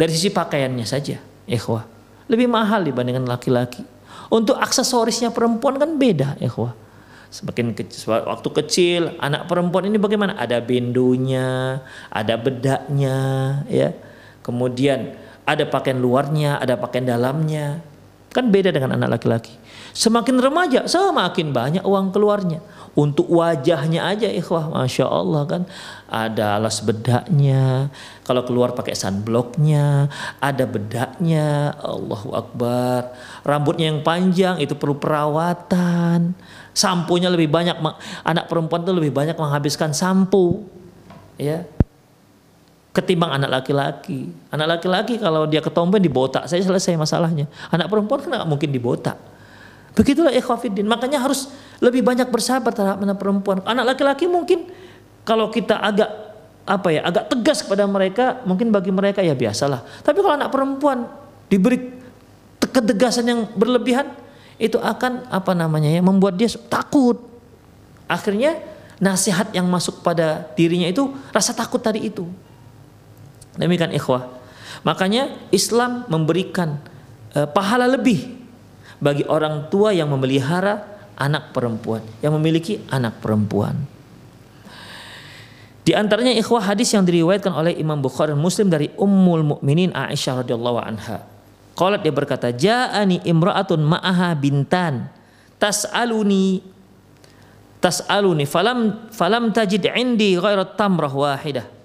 Dari 0.00 0.10
sisi 0.16 0.32
pakaiannya 0.32 0.86
saja, 0.88 1.20
ikhwah. 1.44 1.84
Lebih 2.30 2.48
mahal 2.48 2.86
dibandingkan 2.88 3.28
laki-laki. 3.28 3.84
Untuk 4.32 4.56
aksesorisnya 4.56 5.34
perempuan 5.34 5.76
kan 5.76 6.00
beda, 6.00 6.40
ikhwah. 6.40 6.72
Semakin 7.30 7.76
kecil, 7.76 8.10
waktu 8.10 8.48
kecil 8.62 9.02
anak 9.20 9.46
perempuan 9.46 9.86
ini 9.86 10.00
bagaimana? 10.00 10.34
Ada 10.34 10.58
bendunya, 10.64 11.78
ada 12.10 12.34
bedaknya, 12.34 13.18
ya 13.70 13.94
Kemudian 14.40 15.14
ada 15.44 15.64
pakaian 15.66 15.98
luarnya, 15.98 16.56
ada 16.62 16.78
pakaian 16.78 17.06
dalamnya. 17.06 17.82
Kan 18.30 18.54
beda 18.54 18.70
dengan 18.70 18.94
anak 18.94 19.18
laki-laki. 19.18 19.50
Semakin 19.90 20.38
remaja, 20.38 20.86
semakin 20.86 21.50
banyak 21.50 21.82
uang 21.82 22.14
keluarnya. 22.14 22.62
Untuk 22.94 23.26
wajahnya 23.26 24.06
aja 24.06 24.30
ikhwah, 24.30 24.70
Masya 24.70 25.06
Allah 25.06 25.42
kan. 25.50 25.62
Ada 26.06 26.58
alas 26.58 26.78
bedaknya. 26.82 27.90
Kalau 28.22 28.46
keluar 28.46 28.74
pakai 28.78 28.94
sunblocknya. 28.94 30.06
Ada 30.38 30.62
bedaknya. 30.66 31.74
Allahu 31.82 32.34
Akbar. 32.34 33.14
Rambutnya 33.42 33.90
yang 33.90 34.06
panjang 34.06 34.62
itu 34.62 34.78
perlu 34.78 34.98
perawatan. 34.98 36.38
Sampunya 36.70 37.30
lebih 37.30 37.50
banyak. 37.50 37.78
Anak 38.22 38.46
perempuan 38.46 38.86
itu 38.86 38.94
lebih 38.94 39.10
banyak 39.10 39.34
menghabiskan 39.34 39.90
sampo. 39.90 40.62
Ya, 41.34 41.66
ketimbang 42.90 43.30
anak 43.30 43.62
laki-laki. 43.62 44.30
Anak 44.50 44.78
laki-laki 44.78 45.18
kalau 45.18 45.46
dia 45.46 45.62
ketomben 45.62 46.02
dibotak, 46.02 46.50
saya 46.50 46.62
selesai 46.62 46.98
masalahnya. 46.98 47.46
Anak 47.70 47.86
perempuan 47.86 48.18
kan 48.22 48.30
nggak 48.34 48.48
mungkin 48.50 48.70
dibotak. 48.74 49.16
Begitulah 49.94 50.34
ikhwafiddin. 50.34 50.86
Makanya 50.86 51.22
harus 51.22 51.50
lebih 51.82 52.02
banyak 52.02 52.30
bersabar 52.30 52.70
terhadap 52.70 53.02
anak 53.02 53.18
perempuan. 53.18 53.62
Anak 53.66 53.94
laki-laki 53.94 54.26
mungkin 54.26 54.70
kalau 55.22 55.50
kita 55.50 55.78
agak 55.78 56.10
apa 56.66 56.88
ya, 56.94 57.02
agak 57.06 57.30
tegas 57.30 57.66
kepada 57.66 57.86
mereka, 57.86 58.42
mungkin 58.46 58.70
bagi 58.70 58.94
mereka 58.94 59.22
ya 59.22 59.34
biasalah. 59.34 59.82
Tapi 60.06 60.18
kalau 60.22 60.34
anak 60.38 60.50
perempuan 60.54 61.06
diberi 61.50 61.98
ketegasan 62.62 63.26
yang 63.26 63.40
berlebihan, 63.54 64.14
itu 64.60 64.78
akan 64.78 65.26
apa 65.30 65.52
namanya 65.54 65.90
ya, 65.90 66.02
membuat 66.02 66.38
dia 66.38 66.46
takut. 66.70 67.18
Akhirnya 68.06 68.58
nasihat 69.00 69.50
yang 69.56 69.66
masuk 69.66 70.04
pada 70.04 70.46
dirinya 70.54 70.86
itu 70.86 71.10
rasa 71.34 71.54
takut 71.54 71.80
tadi 71.82 72.06
itu. 72.06 72.28
Demikian 73.58 73.90
ikhwah. 73.90 74.30
Makanya 74.86 75.34
Islam 75.50 76.06
memberikan 76.06 76.78
uh, 77.34 77.48
pahala 77.50 77.90
lebih 77.90 78.38
bagi 79.02 79.24
orang 79.26 79.66
tua 79.72 79.90
yang 79.90 80.12
memelihara 80.12 80.84
anak 81.20 81.52
perempuan, 81.52 82.04
yang 82.24 82.36
memiliki 82.36 82.80
anak 82.88 83.18
perempuan. 83.20 83.76
Di 85.80 85.96
antaranya 85.96 86.36
ikhwah 86.36 86.60
hadis 86.70 86.92
yang 86.92 87.02
diriwayatkan 87.08 87.50
oleh 87.50 87.72
Imam 87.80 87.98
Bukhari 87.98 88.36
dan 88.36 88.40
Muslim 88.40 88.68
dari 88.68 88.92
Ummul 89.00 89.56
Mukminin 89.56 89.90
Aisyah 89.96 90.44
radhiyallahu 90.44 90.78
anha. 90.80 91.24
Qalat 91.72 92.04
dia 92.04 92.12
berkata, 92.12 92.52
"Ja'ani 92.52 93.24
imra'atun 93.24 93.80
ma'aha 93.80 94.36
bintan 94.36 95.08
tas'aluni 95.56 96.60
tas'aluni 97.80 98.44
falam 98.44 99.08
falam 99.08 99.48
tajid 99.56 99.88
indi 99.96 100.36
ghairat 100.36 100.76
tamrah 100.76 101.08
wahidah." 101.08 101.79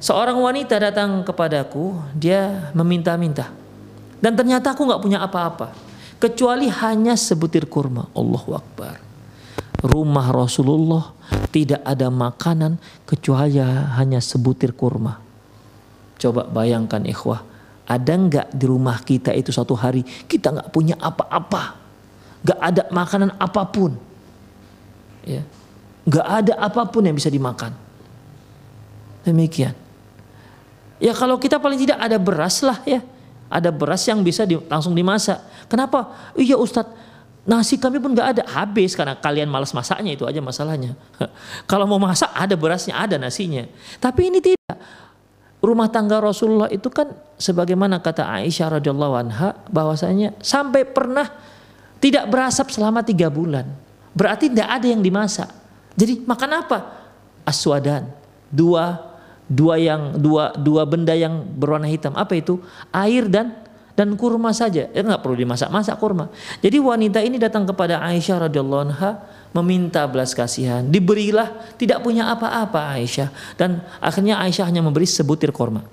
Seorang 0.00 0.40
wanita 0.40 0.80
datang 0.80 1.20
kepadaku, 1.20 1.92
dia 2.16 2.72
meminta-minta. 2.72 3.52
Dan 4.16 4.32
ternyata 4.32 4.72
aku 4.72 4.88
nggak 4.88 5.04
punya 5.04 5.20
apa-apa. 5.20 5.76
Kecuali 6.16 6.72
hanya 6.72 7.16
sebutir 7.20 7.68
kurma. 7.68 8.08
Allahu 8.16 8.56
Akbar. 8.56 8.96
Rumah 9.80 10.26
Rasulullah 10.32 11.12
tidak 11.52 11.84
ada 11.84 12.08
makanan 12.08 12.80
kecuali 13.04 13.60
hanya 13.96 14.20
sebutir 14.24 14.72
kurma. 14.72 15.20
Coba 16.20 16.48
bayangkan 16.48 17.04
ikhwah. 17.04 17.44
Ada 17.84 18.12
nggak 18.12 18.46
di 18.56 18.64
rumah 18.68 19.00
kita 19.04 19.32
itu 19.36 19.52
satu 19.52 19.76
hari 19.76 20.04
kita 20.04 20.52
nggak 20.52 20.68
punya 20.72 20.96
apa-apa. 21.00 21.76
Nggak 22.44 22.60
ada 22.60 22.82
makanan 22.92 23.30
apa 23.36 23.62
pun. 23.68 23.96
Ya. 25.24 25.44
Nggak 26.08 26.26
ada 26.28 26.52
apa 26.60 26.88
pun 26.88 27.04
yang 27.04 27.16
bisa 27.16 27.32
dimakan. 27.32 27.72
Demikian. 29.24 29.89
Ya 31.00 31.16
kalau 31.16 31.40
kita 31.40 31.56
paling 31.56 31.80
tidak 31.80 31.98
ada 31.98 32.20
beras 32.20 32.60
lah 32.60 32.78
ya. 32.84 33.00
Ada 33.50 33.74
beras 33.74 34.06
yang 34.06 34.22
bisa 34.22 34.46
di, 34.46 34.54
langsung 34.70 34.94
dimasak. 34.94 35.42
Kenapa? 35.66 36.30
Iya 36.38 36.54
Ustadz, 36.54 36.94
nasi 37.42 37.80
kami 37.80 37.98
pun 37.98 38.14
nggak 38.14 38.28
ada 38.38 38.42
habis 38.46 38.94
karena 38.94 39.18
kalian 39.18 39.50
malas 39.50 39.74
masaknya 39.74 40.14
itu 40.14 40.22
aja 40.28 40.38
masalahnya. 40.38 40.94
Kalau 41.70 41.88
mau 41.88 41.98
masak 41.98 42.30
ada 42.30 42.54
berasnya, 42.54 42.94
ada 42.94 43.18
nasinya. 43.18 43.66
Tapi 43.98 44.30
ini 44.30 44.38
tidak. 44.38 44.76
Rumah 45.60 45.92
tangga 45.92 46.22
Rasulullah 46.24 46.72
itu 46.72 46.88
kan 46.88 47.12
sebagaimana 47.36 48.00
kata 48.00 48.24
Aisyah 48.24 48.80
radhiyallahu 48.80 49.14
anha 49.18 49.52
bahwasanya 49.68 50.32
sampai 50.40 50.88
pernah 50.88 51.28
tidak 52.00 52.30
berasap 52.32 52.72
selama 52.72 53.04
tiga 53.04 53.28
bulan. 53.28 53.68
Berarti 54.16 54.48
tidak 54.48 54.68
ada 54.72 54.86
yang 54.88 55.04
dimasak. 55.04 55.50
Jadi 55.98 56.24
makan 56.24 56.50
apa? 56.64 56.78
Aswadan. 57.44 58.08
Dua 58.48 59.09
dua 59.50 59.74
yang 59.82 60.14
dua 60.14 60.54
dua 60.54 60.86
benda 60.86 61.10
yang 61.10 61.42
berwarna 61.42 61.90
hitam 61.90 62.14
apa 62.14 62.38
itu 62.38 62.62
air 62.94 63.26
dan 63.26 63.58
dan 63.98 64.16
kurma 64.16 64.54
saja. 64.54 64.88
Ya 64.94 65.00
nggak 65.04 65.20
perlu 65.20 65.36
dimasak-masak 65.44 65.98
kurma. 66.00 66.32
Jadi 66.64 66.80
wanita 66.80 67.20
ini 67.20 67.36
datang 67.36 67.68
kepada 67.68 68.00
Aisyah 68.00 68.48
radhiyallahu 68.48 68.82
anha 68.88 69.20
meminta 69.52 70.06
belas 70.08 70.32
kasihan. 70.32 70.86
Diberilah 70.86 71.76
tidak 71.76 72.00
punya 72.00 72.30
apa-apa 72.32 72.96
Aisyah 72.96 73.28
dan 73.60 73.84
akhirnya 74.00 74.40
Aisyah 74.40 74.70
hanya 74.70 74.80
memberi 74.80 75.04
sebutir 75.04 75.52
kurma. 75.52 75.84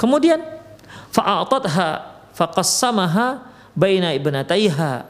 Kemudian 0.00 0.40
fa'atatha 1.12 1.88
faqassamaha 2.32 3.44
baina 3.76 4.16
ibnataiha. 4.16 5.04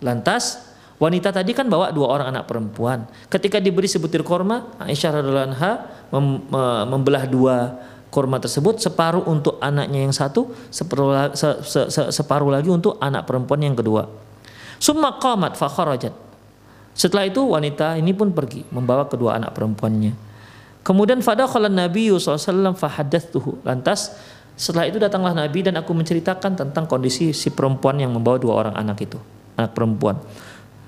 Lantas 0.00 0.69
wanita 1.00 1.32
tadi 1.32 1.56
kan 1.56 1.66
bawa 1.66 1.90
dua 1.90 2.06
orang 2.20 2.36
anak 2.36 2.44
perempuan. 2.46 3.08
Ketika 3.32 3.56
diberi 3.58 3.88
sebutir 3.88 4.20
korma, 4.20 4.76
Aisyah 4.78 5.10
radhiallahu 5.18 5.48
anha 5.56 5.72
mem, 6.12 6.26
membelah 6.92 7.24
dua 7.24 7.56
korma 8.12 8.36
tersebut 8.36 8.82
separuh 8.82 9.24
untuk 9.24 9.56
anaknya 9.64 10.04
yang 10.04 10.12
satu, 10.12 10.52
separuh, 10.68 11.32
se, 11.32 11.48
se, 11.64 11.80
se, 11.88 12.02
separuh 12.12 12.52
lagi 12.52 12.68
untuk 12.68 13.00
anak 13.00 13.24
perempuan 13.24 13.64
yang 13.64 13.74
kedua. 13.74 14.04
Summa 14.76 15.16
qamat 15.16 15.56
fa 15.56 15.72
kharajat. 15.72 16.12
Setelah 16.92 17.24
itu 17.24 17.40
wanita 17.40 17.96
ini 17.96 18.12
pun 18.12 18.34
pergi 18.34 18.66
membawa 18.68 19.08
kedua 19.08 19.40
anak 19.40 19.56
perempuannya. 19.56 20.12
Kemudian 20.84 21.22
fadakhala 21.24 21.70
Nabi 21.70 22.10
SAW 22.10 22.76
fahadathtuhu. 22.76 23.62
Lantas 23.64 24.16
setelah 24.58 24.84
itu 24.84 25.00
datanglah 25.00 25.32
Nabi 25.32 25.64
dan 25.64 25.78
aku 25.80 25.94
menceritakan 25.96 26.52
tentang 26.58 26.84
kondisi 26.84 27.32
si 27.32 27.48
perempuan 27.48 27.96
yang 27.96 28.12
membawa 28.12 28.36
dua 28.36 28.54
orang 28.66 28.74
anak 28.76 29.00
itu, 29.06 29.16
anak 29.56 29.72
perempuan. 29.72 30.18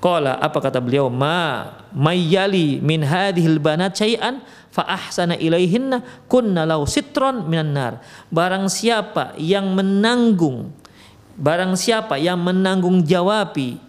Qala 0.03 0.35
apa 0.35 0.59
kata 0.59 0.83
beliau? 0.83 1.07
Ma 1.07 1.79
mayyali 1.95 2.83
min 2.83 3.07
hadhil 3.07 3.55
banat 3.55 3.95
syai'an 3.95 4.43
fa 4.67 4.83
ahsana 4.83 5.39
ilaihinna 5.39 6.27
kunna 6.27 6.67
lau 6.67 6.83
sitron 6.83 7.47
minan 7.47 7.71
nar. 7.71 7.93
Barang 8.27 8.67
siapa 8.67 9.31
yang 9.39 9.71
menanggung 9.71 10.75
barang 11.33 11.73
siapa 11.79 12.19
yang 12.21 12.37
menanggung 12.37 13.01
jawabi 13.01 13.81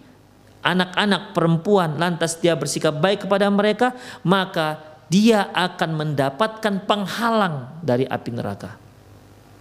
anak-anak 0.65 1.35
perempuan 1.35 1.93
lantas 1.99 2.41
dia 2.41 2.57
bersikap 2.57 2.97
baik 2.97 3.29
kepada 3.29 3.45
mereka 3.53 3.93
maka 4.25 4.81
dia 5.11 5.53
akan 5.53 5.93
mendapatkan 5.93 6.87
penghalang 6.87 7.75
dari 7.83 8.07
api 8.07 8.29
neraka. 8.33 8.73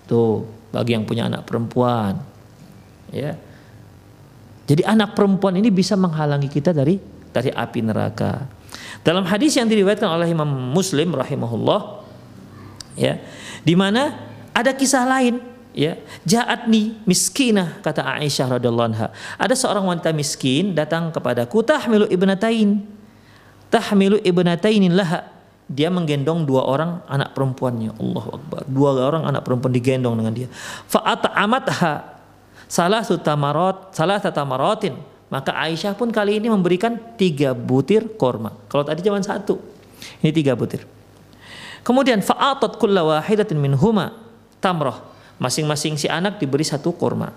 Tuh, 0.09 0.47
bagi 0.73 0.97
yang 0.97 1.05
punya 1.05 1.29
anak 1.29 1.45
perempuan. 1.45 2.17
Ya 3.13 3.37
jadi 4.65 4.83
anak 4.89 5.13
perempuan 5.13 5.61
ini 5.61 5.69
bisa 5.69 5.93
menghalangi 5.95 6.49
kita 6.49 6.73
dari 6.73 6.97
dari 7.35 7.51
api 7.53 7.81
neraka. 7.85 8.49
Dalam 9.05 9.29
hadis 9.29 9.59
yang 9.59 9.69
diriwayatkan 9.69 10.09
oleh 10.09 10.33
Imam 10.33 10.49
Muslim 10.49 11.13
rahimahullah 11.13 12.01
ya, 12.97 13.21
di 13.61 13.75
mana 13.77 14.17
ada 14.57 14.73
kisah 14.73 15.05
lain 15.05 15.43
ya, 15.77 16.01
ja'atni 16.25 17.05
miskinah 17.05 17.85
kata 17.85 18.01
Aisyah 18.01 18.57
radhiyallahu 18.57 18.89
anha. 18.95 19.13
Ada 19.37 19.53
seorang 19.53 19.85
wanita 19.85 20.15
miskin 20.17 20.73
datang 20.73 21.13
kepadaku 21.13 21.61
tahmilu 21.61 22.09
ibnatain. 22.09 22.87
Tahmilu 23.69 24.23
ibnatain 24.23 24.89
laha. 24.95 25.29
Dia 25.65 25.89
menggendong 25.89 26.45
dua 26.45 26.65
orang 26.69 27.01
anak 27.09 27.33
perempuannya. 27.33 27.97
Allahu 27.97 28.29
Akbar. 28.37 28.61
Dua 28.69 29.01
orang 29.01 29.25
anak 29.25 29.49
perempuan 29.49 29.73
digendong 29.73 30.13
dengan 30.13 30.33
dia. 30.37 30.49
Fa'at'amatha 30.93 32.14
salah 32.67 33.05
sutamarot 33.05 33.93
salah 33.97 34.19
tatamaratin 34.19 34.97
maka 35.35 35.51
Aisyah 35.51 35.99
pun 35.99 36.15
kali 36.15 36.39
ini 36.39 36.47
memberikan 36.47 36.95
tiga 37.19 37.57
butir 37.59 38.07
korma. 38.15 38.55
Kalau 38.71 38.87
tadi 38.87 39.03
cuma 39.03 39.19
satu 39.19 39.59
ini 40.23 40.31
tiga 40.31 40.55
butir. 40.55 40.87
Kemudian 41.83 42.23
fa'atat 42.23 42.79
kulla 42.79 43.03
wahidatin 43.03 43.59
minhuma 43.59 44.15
tamroh. 44.63 44.95
Masing-masing 45.43 45.99
si 45.99 46.07
anak 46.07 46.39
diberi 46.39 46.63
satu 46.63 46.95
korma. 46.95 47.35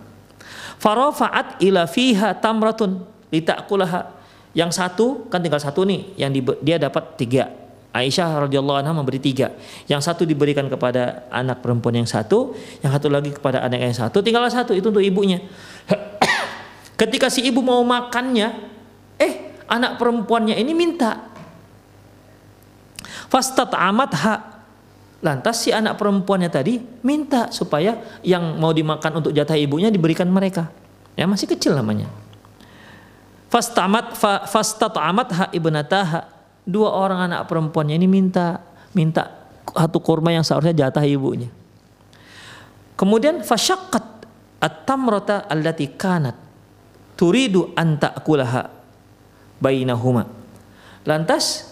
Farafa'at 0.77 1.57
ila 1.65 1.89
fiha 1.89 2.37
tamratun. 2.37 3.01
Litakulaha 3.33 4.13
yang 4.53 4.69
satu 4.69 5.25
kan 5.33 5.41
tinggal 5.41 5.59
satu 5.59 5.81
nih 5.81 6.13
yang 6.21 6.29
dia 6.61 6.77
dapat 6.77 7.17
tiga 7.17 7.49
Aisyah 7.95 8.45
radhiyallahu 8.45 8.77
anha 8.83 8.93
memberi 8.93 9.17
tiga. 9.17 9.55
Yang 9.89 10.11
satu 10.11 10.23
diberikan 10.27 10.67
kepada 10.67 11.25
anak 11.33 11.63
perempuan 11.63 11.97
yang 11.97 12.09
satu, 12.09 12.53
yang 12.83 12.91
satu 12.93 13.07
lagi 13.09 13.33
kepada 13.33 13.63
anak 13.63 13.79
yang 13.79 13.95
satu. 13.95 14.21
Tinggallah 14.21 14.51
satu 14.51 14.75
itu 14.75 14.91
untuk 14.91 15.01
ibunya. 15.01 15.41
Ketika 16.99 17.31
si 17.31 17.47
ibu 17.47 17.63
mau 17.63 17.81
makannya, 17.81 18.53
eh 19.17 19.55
anak 19.65 19.97
perempuannya 19.97 20.59
ini 20.59 20.73
minta. 20.77 21.31
Fastat 23.27 23.73
amat 23.73 24.11
hak. 24.13 24.41
Lantas 25.17 25.65
si 25.65 25.73
anak 25.73 25.97
perempuannya 25.97 26.47
tadi 26.53 26.77
minta 27.01 27.49
supaya 27.49 27.97
yang 28.21 28.61
mau 28.61 28.69
dimakan 28.69 29.25
untuk 29.25 29.33
jatah 29.33 29.57
ibunya 29.57 29.89
diberikan 29.89 30.29
mereka. 30.29 30.69
Ya 31.17 31.25
masih 31.25 31.49
kecil 31.49 31.73
namanya. 31.73 32.05
Fastamat 33.49 34.13
fa, 34.13 34.45
fastat 34.45 34.93
amat 34.93 35.27
hak 35.33 35.49
ibnataha 35.57 36.36
dua 36.67 36.91
orang 36.91 37.31
anak 37.31 37.47
perempuannya 37.47 37.95
ini 37.95 38.07
minta 38.11 38.59
minta 38.91 39.31
satu 39.71 40.03
kurma 40.03 40.35
yang 40.35 40.43
seharusnya 40.43 40.75
jatah 40.75 41.07
ibunya. 41.07 41.47
Kemudian 42.99 43.39
fasyaqqat 43.45 44.27
at-tamrata 44.59 45.47
allati 45.47 45.87
kanat 45.95 46.35
turidu 47.15 47.71
an 47.77 47.95
ta'kulaha 47.95 48.67
bainahuma. 49.63 50.27
Lantas 51.07 51.71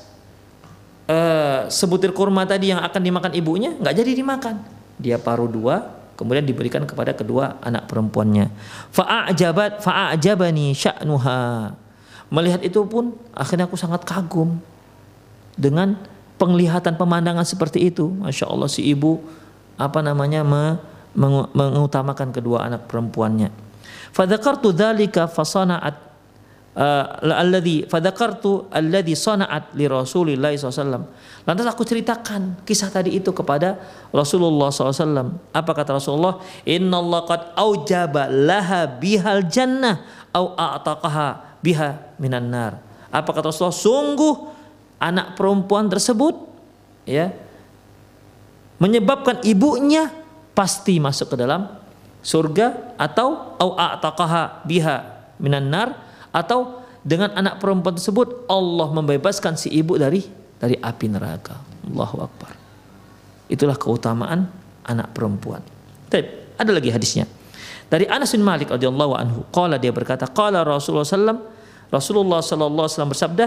uh, 1.12 1.68
sebutir 1.68 2.16
kurma 2.16 2.48
tadi 2.48 2.72
yang 2.72 2.80
akan 2.80 3.02
dimakan 3.04 3.32
ibunya 3.36 3.76
nggak 3.76 3.96
jadi 4.00 4.12
dimakan. 4.16 4.56
Dia 4.96 5.20
paruh 5.20 5.50
dua, 5.52 5.92
kemudian 6.16 6.46
diberikan 6.48 6.88
kepada 6.88 7.12
kedua 7.12 7.60
anak 7.60 7.90
perempuannya. 7.92 8.48
Fa'ajabat 8.96 9.84
fa'ajabani 9.84 10.72
sya'nuha. 10.72 11.74
Melihat 12.32 12.62
itu 12.64 12.86
pun 12.86 13.18
akhirnya 13.36 13.68
aku 13.68 13.76
sangat 13.78 14.06
kagum 14.06 14.62
dengan 15.56 15.96
penglihatan 16.36 17.00
pemandangan 17.00 17.48
seperti 17.48 17.88
itu 17.88 18.12
masya 18.12 18.52
Allah 18.52 18.68
si 18.68 18.84
ibu 18.84 19.24
apa 19.76 20.00
namanya 20.04 20.44
mengutamakan 21.56 22.32
kedua 22.32 22.68
anak 22.68 22.88
perempuannya. 22.88 23.52
Fadzakartu 24.16 24.72
dzalika 24.72 25.28
fasana'at 25.28 25.96
uh, 26.76 27.36
alladhi 27.36 27.84
fadzakartu 27.88 28.72
alladhi 28.72 29.16
sana'at 29.16 29.76
li 29.76 29.88
Rasulillah 29.88 30.56
SAW 30.56 31.08
lantas 31.44 31.68
aku 31.68 31.84
ceritakan 31.84 32.64
kisah 32.64 32.88
tadi 32.88 33.16
itu 33.16 33.36
kepada 33.36 33.76
Rasulullah 34.16 34.72
SAW 34.72 35.52
apa 35.52 35.72
kata 35.76 36.00
Rasulullah? 36.00 36.40
Allah 36.68 37.22
qad 37.28 37.42
aujaba 37.60 38.32
laha 38.32 38.88
bihal 38.88 39.44
jannah 39.52 40.04
au 40.32 40.56
a'taqaha 40.56 41.60
biha 41.60 42.16
minan 42.20 42.48
nar. 42.48 42.80
Apa 43.12 43.36
kata 43.36 43.52
Rasulullah? 43.52 43.76
Sungguh 43.76 44.55
anak 45.00 45.36
perempuan 45.36 45.92
tersebut 45.92 46.36
ya 47.06 47.32
menyebabkan 48.80 49.44
ibunya 49.44 50.12
pasti 50.56 51.00
masuk 51.00 51.34
ke 51.34 51.36
dalam 51.40 51.68
surga 52.26 52.98
atau 52.98 53.56
au 53.60 53.78
a'taqaha 53.78 54.66
biha 54.66 54.98
minan 55.38 55.70
nar 55.70 55.94
atau 56.34 56.84
dengan 57.06 57.32
anak 57.38 57.62
perempuan 57.62 57.96
tersebut 57.96 58.50
Allah 58.50 58.90
membebaskan 58.90 59.56
si 59.56 59.70
ibu 59.70 59.96
dari 59.96 60.26
dari 60.58 60.74
api 60.80 61.06
neraka. 61.06 61.54
Allahu 61.86 62.18
akbar. 62.26 62.54
Itulah 63.46 63.78
keutamaan 63.78 64.50
anak 64.90 65.14
perempuan. 65.14 65.62
Ada 66.56 66.72
lagi 66.72 66.90
hadisnya. 66.90 67.30
Dari 67.86 68.10
Anas 68.10 68.34
bin 68.34 68.42
Malik 68.42 68.74
radhiyallahu 68.74 69.14
anhu, 69.14 69.40
qala 69.54 69.78
dia 69.78 69.94
berkata, 69.94 70.26
qala 70.26 70.66
Rasulullah 70.66 71.06
sallam 71.06 71.38
Rasulullah 71.94 72.42
sallallahu 72.42 72.90
alaihi 72.90 72.96
wasallam 72.98 73.14
bersabda, 73.14 73.46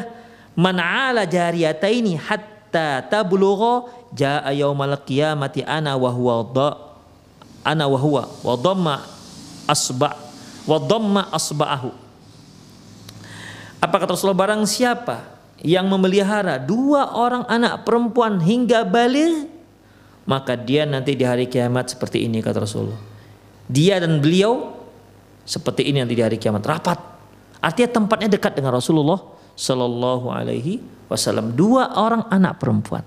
man 0.59 0.83
ala 0.83 1.23
jariyataini 1.23 2.19
hatta 2.19 3.07
tablugha 3.07 3.87
jaa 4.11 4.51
yaumal 4.51 4.99
qiyamati 5.07 5.63
ana 5.63 5.95
wa 5.95 6.11
huwa 6.11 6.43
da 6.51 6.69
ana 7.63 7.87
wa 7.87 7.95
huwa 7.95 8.27
wa 8.43 8.55
dhamma 8.59 8.95
asba 9.71 10.19
wa 10.67 10.77
dhamma 10.83 11.31
asba'ahu. 11.31 11.91
Apa 13.79 13.95
kata 14.03 14.19
Rasulullah 14.19 14.43
barang 14.43 14.67
siapa 14.67 15.23
yang 15.63 15.87
memelihara 15.87 16.59
dua 16.59 17.15
orang 17.15 17.47
anak 17.47 17.87
perempuan 17.87 18.43
hingga 18.43 18.83
balik 18.83 19.47
maka 20.27 20.59
dia 20.59 20.83
nanti 20.83 21.15
di 21.15 21.23
hari 21.23 21.47
kiamat 21.47 21.95
seperti 21.95 22.27
ini 22.27 22.43
kata 22.43 22.67
Rasulullah. 22.67 22.99
Dia 23.71 24.03
dan 24.03 24.19
beliau 24.19 24.75
seperti 25.47 25.87
ini 25.87 26.03
nanti 26.03 26.19
di 26.19 26.25
hari 26.27 26.37
kiamat. 26.37 26.67
Rapat. 26.67 26.99
Artinya 27.63 28.03
tempatnya 28.03 28.29
dekat 28.35 28.59
dengan 28.59 28.75
Rasulullah 28.75 29.38
Sallallahu 29.59 30.31
Alaihi 30.31 30.79
Wasallam 31.11 31.59
dua 31.59 31.99
orang 31.99 32.23
anak 32.31 32.63
perempuan. 32.63 33.03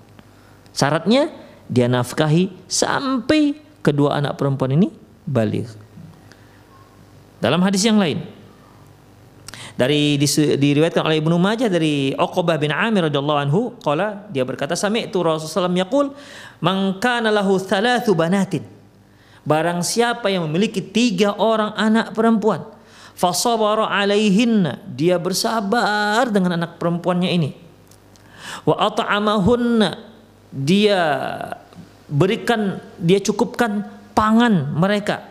Syaratnya 0.76 1.32
dia 1.64 1.88
nafkahi 1.88 2.68
sampai 2.68 3.56
kedua 3.80 4.20
anak 4.20 4.36
perempuan 4.36 4.76
ini 4.76 4.92
balik. 5.24 5.70
Dalam 7.40 7.62
hadis 7.64 7.80
yang 7.88 7.96
lain 7.96 8.20
dari 9.72 10.20
diriwayatkan 10.60 11.00
oleh 11.00 11.24
Ibnu 11.24 11.40
Majah 11.40 11.72
dari 11.72 12.12
Uqbah 12.12 12.60
bin 12.60 12.70
Amir 12.70 13.08
radhiyallahu 13.08 13.40
anhu 13.40 13.60
qala 13.80 14.28
dia 14.28 14.44
berkata 14.44 14.76
sami'tu 14.76 15.24
Rasulullah 15.24 15.72
yaqul 15.72 16.12
man 16.60 17.00
kana 17.00 17.32
lahu 17.32 17.56
thalathu 17.56 18.12
banatin 18.12 18.62
Barang 19.42 19.82
siapa 19.82 20.30
yang 20.30 20.46
memiliki 20.46 20.78
tiga 20.78 21.34
orang 21.34 21.74
anak 21.74 22.14
perempuan, 22.14 22.62
fasabara 23.16 23.88
alaihinna, 23.88 24.82
dia 24.88 25.16
bersabar 25.16 26.28
dengan 26.28 26.58
anak 26.60 26.76
perempuannya 26.76 27.30
ini. 27.30 27.50
Wa 28.68 28.92
at'amahunna, 28.92 29.90
dia 30.52 31.00
berikan, 32.10 32.82
dia 33.00 33.18
cukupkan 33.18 33.88
pangan 34.12 34.76
mereka. 34.76 35.24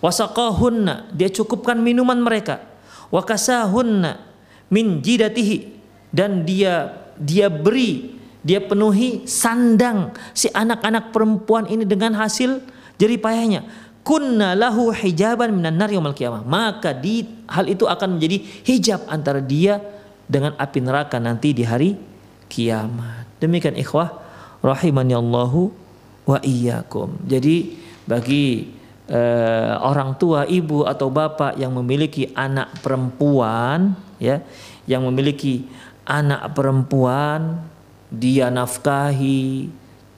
Wasaqahunna, 0.00 1.12
dia 1.12 1.28
cukupkan 1.32 1.80
minuman 1.80 2.20
mereka. 2.20 2.60
Wa 3.08 3.24
kasahunna 3.24 4.20
min 4.68 5.00
jidatihi 5.00 5.78
dan 6.10 6.42
dia 6.42 7.06
dia 7.16 7.48
beri, 7.48 8.18
dia 8.44 8.60
penuhi 8.60 9.24
sandang 9.24 10.12
si 10.36 10.52
anak-anak 10.52 11.10
perempuan 11.10 11.64
ini 11.66 11.88
dengan 11.88 12.12
hasil 12.16 12.60
jeripayahnya. 13.00 13.64
Kunna 14.06 14.54
lahu 14.54 14.94
hijaban 14.94 15.50
minan 15.50 15.82
nar 15.82 15.90
yaumil 15.90 16.14
qiyamah. 16.14 16.46
Maka 16.46 16.94
di 16.94 17.26
hal 17.50 17.66
itu 17.66 17.90
akan 17.90 18.14
menjadi 18.14 18.38
hijab 18.62 19.02
antara 19.10 19.42
dia 19.42 19.82
dengan 20.30 20.54
api 20.54 20.78
neraka 20.78 21.18
nanti 21.18 21.50
di 21.50 21.66
hari 21.66 21.98
kiamat. 22.46 23.26
Demikian 23.42 23.74
ikhwah 23.74 24.14
rahimani 24.62 25.10
Allahu 25.10 25.74
wa 26.22 26.38
iyyakum. 26.38 27.18
Jadi 27.26 27.74
bagi 28.06 28.70
uh, 29.10 29.82
orang 29.82 30.14
tua, 30.14 30.46
ibu 30.46 30.86
atau 30.86 31.10
bapak 31.10 31.58
yang 31.58 31.74
memiliki 31.74 32.30
anak 32.30 32.78
perempuan 32.86 33.98
ya, 34.22 34.38
yang 34.86 35.02
memiliki 35.02 35.66
anak 36.06 36.54
perempuan 36.54 37.58
dia 38.06 38.54
nafkahi, 38.54 39.66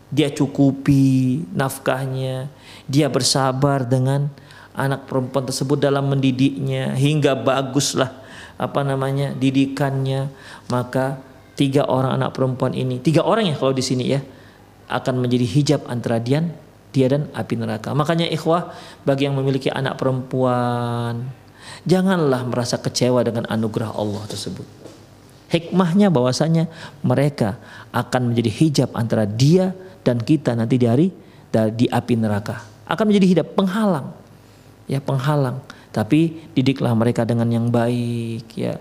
dia 0.09 0.33
cukupi 0.33 1.45
nafkahnya, 1.53 2.49
dia 2.89 3.07
bersabar 3.13 3.85
dengan 3.85 4.33
anak 4.73 5.11
perempuan 5.11 5.45
tersebut 5.45 5.77
dalam 5.77 6.09
mendidiknya 6.09 6.95
hingga 6.95 7.37
baguslah 7.37 8.15
apa 8.59 8.81
namanya 8.83 9.37
didikannya, 9.37 10.31
maka 10.73 11.21
tiga 11.55 11.87
orang 11.87 12.19
anak 12.19 12.35
perempuan 12.35 12.73
ini, 12.73 12.99
tiga 13.03 13.27
orang 13.27 13.51
ya 13.51 13.57
kalau 13.59 13.75
di 13.75 13.85
sini 13.85 14.05
ya, 14.09 14.21
akan 14.89 15.21
menjadi 15.21 15.47
hijab 15.47 15.81
antara 15.87 16.17
dia 16.19 16.43
dia 16.89 17.07
dan 17.13 17.29
api 17.37 17.55
neraka. 17.55 17.93
Makanya 17.93 18.27
ikhwah 18.33 18.73
bagi 19.05 19.29
yang 19.29 19.37
memiliki 19.37 19.69
anak 19.69 20.01
perempuan, 20.01 21.29
janganlah 21.85 22.49
merasa 22.49 22.81
kecewa 22.81 23.21
dengan 23.23 23.45
anugerah 23.47 23.93
Allah 23.93 24.25
tersebut. 24.25 24.65
Hikmahnya 25.49 26.13
bahwasanya 26.13 26.69
mereka 27.01 27.57
akan 27.93 28.33
menjadi 28.33 28.51
hijab 28.53 28.91
antara 28.93 29.25
dia 29.25 29.73
dan 30.09 30.25
kita 30.25 30.57
nanti 30.57 30.81
di 30.81 30.89
hari 30.89 31.13
di 31.53 31.85
api 31.85 32.17
neraka. 32.17 32.65
Akan 32.89 33.13
menjadi 33.13 33.27
hijab 33.29 33.53
penghalang. 33.53 34.17
Ya, 34.89 35.05
penghalang. 35.05 35.61
Tapi 35.93 36.49
didiklah 36.57 36.97
mereka 36.97 37.29
dengan 37.29 37.53
yang 37.53 37.69
baik 37.69 38.49
ya. 38.57 38.81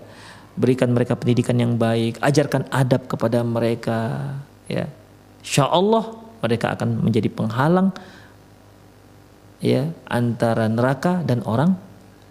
Berikan 0.56 0.96
mereka 0.96 1.20
pendidikan 1.20 1.60
yang 1.60 1.76
baik, 1.76 2.16
ajarkan 2.24 2.64
adab 2.72 3.04
kepada 3.04 3.44
mereka 3.44 4.32
ya. 4.72 4.88
Insya 5.44 5.68
Allah 5.68 6.16
mereka 6.40 6.72
akan 6.74 7.04
menjadi 7.04 7.28
penghalang 7.28 7.92
ya 9.60 9.92
antara 10.08 10.66
neraka 10.66 11.20
dan 11.22 11.44
orang 11.44 11.76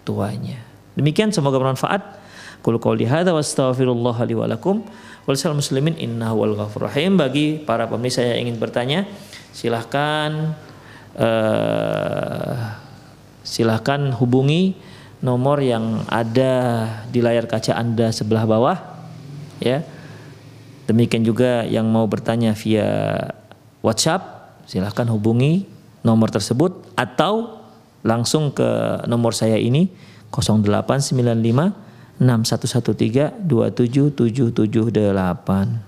tuanya. 0.02 0.58
Demikian 0.98 1.30
semoga 1.30 1.62
bermanfaat. 1.62 2.18
Qul 2.58 2.82
qouli 2.82 3.06
wa 3.06 3.22
li 4.26 4.34
wa 4.34 4.46
wal 5.28 5.52
muslimin 5.52 5.92
innahu 6.00 6.40
wal 6.40 6.56
rahim. 6.88 7.20
Bagi 7.20 7.60
para 7.60 7.84
pemirsa 7.84 8.24
yang 8.24 8.48
ingin 8.48 8.56
bertanya, 8.56 9.04
silahkan 9.52 10.56
uh, 11.20 12.80
silahkan 13.44 14.08
hubungi 14.16 14.72
nomor 15.20 15.60
yang 15.60 16.00
ada 16.08 16.86
di 17.12 17.20
layar 17.20 17.44
kaca 17.44 17.76
Anda 17.76 18.08
sebelah 18.08 18.48
bawah 18.48 18.76
ya. 19.60 19.84
Demikian 20.88 21.20
juga 21.20 21.68
yang 21.68 21.84
mau 21.92 22.08
bertanya 22.08 22.56
via 22.56 23.20
WhatsApp, 23.84 24.56
silahkan 24.64 25.04
hubungi 25.12 25.68
nomor 26.00 26.32
tersebut 26.32 26.72
atau 26.96 27.60
langsung 28.00 28.48
ke 28.56 29.04
nomor 29.04 29.36
saya 29.36 29.60
ini 29.60 29.92
0895 30.32 31.87
6113 32.18 33.46
27778. 33.46 35.86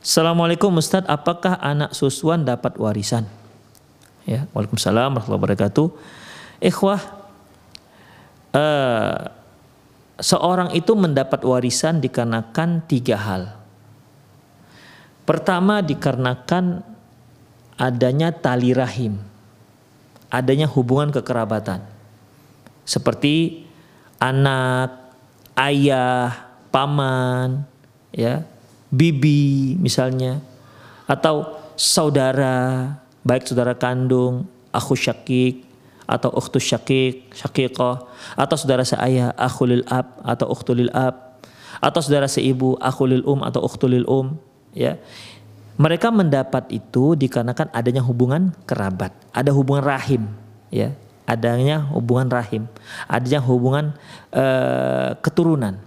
Assalamualaikum 0.00 0.72
Ustadz, 0.76 1.08
apakah 1.08 1.56
anak 1.60 1.92
susuan 1.96 2.44
dapat 2.44 2.76
warisan? 2.76 3.24
Ya, 4.28 4.44
Waalaikumsalam 4.52 5.16
warahmatullahi 5.16 5.40
wabarakatuh. 5.40 5.86
Ikhwah, 6.60 7.00
uh, 8.52 9.32
seorang 10.20 10.76
itu 10.76 10.92
mendapat 10.92 11.40
warisan 11.46 12.04
dikarenakan 12.04 12.84
tiga 12.84 13.16
hal. 13.16 13.56
Pertama 15.24 15.80
dikarenakan 15.80 16.84
adanya 17.80 18.28
tali 18.34 18.76
rahim 18.76 19.29
adanya 20.30 20.70
hubungan 20.70 21.10
kekerabatan. 21.10 21.82
Seperti 22.86 23.66
anak, 24.22 25.12
ayah, 25.58 26.48
paman, 26.70 27.66
ya, 28.14 28.46
bibi 28.90 29.74
misalnya 29.78 30.42
atau 31.06 31.58
saudara, 31.74 32.90
baik 33.26 33.46
saudara 33.46 33.74
kandung, 33.74 34.46
aku 34.70 34.94
syakik 34.94 35.66
atau 36.06 36.30
ukhtu 36.34 36.58
syakik, 36.58 37.30
syakikoh 37.34 38.06
atau 38.34 38.56
saudara 38.58 38.86
seayah, 38.86 39.34
akhulil 39.34 39.82
ab 39.90 40.18
atau 40.22 40.50
ukhtulil 40.50 40.90
ab 40.94 41.42
atau 41.82 42.00
saudara 42.02 42.30
seibu, 42.30 42.78
akhulil 42.78 43.26
um 43.26 43.42
atau 43.42 43.62
ukhtulil 43.62 44.06
um, 44.06 44.38
ya 44.74 44.98
mereka 45.80 46.12
mendapat 46.12 46.68
itu 46.76 47.16
dikarenakan 47.16 47.72
adanya 47.72 48.04
hubungan 48.04 48.52
kerabat, 48.68 49.16
ada 49.32 49.48
hubungan 49.56 49.80
rahim, 49.80 50.28
ya, 50.68 50.92
adanya 51.24 51.88
hubungan 51.96 52.28
rahim, 52.28 52.68
adanya 53.08 53.40
hubungan 53.40 53.96
uh, 54.28 55.16
keturunan. 55.24 55.80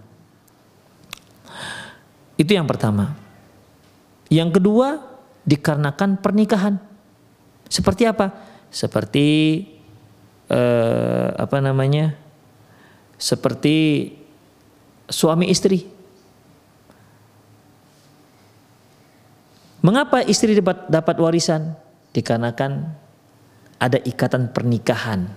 Itu 2.42 2.58
yang 2.58 2.66
pertama. 2.66 3.14
Yang 4.34 4.58
kedua 4.58 4.98
dikarenakan 5.46 6.18
pernikahan. 6.18 6.82
Seperti 7.70 8.10
apa? 8.10 8.34
Seperti 8.74 9.62
uh, 10.50 11.38
apa 11.38 11.62
namanya? 11.62 12.18
Seperti 13.22 14.10
suami 15.06 15.54
istri 15.54 15.93
Mengapa 19.84 20.24
istri 20.24 20.56
dapat, 20.56 20.88
dapat 20.88 21.16
warisan? 21.20 21.76
Dikarenakan 22.16 22.88
ada 23.76 24.00
ikatan 24.00 24.56
pernikahan. 24.56 25.28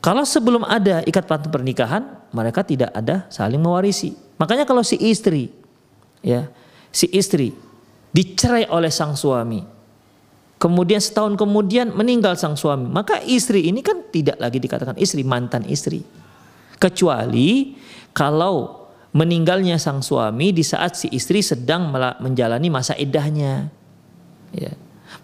Kalau 0.00 0.24
sebelum 0.24 0.64
ada 0.64 1.04
ikatan 1.04 1.52
pernikahan, 1.52 2.08
mereka 2.32 2.64
tidak 2.64 2.88
ada 2.96 3.28
saling 3.28 3.60
mewarisi. 3.60 4.16
Makanya 4.40 4.64
kalau 4.64 4.80
si 4.80 4.96
istri, 4.96 5.52
ya, 6.24 6.48
si 6.88 7.12
istri 7.12 7.52
dicerai 8.08 8.64
oleh 8.72 8.88
sang 8.88 9.12
suami, 9.12 9.60
kemudian 10.56 11.04
setahun 11.04 11.36
kemudian 11.36 11.92
meninggal 11.92 12.40
sang 12.40 12.56
suami, 12.56 12.88
maka 12.88 13.20
istri 13.28 13.68
ini 13.68 13.84
kan 13.84 14.08
tidak 14.08 14.40
lagi 14.40 14.56
dikatakan 14.56 14.96
istri, 14.96 15.20
mantan 15.20 15.68
istri. 15.68 16.00
Kecuali 16.80 17.76
kalau 18.16 18.79
meninggalnya 19.10 19.74
sang 19.76 20.00
suami 20.02 20.54
di 20.54 20.62
saat 20.62 20.94
si 20.94 21.10
istri 21.10 21.42
sedang 21.42 21.90
menjalani 22.22 22.70
masa 22.70 22.94
iddahnya. 22.94 23.70
Ya. 24.54 24.74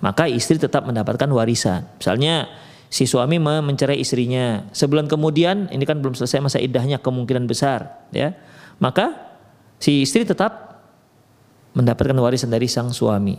Maka 0.03 0.27
istri 0.27 0.59
tetap 0.59 0.83
mendapatkan 0.85 1.31
warisan. 1.31 1.87
Misalnya 1.99 2.51
si 2.91 3.07
suami 3.07 3.39
mencerai 3.39 3.99
istrinya, 3.99 4.67
sebulan 4.75 5.07
kemudian 5.07 5.71
ini 5.71 5.85
kan 5.87 6.03
belum 6.03 6.19
selesai 6.19 6.43
masa 6.43 6.59
iddahnya 6.59 6.99
kemungkinan 6.99 7.47
besar, 7.47 8.07
ya. 8.11 8.35
Maka 8.83 9.15
si 9.79 10.03
istri 10.03 10.27
tetap 10.27 10.83
mendapatkan 11.79 12.17
warisan 12.19 12.51
dari 12.51 12.67
sang 12.67 12.91
suami. 12.91 13.39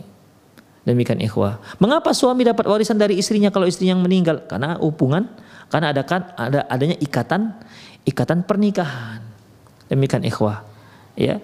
Demikian 0.88 1.20
ikhwah. 1.20 1.60
Mengapa 1.84 2.16
suami 2.16 2.48
dapat 2.48 2.64
warisan 2.64 2.96
dari 2.96 3.20
istrinya 3.20 3.52
kalau 3.52 3.68
istrinya 3.68 3.92
yang 3.92 4.00
meninggal? 4.00 4.48
Karena 4.48 4.80
hubungan, 4.80 5.28
karena 5.68 5.92
ada 5.92 6.02
kan 6.08 6.32
ada 6.32 6.64
adanya 6.64 6.96
ikatan 6.96 7.52
ikatan 8.08 8.48
pernikahan. 8.48 9.27
Demikian 9.88 10.24
ikhwah. 10.24 10.64
Ya. 11.16 11.40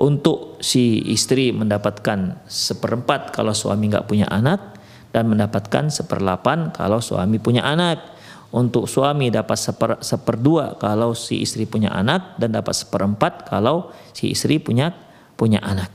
Untuk 0.00 0.56
si 0.64 1.04
istri 1.12 1.52
mendapatkan 1.52 2.40
seperempat 2.48 3.36
kalau 3.36 3.52
suami 3.52 3.92
nggak 3.92 4.08
punya 4.08 4.24
anak 4.32 4.80
dan 5.12 5.28
mendapatkan 5.28 5.92
seperlapan 5.92 6.72
kalau 6.72 7.02
suami 7.04 7.36
punya 7.36 7.66
anak. 7.66 8.18
Untuk 8.50 8.90
suami 8.90 9.30
dapat 9.30 9.54
seper, 9.54 10.02
seperdua 10.02 10.74
kalau 10.74 11.14
si 11.14 11.38
istri 11.38 11.70
punya 11.70 11.94
anak 11.94 12.34
dan 12.34 12.50
dapat 12.50 12.74
seperempat 12.74 13.46
kalau 13.46 13.94
si 14.10 14.34
istri 14.34 14.58
punya 14.58 14.90
punya 15.38 15.62
anak. 15.62 15.86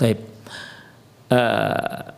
Taib. 0.00 0.18
Uh, 1.28 2.10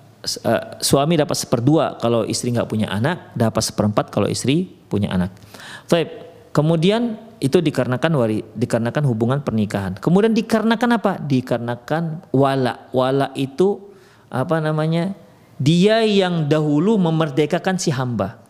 uh, 0.47 0.65
suami 0.81 1.21
dapat 1.21 1.37
seperdua 1.37 2.01
kalau 2.01 2.25
istri 2.25 2.49
nggak 2.49 2.71
punya 2.71 2.89
anak, 2.89 3.35
dapat 3.37 3.61
seperempat 3.61 4.09
kalau 4.09 4.31
istri 4.31 4.73
punya 4.89 5.13
anak. 5.13 5.37
Taib. 5.85 6.09
Kemudian 6.57 7.30
itu 7.41 7.59
dikarenakan 7.65 8.13
wari, 8.21 8.45
dikarenakan 8.53 9.05
hubungan 9.09 9.41
pernikahan. 9.41 9.97
Kemudian 9.97 10.37
dikarenakan 10.37 10.91
apa? 11.01 11.13
Dikarenakan 11.25 12.29
wala. 12.37 12.87
Wala 12.93 13.33
itu 13.33 13.81
apa 14.29 14.61
namanya? 14.61 15.17
Dia 15.57 16.05
yang 16.05 16.49
dahulu 16.49 17.01
memerdekakan 17.01 17.81
si 17.81 17.89
hamba. 17.93 18.41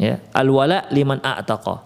Ya, 0.00 0.24
al 0.32 0.48
wala 0.48 0.88
liman 0.92 1.20
a'taqa. 1.20 1.84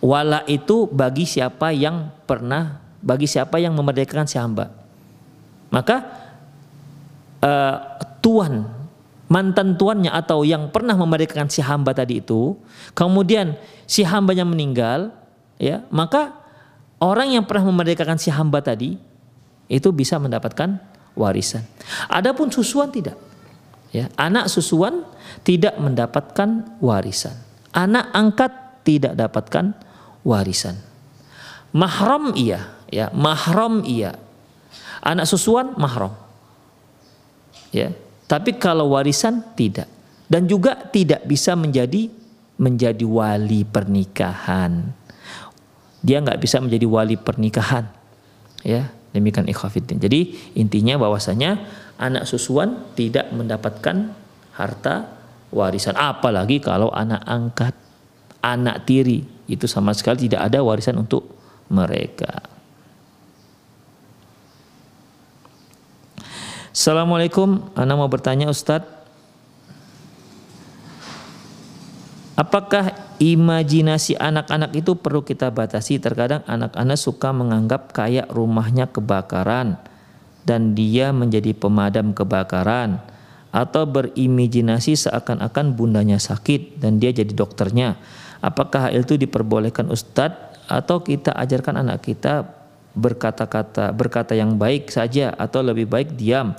Wala 0.00 0.44
itu 0.48 0.88
bagi 0.88 1.28
siapa 1.28 1.72
yang 1.72 2.12
pernah 2.24 2.80
bagi 3.00 3.24
siapa 3.24 3.56
yang 3.56 3.72
memerdekakan 3.76 4.28
si 4.28 4.36
hamba. 4.36 4.72
Maka 5.72 6.04
uh, 7.40 7.76
tuan 8.20 8.68
mantan 9.30 9.78
tuannya 9.78 10.10
atau 10.12 10.42
yang 10.44 10.68
pernah 10.68 10.96
memerdekakan 10.96 11.48
si 11.48 11.64
hamba 11.64 11.96
tadi 11.96 12.20
itu, 12.20 12.58
kemudian 12.92 13.56
si 13.88 14.02
hambanya 14.02 14.42
meninggal, 14.42 15.14
ya 15.60 15.84
maka 15.92 16.40
orang 17.04 17.36
yang 17.36 17.44
pernah 17.44 17.68
memerdekakan 17.68 18.16
si 18.16 18.32
hamba 18.32 18.64
tadi 18.64 18.96
itu 19.68 19.88
bisa 19.92 20.16
mendapatkan 20.16 20.80
warisan. 21.14 21.62
Adapun 22.08 22.48
susuan 22.48 22.88
tidak. 22.90 23.14
Ya, 23.90 24.06
anak 24.18 24.46
susuan 24.50 25.02
tidak 25.42 25.74
mendapatkan 25.78 26.78
warisan. 26.78 27.34
Anak 27.74 28.10
angkat 28.14 28.52
tidak 28.82 29.14
dapatkan 29.18 29.74
warisan. 30.26 30.78
Mahram 31.70 32.34
iya, 32.34 32.70
ya, 32.90 33.10
mahram 33.14 33.82
iya. 33.86 34.18
Anak 35.02 35.26
susuan 35.26 35.74
mahram. 35.78 36.14
Ya, 37.70 37.94
tapi 38.26 38.58
kalau 38.58 38.94
warisan 38.94 39.42
tidak. 39.54 39.86
Dan 40.30 40.46
juga 40.46 40.78
tidak 40.94 41.26
bisa 41.26 41.58
menjadi 41.58 42.06
menjadi 42.60 43.02
wali 43.02 43.66
pernikahan 43.66 44.94
dia 46.00 46.20
nggak 46.20 46.40
bisa 46.40 46.60
menjadi 46.60 46.86
wali 46.88 47.16
pernikahan. 47.16 47.88
Ya, 48.60 48.92
demikian 49.12 49.48
ikhwafidin. 49.48 50.00
Jadi 50.00 50.52
intinya 50.56 51.00
bahwasanya 51.00 51.64
anak 51.96 52.28
susuan 52.28 52.92
tidak 52.96 53.32
mendapatkan 53.32 54.12
harta 54.56 55.08
warisan 55.52 55.96
apalagi 55.96 56.60
kalau 56.60 56.92
anak 56.92 57.24
angkat, 57.24 57.74
anak 58.44 58.84
tiri 58.84 59.24
itu 59.48 59.64
sama 59.64 59.96
sekali 59.96 60.28
tidak 60.28 60.52
ada 60.52 60.60
warisan 60.60 61.00
untuk 61.00 61.24
mereka. 61.72 62.44
Assalamualaikum, 66.70 67.74
Anda 67.74 67.98
mau 67.98 68.06
bertanya 68.06 68.46
Ustadz 68.46 69.00
Apakah 72.40 72.96
imajinasi 73.20 74.16
anak-anak 74.16 74.72
itu 74.72 74.96
perlu 74.96 75.20
kita 75.22 75.52
batasi? 75.52 76.00
Terkadang 76.00 76.42
anak-anak 76.48 76.98
suka 76.98 77.30
menganggap 77.30 77.92
kayak 77.92 78.32
rumahnya 78.32 78.88
kebakaran 78.88 79.76
dan 80.48 80.72
dia 80.72 81.12
menjadi 81.12 81.52
pemadam 81.52 82.16
kebakaran 82.16 83.04
atau 83.52 83.84
berimajinasi 83.84 84.96
seakan-akan 84.96 85.76
bundanya 85.76 86.16
sakit 86.16 86.80
dan 86.80 86.96
dia 86.96 87.12
jadi 87.12 87.30
dokternya. 87.30 88.00
Apakah 88.40 88.88
hal 88.88 89.04
itu 89.04 89.20
diperbolehkan 89.20 89.92
Ustadz 89.92 90.64
atau 90.70 91.04
kita 91.04 91.36
ajarkan 91.36 91.84
anak 91.84 92.08
kita 92.08 92.46
berkata-kata 92.96 93.94
berkata 93.94 94.34
yang 94.34 94.56
baik 94.58 94.90
saja 94.90 95.30
atau 95.34 95.62
lebih 95.62 95.86
baik 95.86 96.18
diam 96.18 96.56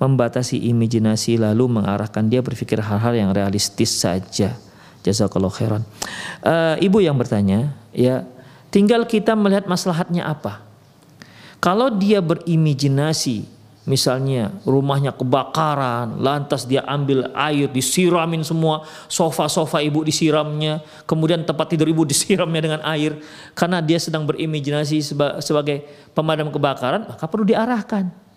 membatasi 0.00 0.58
imajinasi 0.70 1.36
lalu 1.36 1.78
mengarahkan 1.78 2.26
dia 2.26 2.40
berpikir 2.40 2.80
hal-hal 2.80 3.12
yang 3.12 3.30
realistis 3.36 4.00
saja. 4.00 4.56
Jazakallah 5.00 5.52
khairan. 5.52 5.82
Uh, 6.44 6.76
ibu 6.80 7.00
yang 7.00 7.16
bertanya, 7.16 7.72
ya, 7.92 8.28
tinggal 8.68 9.08
kita 9.08 9.32
melihat 9.32 9.64
maslahatnya 9.64 10.28
apa. 10.28 10.60
Kalau 11.60 11.92
dia 11.92 12.24
berimajinasi, 12.24 13.44
misalnya 13.88 14.52
rumahnya 14.64 15.12
kebakaran, 15.12 16.20
lantas 16.20 16.64
dia 16.64 16.84
ambil 16.84 17.32
air, 17.32 17.68
disiramin 17.68 18.44
semua, 18.44 18.84
sofa-sofa 19.08 19.80
ibu 19.80 20.04
disiramnya, 20.04 20.84
kemudian 21.04 21.44
tempat 21.44 21.72
tidur 21.72 21.88
ibu 21.88 22.04
disiramnya 22.10 22.60
dengan 22.60 22.80
air, 22.84 23.20
karena 23.56 23.80
dia 23.80 23.98
sedang 24.00 24.24
berimajinasi 24.28 25.16
sebagai 25.40 25.84
pemadam 26.12 26.48
kebakaran, 26.52 27.08
maka 27.08 27.24
perlu 27.28 27.44
diarahkan. 27.44 28.29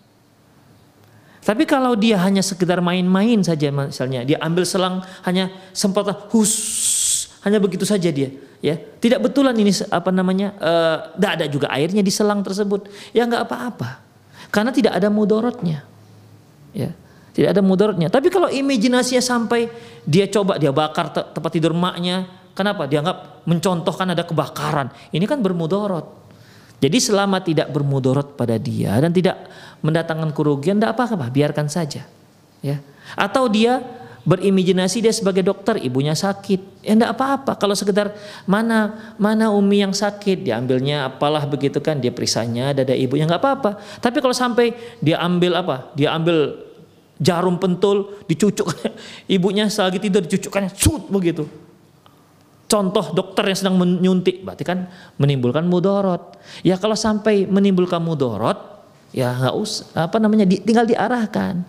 Tapi 1.44 1.68
kalau 1.68 1.92
dia 1.92 2.16
hanya 2.24 2.40
sekedar 2.40 2.80
main-main 2.80 3.44
saja 3.44 3.68
misalnya, 3.68 4.24
dia 4.24 4.40
ambil 4.40 4.64
selang 4.64 5.04
hanya 5.28 5.52
sempat 5.76 6.32
hus 6.32 6.52
hanya 7.44 7.60
begitu 7.60 7.84
saja 7.84 8.08
dia, 8.08 8.32
ya. 8.64 8.80
Tidak 8.80 9.20
betulan 9.20 9.52
ini 9.60 9.68
apa 9.92 10.08
namanya? 10.08 10.56
Tidak 11.12 11.28
uh, 11.28 11.36
ada 11.36 11.44
juga 11.44 11.68
airnya 11.68 12.00
di 12.00 12.08
selang 12.08 12.40
tersebut. 12.40 12.88
Ya 13.12 13.28
nggak 13.28 13.44
apa-apa. 13.44 14.00
Karena 14.48 14.72
tidak 14.72 14.96
ada 14.96 15.12
mudorotnya. 15.12 15.84
Ya. 16.72 16.96
Tidak 17.36 17.52
ada 17.52 17.60
mudorotnya. 17.60 18.08
Tapi 18.08 18.32
kalau 18.32 18.48
imajinasinya 18.48 19.20
sampai 19.20 19.68
dia 20.08 20.24
coba 20.32 20.56
dia 20.56 20.72
bakar 20.72 21.12
te 21.12 21.20
tempat 21.20 21.52
tidur 21.52 21.76
maknya, 21.76 22.24
kenapa? 22.56 22.88
Dia 22.88 23.04
nggak 23.04 23.44
mencontohkan 23.44 24.16
ada 24.16 24.24
kebakaran. 24.24 24.88
Ini 25.12 25.28
kan 25.28 25.44
bermudorot. 25.44 26.23
Jadi 26.82 26.98
selama 27.00 27.40
tidak 27.40 27.70
bermudorot 27.72 28.36
pada 28.36 28.58
dia 28.60 28.92
dan 28.98 29.14
tidak 29.14 29.48
mendatangkan 29.80 30.32
kerugian, 30.32 30.76
tidak 30.76 30.96
apa-apa, 30.96 31.28
biarkan 31.32 31.68
saja. 31.68 32.04
Ya. 32.60 32.80
Atau 33.16 33.48
dia 33.48 33.84
berimajinasi 34.24 35.04
dia 35.04 35.12
sebagai 35.12 35.44
dokter, 35.44 35.76
ibunya 35.80 36.16
sakit, 36.16 36.84
ya 36.84 36.92
tidak 36.96 37.12
apa-apa. 37.16 37.60
Kalau 37.60 37.76
sekedar 37.76 38.16
mana 38.48 39.12
mana 39.20 39.52
umi 39.52 39.84
yang 39.84 39.92
sakit, 39.92 40.44
diambilnya 40.44 41.08
apalah 41.08 41.44
begitu 41.44 41.80
kan, 41.84 42.00
dia 42.00 42.12
perisanya 42.12 42.72
dada 42.72 42.96
ibunya 42.96 43.28
nggak 43.28 43.40
apa-apa. 43.40 43.70
Tapi 44.00 44.18
kalau 44.24 44.32
sampai 44.32 44.72
dia 45.04 45.20
ambil 45.20 45.60
apa? 45.60 45.92
Dia 45.92 46.16
ambil 46.16 46.56
jarum 47.20 47.60
pentul, 47.60 48.18
dicucuk 48.26 48.72
ibunya 49.36 49.68
lagi 49.68 50.00
tidur 50.00 50.24
dicucukkannya, 50.24 50.72
cut 50.74 51.08
begitu 51.12 51.63
contoh 52.68 53.14
dokter 53.14 53.44
yang 53.46 53.58
sedang 53.58 53.76
menyuntik 53.76 54.42
berarti 54.42 54.64
kan 54.66 54.88
menimbulkan 55.20 55.64
mudorot. 55.68 56.38
Ya 56.66 56.80
kalau 56.80 56.96
sampai 56.98 57.46
menimbulkan 57.46 58.00
mudorot 58.00 58.56
ya 59.14 59.30
nggak 59.30 59.54
usah 59.54 60.10
apa 60.10 60.16
namanya 60.18 60.48
di, 60.48 60.60
tinggal 60.60 60.88
diarahkan. 60.88 61.62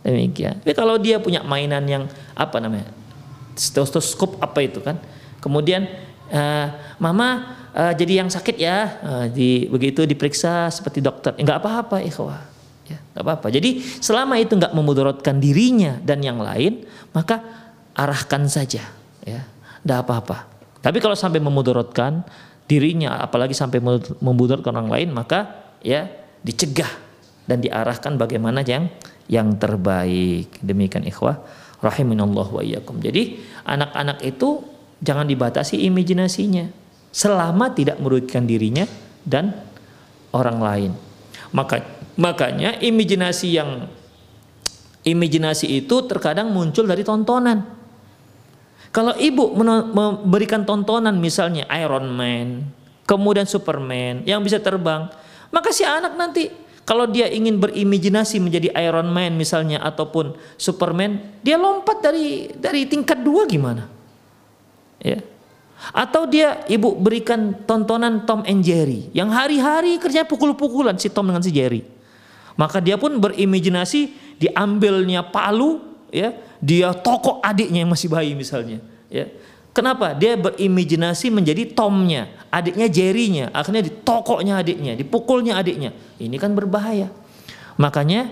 Demikian. 0.00 0.64
Tapi 0.64 0.72
kalau 0.72 0.96
dia 0.96 1.20
punya 1.20 1.44
mainan 1.44 1.84
yang 1.84 2.04
apa 2.32 2.56
namanya 2.56 2.88
stetoskop 3.52 4.40
apa 4.40 4.64
itu 4.64 4.80
kan 4.80 4.96
kemudian 5.44 5.84
uh, 6.32 6.66
mama 6.96 7.56
uh, 7.76 7.92
jadi 7.92 8.24
yang 8.24 8.28
sakit 8.32 8.56
ya. 8.56 8.76
Uh, 9.00 9.26
di 9.28 9.68
begitu 9.68 10.08
diperiksa 10.08 10.72
seperti 10.72 11.04
dokter. 11.04 11.36
Nggak 11.36 11.58
apa-apa 11.60 12.00
ikhwah. 12.04 12.40
Ya 12.88 12.98
nggak 13.12 13.24
apa-apa. 13.24 13.46
Jadi 13.52 13.84
selama 14.00 14.40
itu 14.40 14.56
nggak 14.56 14.72
memudorotkan 14.72 15.36
dirinya 15.36 16.00
dan 16.00 16.24
yang 16.24 16.40
lain 16.40 16.84
maka 17.12 17.42
arahkan 17.94 18.46
saja 18.46 18.86
ya 19.26 19.42
tidak 19.82 19.98
apa-apa. 20.06 20.38
Tapi 20.80 20.98
kalau 20.98 21.16
sampai 21.16 21.40
memudorotkan 21.42 22.24
dirinya, 22.64 23.20
apalagi 23.20 23.52
sampai 23.52 23.82
memudorotkan 24.22 24.72
orang 24.72 24.90
lain, 24.90 25.08
maka 25.12 25.72
ya 25.84 26.08
dicegah 26.40 26.88
dan 27.44 27.60
diarahkan 27.60 28.16
bagaimana 28.16 28.62
yang 28.64 28.88
yang 29.26 29.58
terbaik. 29.58 30.62
Demikian 30.62 31.04
ikhwah 31.04 31.42
rahiminallah 31.82 32.48
wa 32.48 32.62
iyyakum. 32.62 33.00
Jadi 33.02 33.40
anak-anak 33.66 34.22
itu 34.22 34.62
jangan 35.00 35.26
dibatasi 35.26 35.80
imajinasinya 35.88 36.68
selama 37.10 37.74
tidak 37.74 37.98
merugikan 37.98 38.46
dirinya 38.46 38.86
dan 39.26 39.52
orang 40.30 40.58
lain. 40.62 40.92
Maka 41.50 41.82
makanya 42.14 42.78
imajinasi 42.78 43.48
yang 43.50 43.90
imajinasi 45.02 45.66
itu 45.82 46.06
terkadang 46.06 46.54
muncul 46.54 46.86
dari 46.86 47.02
tontonan. 47.02 47.79
Kalau 48.90 49.14
ibu 49.14 49.54
memberikan 49.94 50.66
tontonan 50.66 51.14
misalnya 51.14 51.62
Iron 51.78 52.10
Man, 52.10 52.66
kemudian 53.06 53.46
Superman 53.46 54.26
yang 54.26 54.42
bisa 54.42 54.58
terbang, 54.58 55.06
maka 55.54 55.70
si 55.70 55.86
anak 55.86 56.18
nanti 56.18 56.50
kalau 56.82 57.06
dia 57.06 57.30
ingin 57.30 57.62
berimajinasi 57.62 58.42
menjadi 58.42 58.74
Iron 58.82 59.14
Man 59.14 59.38
misalnya 59.38 59.78
ataupun 59.78 60.34
Superman, 60.58 61.38
dia 61.38 61.54
lompat 61.54 62.02
dari 62.02 62.50
dari 62.50 62.82
tingkat 62.90 63.22
dua 63.22 63.46
gimana? 63.46 63.86
Ya. 64.98 65.22
Atau 65.94 66.26
dia 66.26 66.66
ibu 66.66 66.92
berikan 66.98 67.62
tontonan 67.62 68.26
Tom 68.26 68.42
and 68.42 68.66
Jerry 68.66 69.06
yang 69.14 69.30
hari-hari 69.30 70.02
kerja 70.02 70.26
pukul-pukulan 70.26 70.98
si 70.98 71.08
Tom 71.14 71.30
dengan 71.30 71.46
si 71.46 71.54
Jerry. 71.54 71.86
Maka 72.58 72.82
dia 72.82 72.98
pun 72.98 73.16
berimajinasi 73.22 74.34
diambilnya 74.42 75.24
palu 75.24 75.78
ya 76.10 76.34
dia 76.60 76.92
tokok 76.92 77.40
adiknya 77.40 77.82
yang 77.82 77.90
masih 77.90 78.08
bayi 78.12 78.36
misalnya 78.36 78.78
ya. 79.08 79.26
Kenapa? 79.70 80.18
Dia 80.18 80.34
berimajinasi 80.34 81.30
menjadi 81.30 81.62
Tomnya 81.72 82.26
adiknya 82.50 82.90
Jerrynya. 82.90 83.54
Akhirnya 83.54 83.86
ditokoknya 83.86 84.58
adiknya 84.58 84.92
dipukulnya 84.98 85.56
adiknya. 85.56 85.94
Ini 86.18 86.36
kan 86.36 86.52
berbahaya. 86.52 87.08
Makanya 87.78 88.28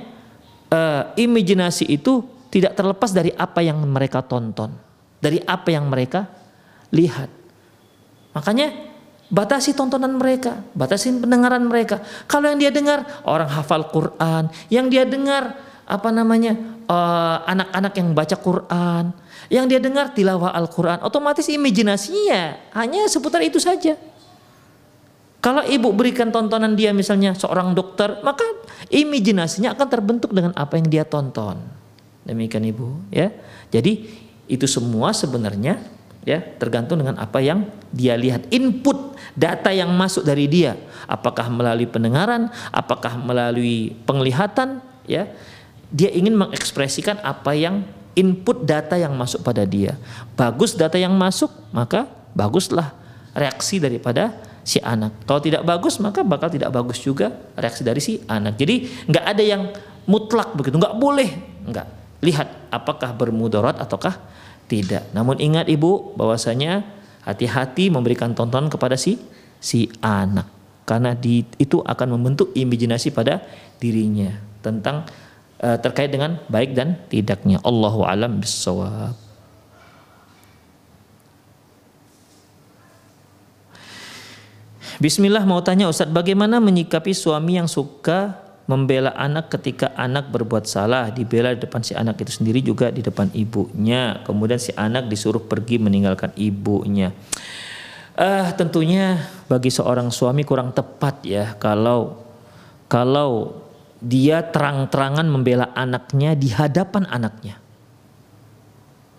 uh, 0.68 1.14
imajinasi 1.14 1.88
itu 1.88 2.26
tidak 2.52 2.74
terlepas 2.74 3.14
dari 3.14 3.32
apa 3.32 3.60
yang 3.64 3.80
mereka 3.86 4.24
tonton, 4.24 4.74
dari 5.22 5.40
apa 5.46 5.68
yang 5.72 5.88
mereka 5.88 6.26
lihat. 6.90 7.30
Makanya 8.34 8.72
batasi 9.28 9.76
tontonan 9.76 10.16
mereka, 10.16 10.64
batasi 10.72 11.22
pendengaran 11.22 11.64
mereka. 11.68 12.00
Kalau 12.26 12.48
yang 12.48 12.60
dia 12.60 12.72
dengar 12.72 13.04
orang 13.24 13.48
hafal 13.48 13.88
Quran, 13.88 14.48
yang 14.72 14.88
dia 14.88 15.04
dengar 15.04 15.56
apa 15.88 16.08
namanya 16.12 16.77
anak-anak 16.88 17.92
uh, 17.92 17.98
yang 18.00 18.08
baca 18.16 18.36
Quran, 18.40 19.04
yang 19.52 19.68
dia 19.68 19.76
dengar 19.76 20.16
tilawah 20.16 20.56
Al-Quran, 20.56 21.04
otomatis 21.04 21.44
imajinasinya 21.52 22.72
hanya 22.72 23.04
seputar 23.06 23.44
itu 23.44 23.60
saja. 23.60 23.94
Kalau 25.38 25.62
ibu 25.62 25.94
berikan 25.94 26.34
tontonan 26.34 26.74
dia 26.74 26.90
misalnya 26.90 27.36
seorang 27.36 27.76
dokter, 27.76 28.18
maka 28.24 28.42
imajinasinya 28.90 29.76
akan 29.76 29.86
terbentuk 29.86 30.32
dengan 30.34 30.50
apa 30.56 30.80
yang 30.80 30.88
dia 30.88 31.04
tonton. 31.06 31.60
Demikian 32.26 32.64
ibu, 32.66 32.98
ya. 33.12 33.30
Jadi 33.70 34.08
itu 34.48 34.64
semua 34.64 35.12
sebenarnya 35.12 35.78
ya 36.24 36.44
tergantung 36.60 37.00
dengan 37.00 37.16
apa 37.20 37.40
yang 37.40 37.68
dia 37.88 38.12
lihat 38.12 38.48
input 38.52 39.16
data 39.32 39.72
yang 39.72 39.88
masuk 39.96 40.28
dari 40.28 40.44
dia 40.44 40.76
apakah 41.08 41.48
melalui 41.48 41.88
pendengaran 41.88 42.52
apakah 42.68 43.16
melalui 43.16 43.96
penglihatan 44.04 44.84
ya 45.08 45.30
dia 45.88 46.12
ingin 46.12 46.36
mengekspresikan 46.36 47.20
apa 47.24 47.56
yang 47.56 47.84
input 48.18 48.66
data 48.66 48.98
yang 48.98 49.14
masuk 49.14 49.40
pada 49.46 49.62
dia. 49.64 49.94
Bagus 50.34 50.74
data 50.74 50.98
yang 50.98 51.14
masuk 51.14 51.48
maka 51.70 52.10
baguslah 52.34 52.92
reaksi 53.32 53.78
daripada 53.78 54.34
si 54.66 54.82
anak. 54.84 55.14
Kalau 55.24 55.40
tidak 55.40 55.62
bagus 55.64 55.96
maka 56.02 56.20
bakal 56.26 56.52
tidak 56.52 56.68
bagus 56.74 57.00
juga 57.00 57.32
reaksi 57.56 57.82
dari 57.86 58.00
si 58.02 58.20
anak. 58.28 58.58
Jadi 58.60 59.06
nggak 59.08 59.24
ada 59.24 59.42
yang 59.42 59.62
mutlak 60.04 60.52
begitu. 60.52 60.76
Nggak 60.76 60.96
boleh. 60.98 61.30
Nggak. 61.64 61.86
Lihat 62.20 62.48
apakah 62.74 63.14
bermudarat 63.14 63.78
ataukah 63.78 64.18
tidak. 64.68 65.08
Namun 65.16 65.40
ingat 65.40 65.70
ibu 65.70 66.12
bahwasanya 66.18 66.84
hati-hati 67.24 67.88
memberikan 67.88 68.36
tonton 68.36 68.68
kepada 68.68 68.98
si 68.98 69.16
si 69.62 69.88
anak. 70.04 70.50
Karena 70.88 71.12
di, 71.12 71.44
itu 71.60 71.84
akan 71.84 72.16
membentuk 72.16 72.52
imajinasi 72.56 73.12
pada 73.12 73.44
dirinya 73.76 74.32
tentang 74.64 75.04
uh, 75.62 75.78
terkait 75.78 76.10
dengan 76.10 76.38
baik 76.46 76.74
dan 76.74 76.98
tidaknya. 77.10 77.58
Allahu 77.62 78.06
alam 78.06 78.38
bisawab. 78.42 79.14
Bismillah 84.98 85.46
mau 85.46 85.62
tanya 85.62 85.86
Ustadz 85.86 86.10
bagaimana 86.10 86.58
menyikapi 86.58 87.14
suami 87.14 87.54
yang 87.54 87.70
suka 87.70 88.34
membela 88.66 89.14
anak 89.14 89.48
ketika 89.54 89.94
anak 89.94 90.28
berbuat 90.28 90.66
salah, 90.66 91.08
dibela 91.14 91.54
di 91.54 91.62
depan 91.62 91.80
si 91.86 91.94
anak 91.94 92.18
itu 92.18 92.42
sendiri 92.42 92.60
juga 92.60 92.90
di 92.90 93.00
depan 93.00 93.30
ibunya. 93.30 94.20
Kemudian 94.26 94.58
si 94.58 94.74
anak 94.74 95.06
disuruh 95.06 95.40
pergi 95.46 95.78
meninggalkan 95.78 96.34
ibunya. 96.34 97.14
Uh, 98.18 98.50
tentunya 98.58 99.22
bagi 99.46 99.70
seorang 99.70 100.10
suami 100.10 100.42
kurang 100.42 100.74
tepat 100.74 101.22
ya 101.22 101.54
kalau 101.54 102.18
kalau 102.90 103.54
dia 103.98 104.42
terang-terangan 104.42 105.26
membela 105.26 105.74
anaknya 105.74 106.38
di 106.38 106.48
hadapan 106.54 107.06
anaknya. 107.10 107.58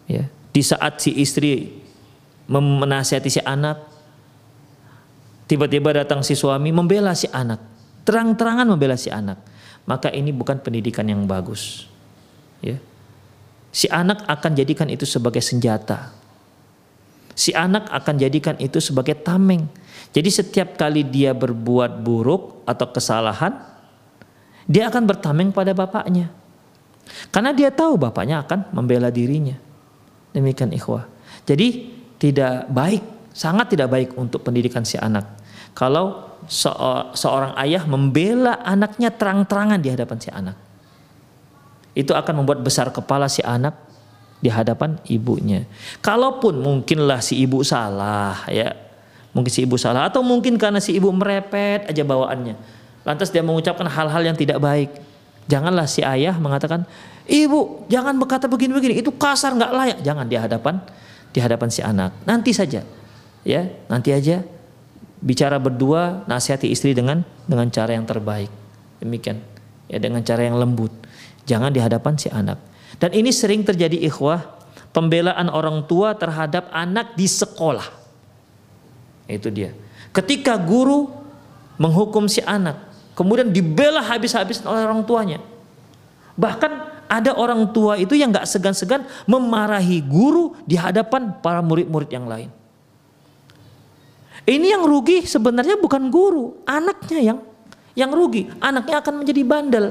Ya, 0.09 0.25
di 0.55 0.61
saat 0.63 1.03
si 1.03 1.13
istri 1.19 1.79
menasihati 2.49 3.29
si 3.29 3.41
anak, 3.45 3.77
tiba-tiba 5.45 5.93
datang 5.93 6.25
si 6.25 6.33
suami 6.33 6.73
membela 6.73 7.13
si 7.13 7.29
anak 7.29 7.79
terang-terangan 8.09 8.65
membela 8.65 8.97
si 8.97 9.13
anak, 9.13 9.37
maka 9.85 10.09
ini 10.09 10.33
bukan 10.33 10.57
pendidikan 10.57 11.05
yang 11.05 11.29
bagus. 11.29 11.85
Ya. 12.57 12.81
Si 13.69 13.85
anak 13.85 14.25
akan 14.25 14.57
jadikan 14.57 14.89
itu 14.89 15.05
sebagai 15.05 15.45
senjata. 15.45 16.09
Si 17.37 17.53
anak 17.53 17.85
akan 17.93 18.17
jadikan 18.17 18.57
itu 18.57 18.81
sebagai 18.81 19.13
tameng. 19.13 19.69
Jadi 20.09 20.29
setiap 20.33 20.73
kali 20.73 21.05
dia 21.05 21.37
berbuat 21.37 22.01
buruk 22.01 22.65
atau 22.65 22.89
kesalahan, 22.89 23.53
dia 24.69 24.85
akan 24.85 25.09
bertameng 25.09 25.49
pada 25.49 25.73
bapaknya. 25.73 26.29
Karena 27.33 27.49
dia 27.57 27.73
tahu 27.73 27.97
bapaknya 27.97 28.45
akan 28.45 28.69
membela 28.69 29.09
dirinya. 29.09 29.57
Demikian 30.29 30.69
ikhwah. 30.69 31.09
Jadi 31.49 31.97
tidak 32.21 32.69
baik, 32.69 33.01
sangat 33.33 33.73
tidak 33.73 33.89
baik 33.89 34.13
untuk 34.13 34.45
pendidikan 34.45 34.85
si 34.85 35.01
anak. 35.01 35.25
Kalau 35.73 36.37
seorang 37.17 37.57
ayah 37.65 37.81
membela 37.89 38.61
anaknya 38.61 39.09
terang-terangan 39.09 39.81
di 39.81 39.89
hadapan 39.89 40.17
si 40.21 40.29
anak. 40.29 40.57
Itu 41.97 42.13
akan 42.13 42.45
membuat 42.45 42.61
besar 42.61 42.93
kepala 42.93 43.25
si 43.25 43.41
anak 43.41 43.73
di 44.39 44.53
hadapan 44.53 45.01
ibunya. 45.09 45.65
Kalaupun 45.99 46.61
mungkinlah 46.61 47.25
si 47.25 47.41
ibu 47.41 47.65
salah 47.65 48.45
ya. 48.47 48.71
Mungkin 49.33 49.51
si 49.51 49.65
ibu 49.65 49.77
salah 49.77 50.09
atau 50.09 50.21
mungkin 50.21 50.57
karena 50.57 50.77
si 50.77 50.93
ibu 50.93 51.09
merepet 51.09 51.89
aja 51.89 52.03
bawaannya. 52.05 52.78
Lantas 53.09 53.33
dia 53.33 53.41
mengucapkan 53.41 53.89
hal-hal 53.89 54.21
yang 54.21 54.37
tidak 54.37 54.61
baik. 54.61 54.93
Janganlah 55.49 55.89
si 55.89 56.05
ayah 56.05 56.37
mengatakan, 56.37 56.85
"Ibu, 57.25 57.89
jangan 57.89 58.13
berkata 58.21 58.45
begini-begini, 58.45 59.01
itu 59.01 59.09
kasar 59.17 59.57
nggak 59.57 59.71
layak." 59.73 59.99
Jangan 60.05 60.29
di 60.29 60.37
hadapan 60.37 60.77
di 61.33 61.39
hadapan 61.41 61.69
si 61.73 61.81
anak. 61.81 62.13
Nanti 62.29 62.53
saja. 62.53 62.85
Ya, 63.41 63.65
nanti 63.89 64.13
aja 64.13 64.45
bicara 65.19 65.59
berdua 65.59 66.23
nasihati 66.25 66.71
istri 66.71 66.95
dengan 66.95 67.27
dengan 67.43 67.67
cara 67.67 67.91
yang 67.91 68.07
terbaik 68.07 68.47
demikian 69.03 69.43
ya 69.91 69.99
dengan 69.99 70.23
cara 70.23 70.47
yang 70.47 70.55
lembut 70.55 70.91
jangan 71.43 71.71
di 71.75 71.83
hadapan 71.83 72.15
si 72.15 72.31
anak 72.31 72.59
dan 72.99 73.11
ini 73.11 73.31
sering 73.35 73.67
terjadi 73.67 73.99
ikhwah 74.07 74.47
pembelaan 74.95 75.51
orang 75.51 75.83
tua 75.91 76.15
terhadap 76.15 76.71
anak 76.71 77.19
di 77.19 77.27
sekolah 77.27 77.83
itu 79.27 79.51
dia 79.51 79.75
ketika 80.15 80.55
guru 80.55 81.11
menghukum 81.75 82.31
si 82.31 82.39
anak 82.47 82.88
kemudian 83.19 83.51
dibela 83.51 83.99
habis-habis 83.99 84.63
oleh 84.63 84.87
orang 84.87 85.03
tuanya 85.03 85.43
bahkan 86.39 86.87
ada 87.11 87.35
orang 87.35 87.67
tua 87.75 87.99
itu 87.99 88.15
yang 88.15 88.31
gak 88.31 88.47
segan-segan 88.47 89.03
memarahi 89.27 89.99
guru 89.99 90.55
di 90.63 90.79
hadapan 90.79 91.35
para 91.43 91.59
murid-murid 91.59 92.07
yang 92.07 92.23
lain 92.31 92.47
ini 94.49 94.73
yang 94.73 94.81
rugi 94.81 95.29
sebenarnya 95.29 95.77
bukan 95.77 96.09
guru, 96.09 96.57
anaknya 96.65 97.21
yang 97.21 97.39
yang 97.93 98.09
rugi. 98.09 98.49
Anaknya 98.57 98.97
akan 98.97 99.21
menjadi 99.21 99.41
bandel. 99.45 99.85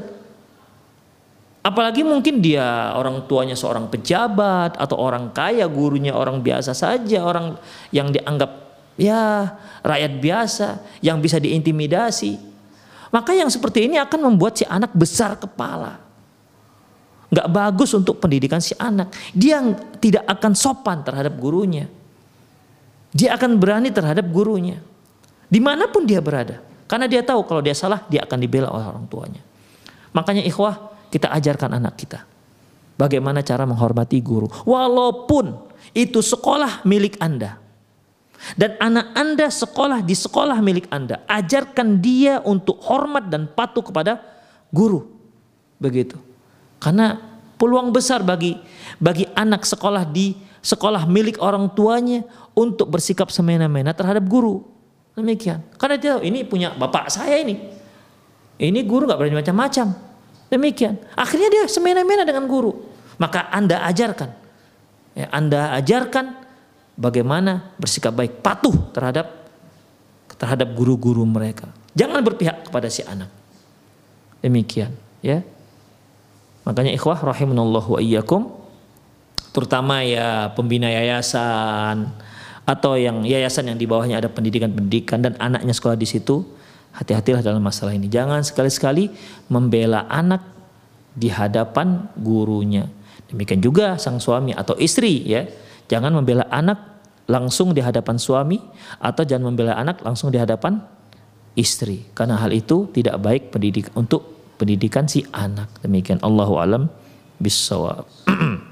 Apalagi 1.63 2.03
mungkin 2.03 2.43
dia 2.43 2.91
orang 2.97 3.29
tuanya 3.31 3.55
seorang 3.55 3.87
pejabat 3.87 4.75
atau 4.75 4.99
orang 4.99 5.31
kaya, 5.31 5.69
gurunya 5.71 6.11
orang 6.11 6.43
biasa 6.43 6.75
saja, 6.75 7.23
orang 7.23 7.55
yang 7.95 8.11
dianggap 8.11 8.51
ya 8.99 9.53
rakyat 9.87 10.13
biasa 10.19 10.69
yang 11.07 11.23
bisa 11.23 11.39
diintimidasi. 11.39 12.48
Maka 13.09 13.33
yang 13.33 13.49
seperti 13.49 13.89
ini 13.89 13.97
akan 13.97 14.33
membuat 14.33 14.61
si 14.61 14.65
anak 14.69 14.93
besar 14.93 15.37
kepala. 15.41 16.01
Nggak 17.29 17.49
bagus 17.53 17.93
untuk 17.93 18.21
pendidikan 18.21 18.61
si 18.61 18.73
anak. 18.77 19.13
Dia 19.37 19.61
tidak 20.01 20.25
akan 20.25 20.53
sopan 20.57 21.05
terhadap 21.05 21.37
gurunya. 21.37 21.89
Dia 23.13 23.37
akan 23.37 23.57
berani 23.57 23.93
terhadap 23.93 24.29
gurunya. 24.29 24.81
Di 25.49 25.61
mana 25.61 25.89
pun 25.89 26.05
dia 26.05 26.21
berada. 26.21 26.61
Karena 26.89 27.05
dia 27.05 27.21
tahu 27.21 27.45
kalau 27.45 27.61
dia 27.61 27.77
salah, 27.77 28.05
dia 28.09 28.25
akan 28.25 28.39
dibela 28.41 28.73
oleh 28.73 28.85
orang 28.89 29.05
tuanya. 29.09 29.43
Makanya 30.17 30.41
ikhwah, 30.45 30.93
kita 31.13 31.29
ajarkan 31.33 31.77
anak 31.77 32.01
kita. 32.01 32.25
Bagaimana 32.97 33.45
cara 33.45 33.69
menghormati 33.69 34.21
guru. 34.25 34.49
Walaupun 34.65 35.53
itu 35.93 36.21
sekolah 36.25 36.85
milik 36.89 37.21
Anda. 37.21 37.61
Dan 38.55 38.79
anak 38.79 39.07
Anda 39.19 39.47
sekolah 39.51 40.01
di 40.03 40.15
sekolah 40.15 40.63
milik 40.63 40.87
Anda. 40.89 41.27
Ajarkan 41.27 41.99
dia 41.99 42.39
untuk 42.43 42.79
hormat 42.87 43.27
dan 43.27 43.51
patuh 43.51 43.83
kepada 43.83 44.23
guru. 44.71 45.11
Begitu. 45.83 46.19
Karena 46.79 47.19
peluang 47.59 47.91
besar 47.91 48.23
bagi 48.23 48.55
bagi 49.03 49.27
anak 49.35 49.67
sekolah 49.67 50.07
di 50.07 50.39
sekolah 50.63 51.07
milik 51.11 51.43
orang 51.43 51.71
tuanya 51.75 52.23
untuk 52.55 52.91
bersikap 52.91 53.31
semena-mena 53.35 53.91
terhadap 53.91 54.23
guru. 54.27 54.63
Demikian. 55.19 55.67
Karena 55.75 55.97
dia 55.99 56.11
tahu 56.15 56.23
ini 56.23 56.47
punya 56.47 56.75
bapak 56.79 57.11
saya 57.11 57.43
ini. 57.43 57.59
Ini 58.59 58.81
guru 58.87 59.11
nggak 59.11 59.19
berani 59.19 59.39
macam-macam. 59.39 59.87
Demikian. 60.47 60.95
Akhirnya 61.19 61.51
dia 61.51 61.65
semena-mena 61.67 62.23
dengan 62.23 62.47
guru. 62.47 62.87
Maka 63.19 63.51
Anda 63.51 63.83
ajarkan. 63.91 64.49
Ya, 65.19 65.27
anda 65.35 65.75
ajarkan 65.75 66.48
bagaimana 66.99 67.71
bersikap 67.79 68.11
baik, 68.11 68.43
patuh 68.43 68.75
terhadap 68.91 69.47
terhadap 70.35 70.69
guru-guru 70.75 71.23
mereka. 71.23 71.71
Jangan 71.95 72.23
berpihak 72.23 72.67
kepada 72.67 72.91
si 72.91 73.07
anak. 73.07 73.31
Demikian, 74.43 74.95
ya. 75.23 75.43
Makanya 76.67 76.95
ikhwah 76.95 77.19
rahimunallahu 77.23 77.97
wa 77.97 78.01
iyyakum 78.03 78.43
terutama 79.57 80.05
ya 80.05 80.53
pembina 80.53 80.93
yayasan 80.93 82.13
atau 82.69 83.01
yang 83.01 83.25
yayasan 83.25 83.73
yang 83.73 83.79
di 83.81 83.89
bawahnya 83.89 84.21
ada 84.21 84.29
pendidikan-pendidikan 84.29 85.25
dan 85.25 85.33
anaknya 85.41 85.73
sekolah 85.73 85.97
di 85.97 86.05
situ 86.05 86.45
Hati-hatilah 86.99 87.47
dalam 87.47 87.63
masalah 87.63 87.95
ini. 87.95 88.11
Jangan 88.11 88.43
sekali-sekali 88.43 89.13
membela 89.47 90.11
anak 90.11 90.43
di 91.15 91.31
hadapan 91.31 92.11
gurunya. 92.19 92.91
Demikian 93.31 93.63
juga 93.63 93.95
sang 94.03 94.19
suami 94.19 94.51
atau 94.51 94.75
istri 94.81 95.23
ya. 95.23 95.47
Jangan 95.89 96.13
membela 96.13 96.45
anak 96.53 96.79
langsung 97.29 97.77
di 97.77 97.81
hadapan 97.85 98.17
suami 98.21 98.61
atau 99.01 99.25
jangan 99.25 99.53
membela 99.53 99.77
anak 99.77 100.01
langsung 100.05 100.33
di 100.33 100.39
hadapan 100.41 100.81
istri. 101.57 102.05
Karena 102.13 102.37
hal 102.41 102.53
itu 102.53 102.89
tidak 102.93 103.21
baik 103.21 103.51
pendidik 103.53 103.91
untuk 103.97 104.55
pendidikan 104.61 105.09
si 105.09 105.25
anak. 105.33 105.69
Demikian 105.81 106.21
Allahu 106.21 106.61
alam 106.61 106.89
bisawab. 107.41 108.05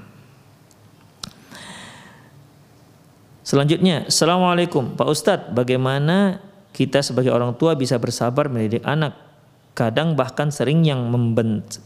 Selanjutnya, 3.47 4.11
Assalamualaikum 4.11 4.99
Pak 4.99 5.07
Ustadz, 5.07 5.49
bagaimana 5.55 6.43
kita 6.75 6.99
sebagai 6.99 7.31
orang 7.31 7.55
tua 7.55 7.79
bisa 7.79 7.95
bersabar 7.95 8.51
mendidik 8.51 8.83
anak? 8.83 9.15
Kadang 9.71 10.17
bahkan 10.19 10.51
sering 10.51 10.83
yang 10.83 11.07
membent 11.07 11.79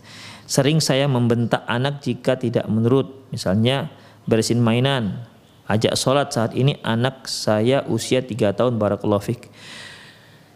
sering 0.52 0.84
saya 0.84 1.08
membentak 1.08 1.64
anak 1.64 2.04
jika 2.04 2.36
tidak 2.36 2.68
menurut. 2.68 3.08
Misalnya 3.32 3.88
beresin 4.26 4.62
mainan, 4.62 5.26
ajak 5.66 5.96
sholat 5.96 6.34
saat 6.34 6.52
ini 6.58 6.78
anak 6.82 7.26
saya 7.30 7.86
usia 7.88 8.22
3 8.22 8.54
tahun 8.54 8.76
barakallahu 8.78 9.24
fik. 9.24 9.48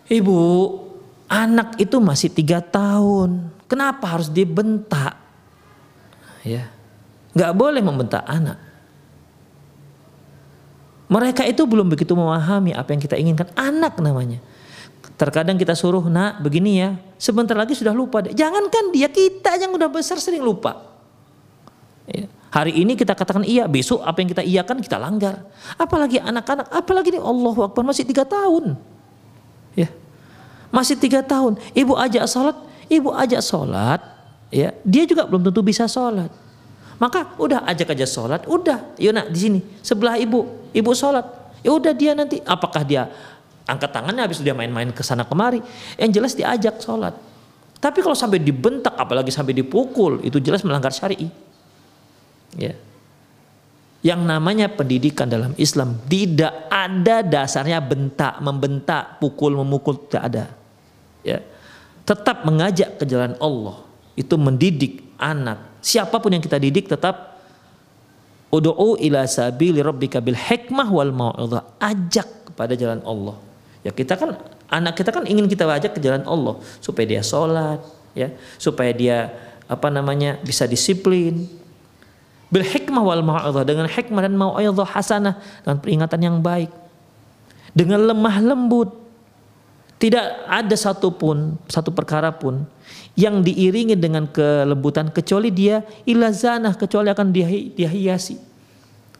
Ibu, 0.05 0.37
anak 1.29 1.81
itu 1.81 1.97
masih 1.97 2.29
tiga 2.29 2.61
tahun. 2.61 3.49
Kenapa 3.65 4.05
harus 4.17 4.29
dibentak? 4.29 5.17
Ya, 6.45 6.69
nggak 7.33 7.53
boleh 7.57 7.81
membentak 7.81 8.21
anak. 8.29 8.61
Mereka 11.05 11.45
itu 11.45 11.65
belum 11.65 11.89
begitu 11.89 12.17
memahami 12.17 12.73
apa 12.73 12.93
yang 12.93 13.01
kita 13.01 13.17
inginkan. 13.17 13.49
Anak 13.53 13.97
namanya. 14.01 14.41
Terkadang 15.15 15.55
kita 15.55 15.77
suruh, 15.77 16.01
nak 16.09 16.41
begini 16.41 16.81
ya. 16.81 16.97
Sebentar 17.21 17.53
lagi 17.53 17.77
sudah 17.77 17.93
lupa. 17.93 18.25
Jangankan 18.25 18.89
dia, 18.89 19.07
kita 19.07 19.55
yang 19.61 19.71
udah 19.77 19.87
besar 19.87 20.17
sering 20.17 20.41
lupa. 20.41 20.81
Ya. 22.09 22.25
Hari 22.53 22.71
ini 22.71 22.95
kita 22.95 23.11
katakan 23.17 23.43
iya, 23.43 23.67
besok 23.67 23.99
apa 24.05 24.17
yang 24.23 24.29
kita 24.31 24.43
iyakan 24.45 24.77
kita 24.79 24.95
langgar. 24.95 25.43
Apalagi 25.75 26.21
anak-anak, 26.23 26.71
apalagi 26.71 27.11
ini 27.15 27.19
Allah 27.19 27.55
Akbar 27.67 27.83
masih 27.83 28.07
tiga 28.07 28.23
tahun. 28.23 28.79
Ya, 29.75 29.91
masih 30.71 30.95
tiga 30.95 31.19
tahun. 31.19 31.59
Ibu 31.75 31.93
ajak 31.99 32.25
sholat, 32.31 32.55
ibu 32.87 33.11
ajak 33.11 33.43
sholat, 33.43 33.99
ya 34.53 34.71
dia 34.87 35.03
juga 35.03 35.27
belum 35.27 35.51
tentu 35.51 35.59
bisa 35.65 35.83
sholat. 35.89 36.31
Maka 36.95 37.35
udah 37.35 37.67
ajak 37.67 37.91
aja 37.91 38.07
sholat, 38.07 38.47
udah, 38.47 38.95
yuk 38.95 39.11
nak 39.11 39.27
di 39.27 39.39
sini 39.39 39.59
sebelah 39.83 40.15
ibu, 40.15 40.47
ibu 40.71 40.91
sholat. 40.95 41.27
Ya 41.59 41.75
udah 41.75 41.91
dia 41.91 42.15
nanti, 42.15 42.39
apakah 42.39 42.87
dia 42.87 43.11
angkat 43.67 43.91
tangannya 43.91 44.23
habis 44.23 44.39
dia 44.39 44.55
main-main 44.55 44.95
ke 44.95 45.03
sana 45.03 45.27
kemari? 45.27 45.59
Yang 45.99 46.11
jelas 46.15 46.31
diajak 46.39 46.79
sholat. 46.79 47.17
Tapi 47.83 47.99
kalau 47.99 48.15
sampai 48.15 48.39
dibentak, 48.39 48.95
apalagi 48.95 49.27
sampai 49.27 49.51
dipukul, 49.51 50.23
itu 50.23 50.39
jelas 50.39 50.63
melanggar 50.63 50.95
syari. 50.95 51.27
Ya. 52.55 52.73
Yang 54.05 54.21
namanya 54.21 54.69
pendidikan 54.69 55.25
dalam 55.25 55.57
Islam 55.57 55.97
tidak 56.05 56.69
ada 56.69 57.25
dasarnya 57.25 57.81
bentak, 57.81 58.37
membentak, 58.41 59.17
pukul, 59.17 59.57
memukul 59.57 59.97
tidak 60.07 60.23
ada. 60.29 60.45
Ya. 61.25 61.41
Tetap 62.05 62.45
mengajak 62.45 63.01
ke 63.01 63.03
jalan 63.09 63.33
Allah. 63.41 63.81
Itu 64.13 64.37
mendidik 64.37 65.03
anak 65.17 65.75
siapa 65.85 66.17
pun 66.17 66.33
yang 66.33 66.41
kita 66.41 66.57
didik 66.57 66.89
tetap 66.89 67.37
Udu'u 68.49 68.95
ila 69.03 69.27
sabili 69.27 69.83
rabbika 69.83 70.23
bil 70.23 70.37
hikmah 70.37 70.87
wal 70.87 71.11
mau'izah. 71.11 71.75
Ajak 71.75 72.47
kepada 72.47 72.71
jalan 72.77 73.03
Allah. 73.03 73.35
Ya 73.83 73.91
kita 73.91 74.15
kan 74.15 74.39
anak 74.71 74.95
kita 74.95 75.11
kan 75.11 75.27
ingin 75.27 75.45
kita 75.45 75.67
ajak 75.67 75.97
ke 75.97 75.99
jalan 75.99 76.23
Allah 76.23 76.63
supaya 76.79 77.03
dia 77.03 77.19
sholat, 77.19 77.83
ya, 78.15 78.31
supaya 78.55 78.95
dia 78.95 79.33
apa 79.67 79.91
namanya 79.91 80.39
bisa 80.39 80.63
disiplin. 80.71 81.51
Bil 82.53 82.65
hikmah 82.65 83.01
wal 83.01 83.25
mau'izah 83.25 83.65
dengan 83.65 83.89
hikmah 83.89 84.21
dan 84.21 84.33
mau'izah 84.37 84.85
hasanah 84.85 85.35
dengan 85.65 85.77
peringatan 85.81 86.19
yang 86.21 86.37
baik. 86.41 86.69
Dengan 87.73 88.05
lemah 88.05 88.37
lembut. 88.41 88.89
Tidak 89.95 90.51
ada 90.51 90.75
satupun 90.75 91.55
satu 91.71 91.89
perkara 91.95 92.27
pun 92.35 92.67
yang 93.15 93.39
diiringi 93.39 93.95
dengan 93.95 94.27
kelembutan 94.27 95.07
kecuali 95.07 95.47
dia 95.49 95.87
ilazanah 96.03 96.75
kecuali 96.75 97.07
akan 97.07 97.31
dia, 97.31 97.47
dia 97.47 97.87
hiasi. 97.87 98.35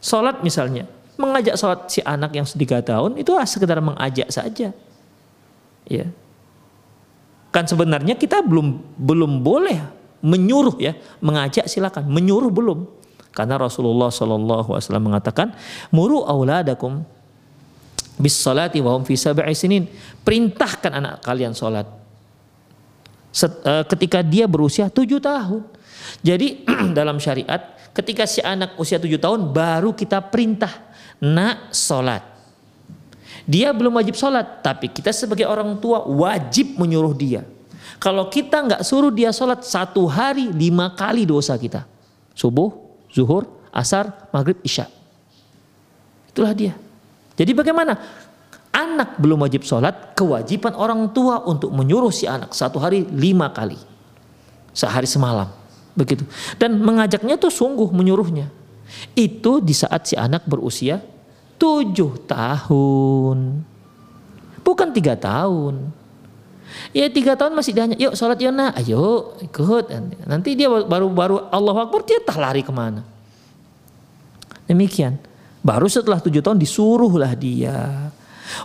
Salat 0.03 0.43
misalnya, 0.43 0.86
mengajak 1.15 1.55
salat 1.55 1.88
si 1.88 2.03
anak 2.03 2.36
yang 2.36 2.45
tiga 2.45 2.84
tahun 2.84 3.15
itu 3.15 3.32
sekedar 3.47 3.80
mengajak 3.80 4.28
saja. 4.30 4.76
Ya. 5.88 6.05
Kan 7.55 7.65
sebenarnya 7.71 8.19
kita 8.19 8.43
belum 8.43 8.84
belum 8.99 9.39
boleh 9.39 9.80
menyuruh 10.19 10.76
ya, 10.76 10.91
mengajak 11.23 11.71
silakan, 11.71 12.11
menyuruh 12.11 12.51
belum. 12.51 12.84
Karena 13.36 13.59
Rasulullah 13.59 14.07
Shallallahu 14.07 14.71
alaihi 14.71 14.88
wasallam 14.88 15.11
mengatakan, 15.11 15.51
"Muru 15.91 16.23
auladakum 16.23 17.03
bis 18.15 18.39
salati 18.39 18.79
wa 18.79 18.95
hum 18.95 19.03
fi 19.03 19.19
sab'i 19.19 19.51
sinin." 19.51 19.91
Perintahkan 20.23 20.95
anak 20.95 21.19
kalian 21.19 21.51
salat 21.51 21.86
Eh, 23.43 23.83
ketika 23.91 24.23
dia 24.23 24.47
berusia 24.47 24.88
tujuh 24.88 25.19
tahun. 25.19 25.67
Jadi 26.23 26.63
dalam 26.97 27.19
syariat 27.19 27.75
ketika 27.91 28.23
si 28.23 28.39
anak 28.39 28.79
usia 28.79 28.95
tujuh 28.95 29.19
tahun 29.19 29.51
baru 29.51 29.91
kita 29.91 30.23
perintah 30.31 30.71
nak 31.19 31.75
sholat. 31.75 32.23
Dia 33.43 33.75
belum 33.75 33.99
wajib 33.99 34.15
sholat 34.15 34.63
tapi 34.63 34.88
kita 34.88 35.11
sebagai 35.11 35.43
orang 35.43 35.75
tua 35.83 36.07
wajib 36.07 36.79
menyuruh 36.79 37.11
dia. 37.11 37.43
Kalau 37.99 38.31
kita 38.31 38.63
nggak 38.63 38.81
suruh 38.88 39.11
dia 39.11 39.36
sholat 39.36 39.67
satu 39.67 40.07
hari 40.07 40.55
lima 40.55 40.95
kali 40.95 41.27
dosa 41.27 41.59
kita. 41.59 41.83
Subuh, 42.31 42.71
zuhur, 43.16 43.47
asar, 43.72 44.28
maghrib, 44.36 44.59
isya. 44.59 44.91
Itulah 46.28 46.51
dia. 46.51 46.76
Jadi 47.39 47.51
bagaimana? 47.55 47.95
anak 48.76 49.16
belum 49.24 49.47
wajib 49.47 49.63
sholat, 49.63 50.11
kewajiban 50.20 50.76
orang 50.76 51.07
tua 51.16 51.39
untuk 51.47 51.72
menyuruh 51.72 52.11
si 52.11 52.28
anak 52.28 52.51
satu 52.51 52.76
hari 52.76 53.07
lima 53.07 53.47
kali. 53.55 53.80
Sehari 54.76 55.07
semalam. 55.07 55.47
Begitu. 55.95 56.28
Dan 56.59 56.84
mengajaknya 56.84 57.39
tuh 57.39 57.47
sungguh 57.47 57.88
menyuruhnya. 57.95 58.51
Itu 59.16 59.63
di 59.63 59.72
saat 59.72 60.11
si 60.11 60.20
anak 60.20 60.43
berusia 60.43 60.99
tujuh 61.55 62.28
tahun. 62.28 63.63
Bukan 64.59 64.91
tiga 64.91 65.16
tahun. 65.16 65.95
Ya 66.95 67.07
tiga 67.11 67.36
tahun 67.36 67.55
masih 67.55 67.71
dianya, 67.76 67.95
yuk 67.99 68.13
sholat 68.15 68.39
yona, 68.39 68.71
ayo 68.80 69.36
ikut. 69.43 69.91
Nanti 70.28 70.55
dia 70.55 70.67
baru 70.67 71.07
baru 71.11 71.36
Allah 71.51 71.76
Akbar 71.86 72.03
dia 72.07 72.19
tak 72.23 72.39
lari 72.39 72.63
ke 72.63 72.71
mana. 72.71 73.03
Demikian. 74.66 75.20
Baru 75.66 75.89
setelah 75.89 76.21
tujuh 76.21 76.45
tahun 76.45 76.62
disuruhlah 76.62 77.33
dia 77.33 78.13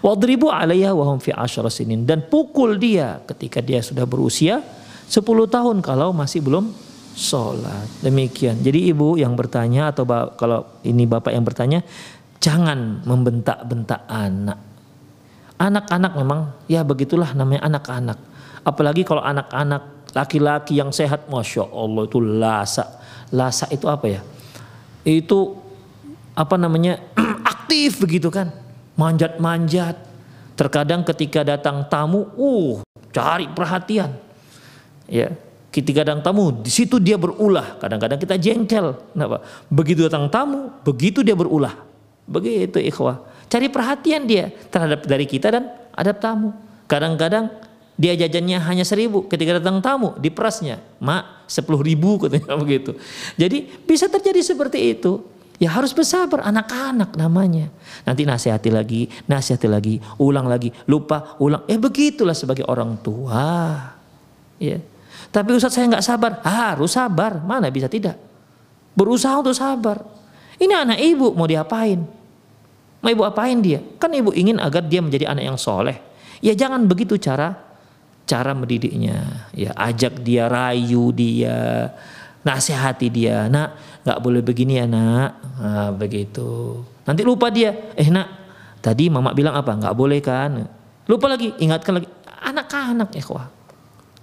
Wadribu 0.05 0.53
alaiha 0.53 0.93
wa 0.93 1.09
hum 1.09 1.19
fi 1.19 1.33
sinin 1.73 2.05
dan 2.05 2.21
pukul 2.29 2.77
dia 2.77 3.25
ketika 3.25 3.65
dia 3.65 3.81
sudah 3.81 4.05
berusia 4.05 4.61
10 5.09 5.25
tahun 5.25 5.81
kalau 5.81 6.13
masih 6.13 6.45
belum 6.45 6.71
sholat. 7.17 7.89
Demikian. 8.05 8.61
Jadi 8.63 8.93
ibu 8.93 9.19
yang 9.19 9.35
bertanya 9.35 9.91
atau 9.91 10.07
kalau 10.37 10.79
ini 10.87 11.09
bapak 11.09 11.35
yang 11.35 11.43
bertanya, 11.43 11.81
jangan 12.39 13.03
membentak-bentak 13.03 14.07
anak. 14.07 14.70
Anak-anak 15.61 16.13
memang 16.17 16.41
ya 16.73 16.81
begitulah 16.81 17.37
namanya 17.37 17.69
anak-anak. 17.69 18.17
Apalagi 18.65 19.05
kalau 19.05 19.21
anak-anak 19.21 20.09
laki-laki 20.17 20.81
yang 20.81 20.89
sehat, 20.89 21.29
masya 21.29 21.69
Allah 21.69 22.09
itu 22.09 22.19
lasa. 22.21 22.85
Lasa 23.29 23.69
itu 23.69 23.85
apa 23.85 24.09
ya? 24.09 24.21
Itu 25.05 25.61
apa 26.33 26.57
namanya 26.57 26.97
aktif 27.53 28.01
begitu 28.01 28.33
kan? 28.33 28.49
manjat-manjat. 29.01 29.97
Terkadang 30.61 31.01
ketika 31.09 31.41
datang 31.41 31.89
tamu, 31.89 32.29
uh, 32.37 32.85
cari 33.17 33.49
perhatian. 33.49 34.13
Ya, 35.09 35.33
ketika 35.73 36.05
datang 36.05 36.21
tamu, 36.21 36.53
di 36.53 36.69
situ 36.69 37.01
dia 37.01 37.17
berulah. 37.17 37.81
Kadang-kadang 37.81 38.21
kita 38.21 38.37
jengkel. 38.37 38.93
Kenapa? 39.17 39.41
Begitu 39.73 40.05
datang 40.05 40.29
tamu, 40.29 40.69
begitu 40.85 41.25
dia 41.25 41.33
berulah. 41.33 41.73
Begitu 42.29 42.77
ikhwah. 42.77 43.25
Cari 43.51 43.67
perhatian 43.67 44.25
dia 44.31 44.55
terhadap 44.71 45.05
dari 45.05 45.27
kita 45.27 45.51
dan 45.51 45.65
ada 45.91 46.15
tamu. 46.15 46.55
Kadang-kadang 46.87 47.51
dia 48.01 48.17
jajannya 48.17 48.57
hanya 48.65 48.85
seribu 48.89 49.29
ketika 49.29 49.61
datang 49.61 49.85
tamu 49.85 50.17
diperasnya 50.17 50.81
mak 51.05 51.45
sepuluh 51.45 51.85
ribu 51.85 52.17
katanya 52.25 52.57
begitu 52.57 52.97
jadi 53.37 53.69
bisa 53.85 54.09
terjadi 54.09 54.41
seperti 54.41 54.97
itu 54.97 55.21
Ya 55.61 55.69
harus 55.69 55.93
bersabar 55.93 56.41
anak-anak 56.41 57.21
namanya. 57.21 57.69
Nanti 58.09 58.25
nasihati 58.25 58.73
lagi, 58.73 59.13
nasihati 59.29 59.69
lagi, 59.69 60.01
ulang 60.17 60.49
lagi, 60.49 60.73
lupa, 60.89 61.37
ulang. 61.37 61.69
Eh 61.69 61.77
begitulah 61.77 62.33
sebagai 62.33 62.65
orang 62.65 62.97
tua. 63.05 63.77
Ya. 64.57 64.81
Tapi 65.29 65.53
Ustaz 65.53 65.77
saya 65.77 65.93
nggak 65.93 66.01
sabar. 66.01 66.41
Harus 66.49 66.97
sabar. 66.97 67.45
Mana 67.45 67.69
bisa 67.69 67.93
tidak? 67.93 68.17
Berusaha 68.97 69.37
untuk 69.37 69.53
sabar. 69.53 70.01
Ini 70.57 70.81
anak 70.81 70.97
ibu 70.97 71.37
mau 71.37 71.45
diapain? 71.45 72.09
Mau 73.01 73.09
ibu 73.09 73.25
apain 73.25 73.57
dia? 73.61 73.81
Kan 73.97 74.13
ibu 74.13 74.33
ingin 74.37 74.61
agar 74.61 74.85
dia 74.85 75.01
menjadi 75.01 75.33
anak 75.33 75.45
yang 75.45 75.59
soleh. 75.61 75.97
Ya 76.45 76.53
jangan 76.53 76.85
begitu 76.85 77.17
cara 77.17 77.71
cara 78.31 78.55
mendidiknya. 78.55 79.51
Ya, 79.51 79.75
ajak 79.75 80.23
dia, 80.23 80.47
rayu 80.47 81.11
dia, 81.11 81.91
nasihati 82.47 83.11
dia. 83.11 83.51
Nak, 83.51 83.69
nggak 84.07 84.19
boleh 84.23 84.41
begini 84.47 84.79
ya 84.79 84.87
nak. 84.87 85.31
Nah, 85.59 85.91
begitu. 85.91 86.79
Nanti 87.03 87.27
lupa 87.27 87.51
dia. 87.51 87.75
Eh 87.99 88.07
nak, 88.07 88.31
tadi 88.79 89.11
mama 89.11 89.35
bilang 89.35 89.59
apa? 89.59 89.75
Nggak 89.75 89.97
boleh 89.99 90.23
kan? 90.23 90.71
Lupa 91.11 91.27
lagi, 91.27 91.51
ingatkan 91.59 91.99
lagi. 91.99 92.07
Anak-anak 92.41 93.11
ikhwah. 93.19 93.51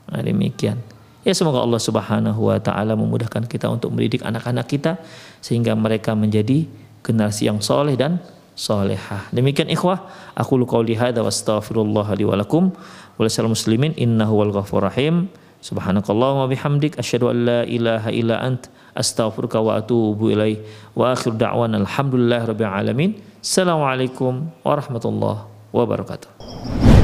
Nah, 0.07 0.23
demikian. 0.23 0.79
Ya 1.27 1.35
semoga 1.35 1.59
Allah 1.59 1.83
Subhanahu 1.83 2.47
wa 2.47 2.55
taala 2.63 2.95
memudahkan 2.95 3.51
kita 3.51 3.67
untuk 3.67 3.91
mendidik 3.91 4.23
anak-anak 4.23 4.63
kita 4.71 4.95
sehingga 5.43 5.75
mereka 5.75 6.15
menjadi 6.15 6.63
generasi 7.03 7.51
yang 7.51 7.59
soleh 7.59 7.99
dan 7.99 8.23
solehah. 8.57 9.29
Demikian 9.29 9.69
ikhwah, 9.69 10.09
aku 10.33 10.57
lu 10.57 10.65
qauli 10.65 10.97
hadza 10.97 11.21
wa 11.21 11.29
astaghfirullah 11.29 12.07
li 12.17 12.25
wa 12.25 12.33
lakum 12.33 12.73
wa 12.73 13.23
muslimin 13.45 13.93
innahu 13.93 14.41
wal 14.41 14.51
ghafur 14.51 14.81
rahim. 14.81 15.29
Subhanakallahumma 15.61 16.49
bihamdik 16.49 16.97
asyhadu 16.97 17.29
an 17.29 17.37
la 17.45 17.61
ilaha 17.65 18.09
illa 18.09 18.41
ant 18.41 18.69
astaghfiruka 18.97 19.61
wa 19.61 19.77
atubu 19.77 20.33
ilaih. 20.33 20.57
Wa 20.97 21.13
akhir 21.13 21.37
da'wana 21.37 21.81
alhamdulillah 21.85 22.41
rabbil 22.49 22.69
alamin. 22.69 23.11
Assalamualaikum 23.41 24.49
warahmatullahi 24.65 25.45
wabarakatuh. 25.69 26.96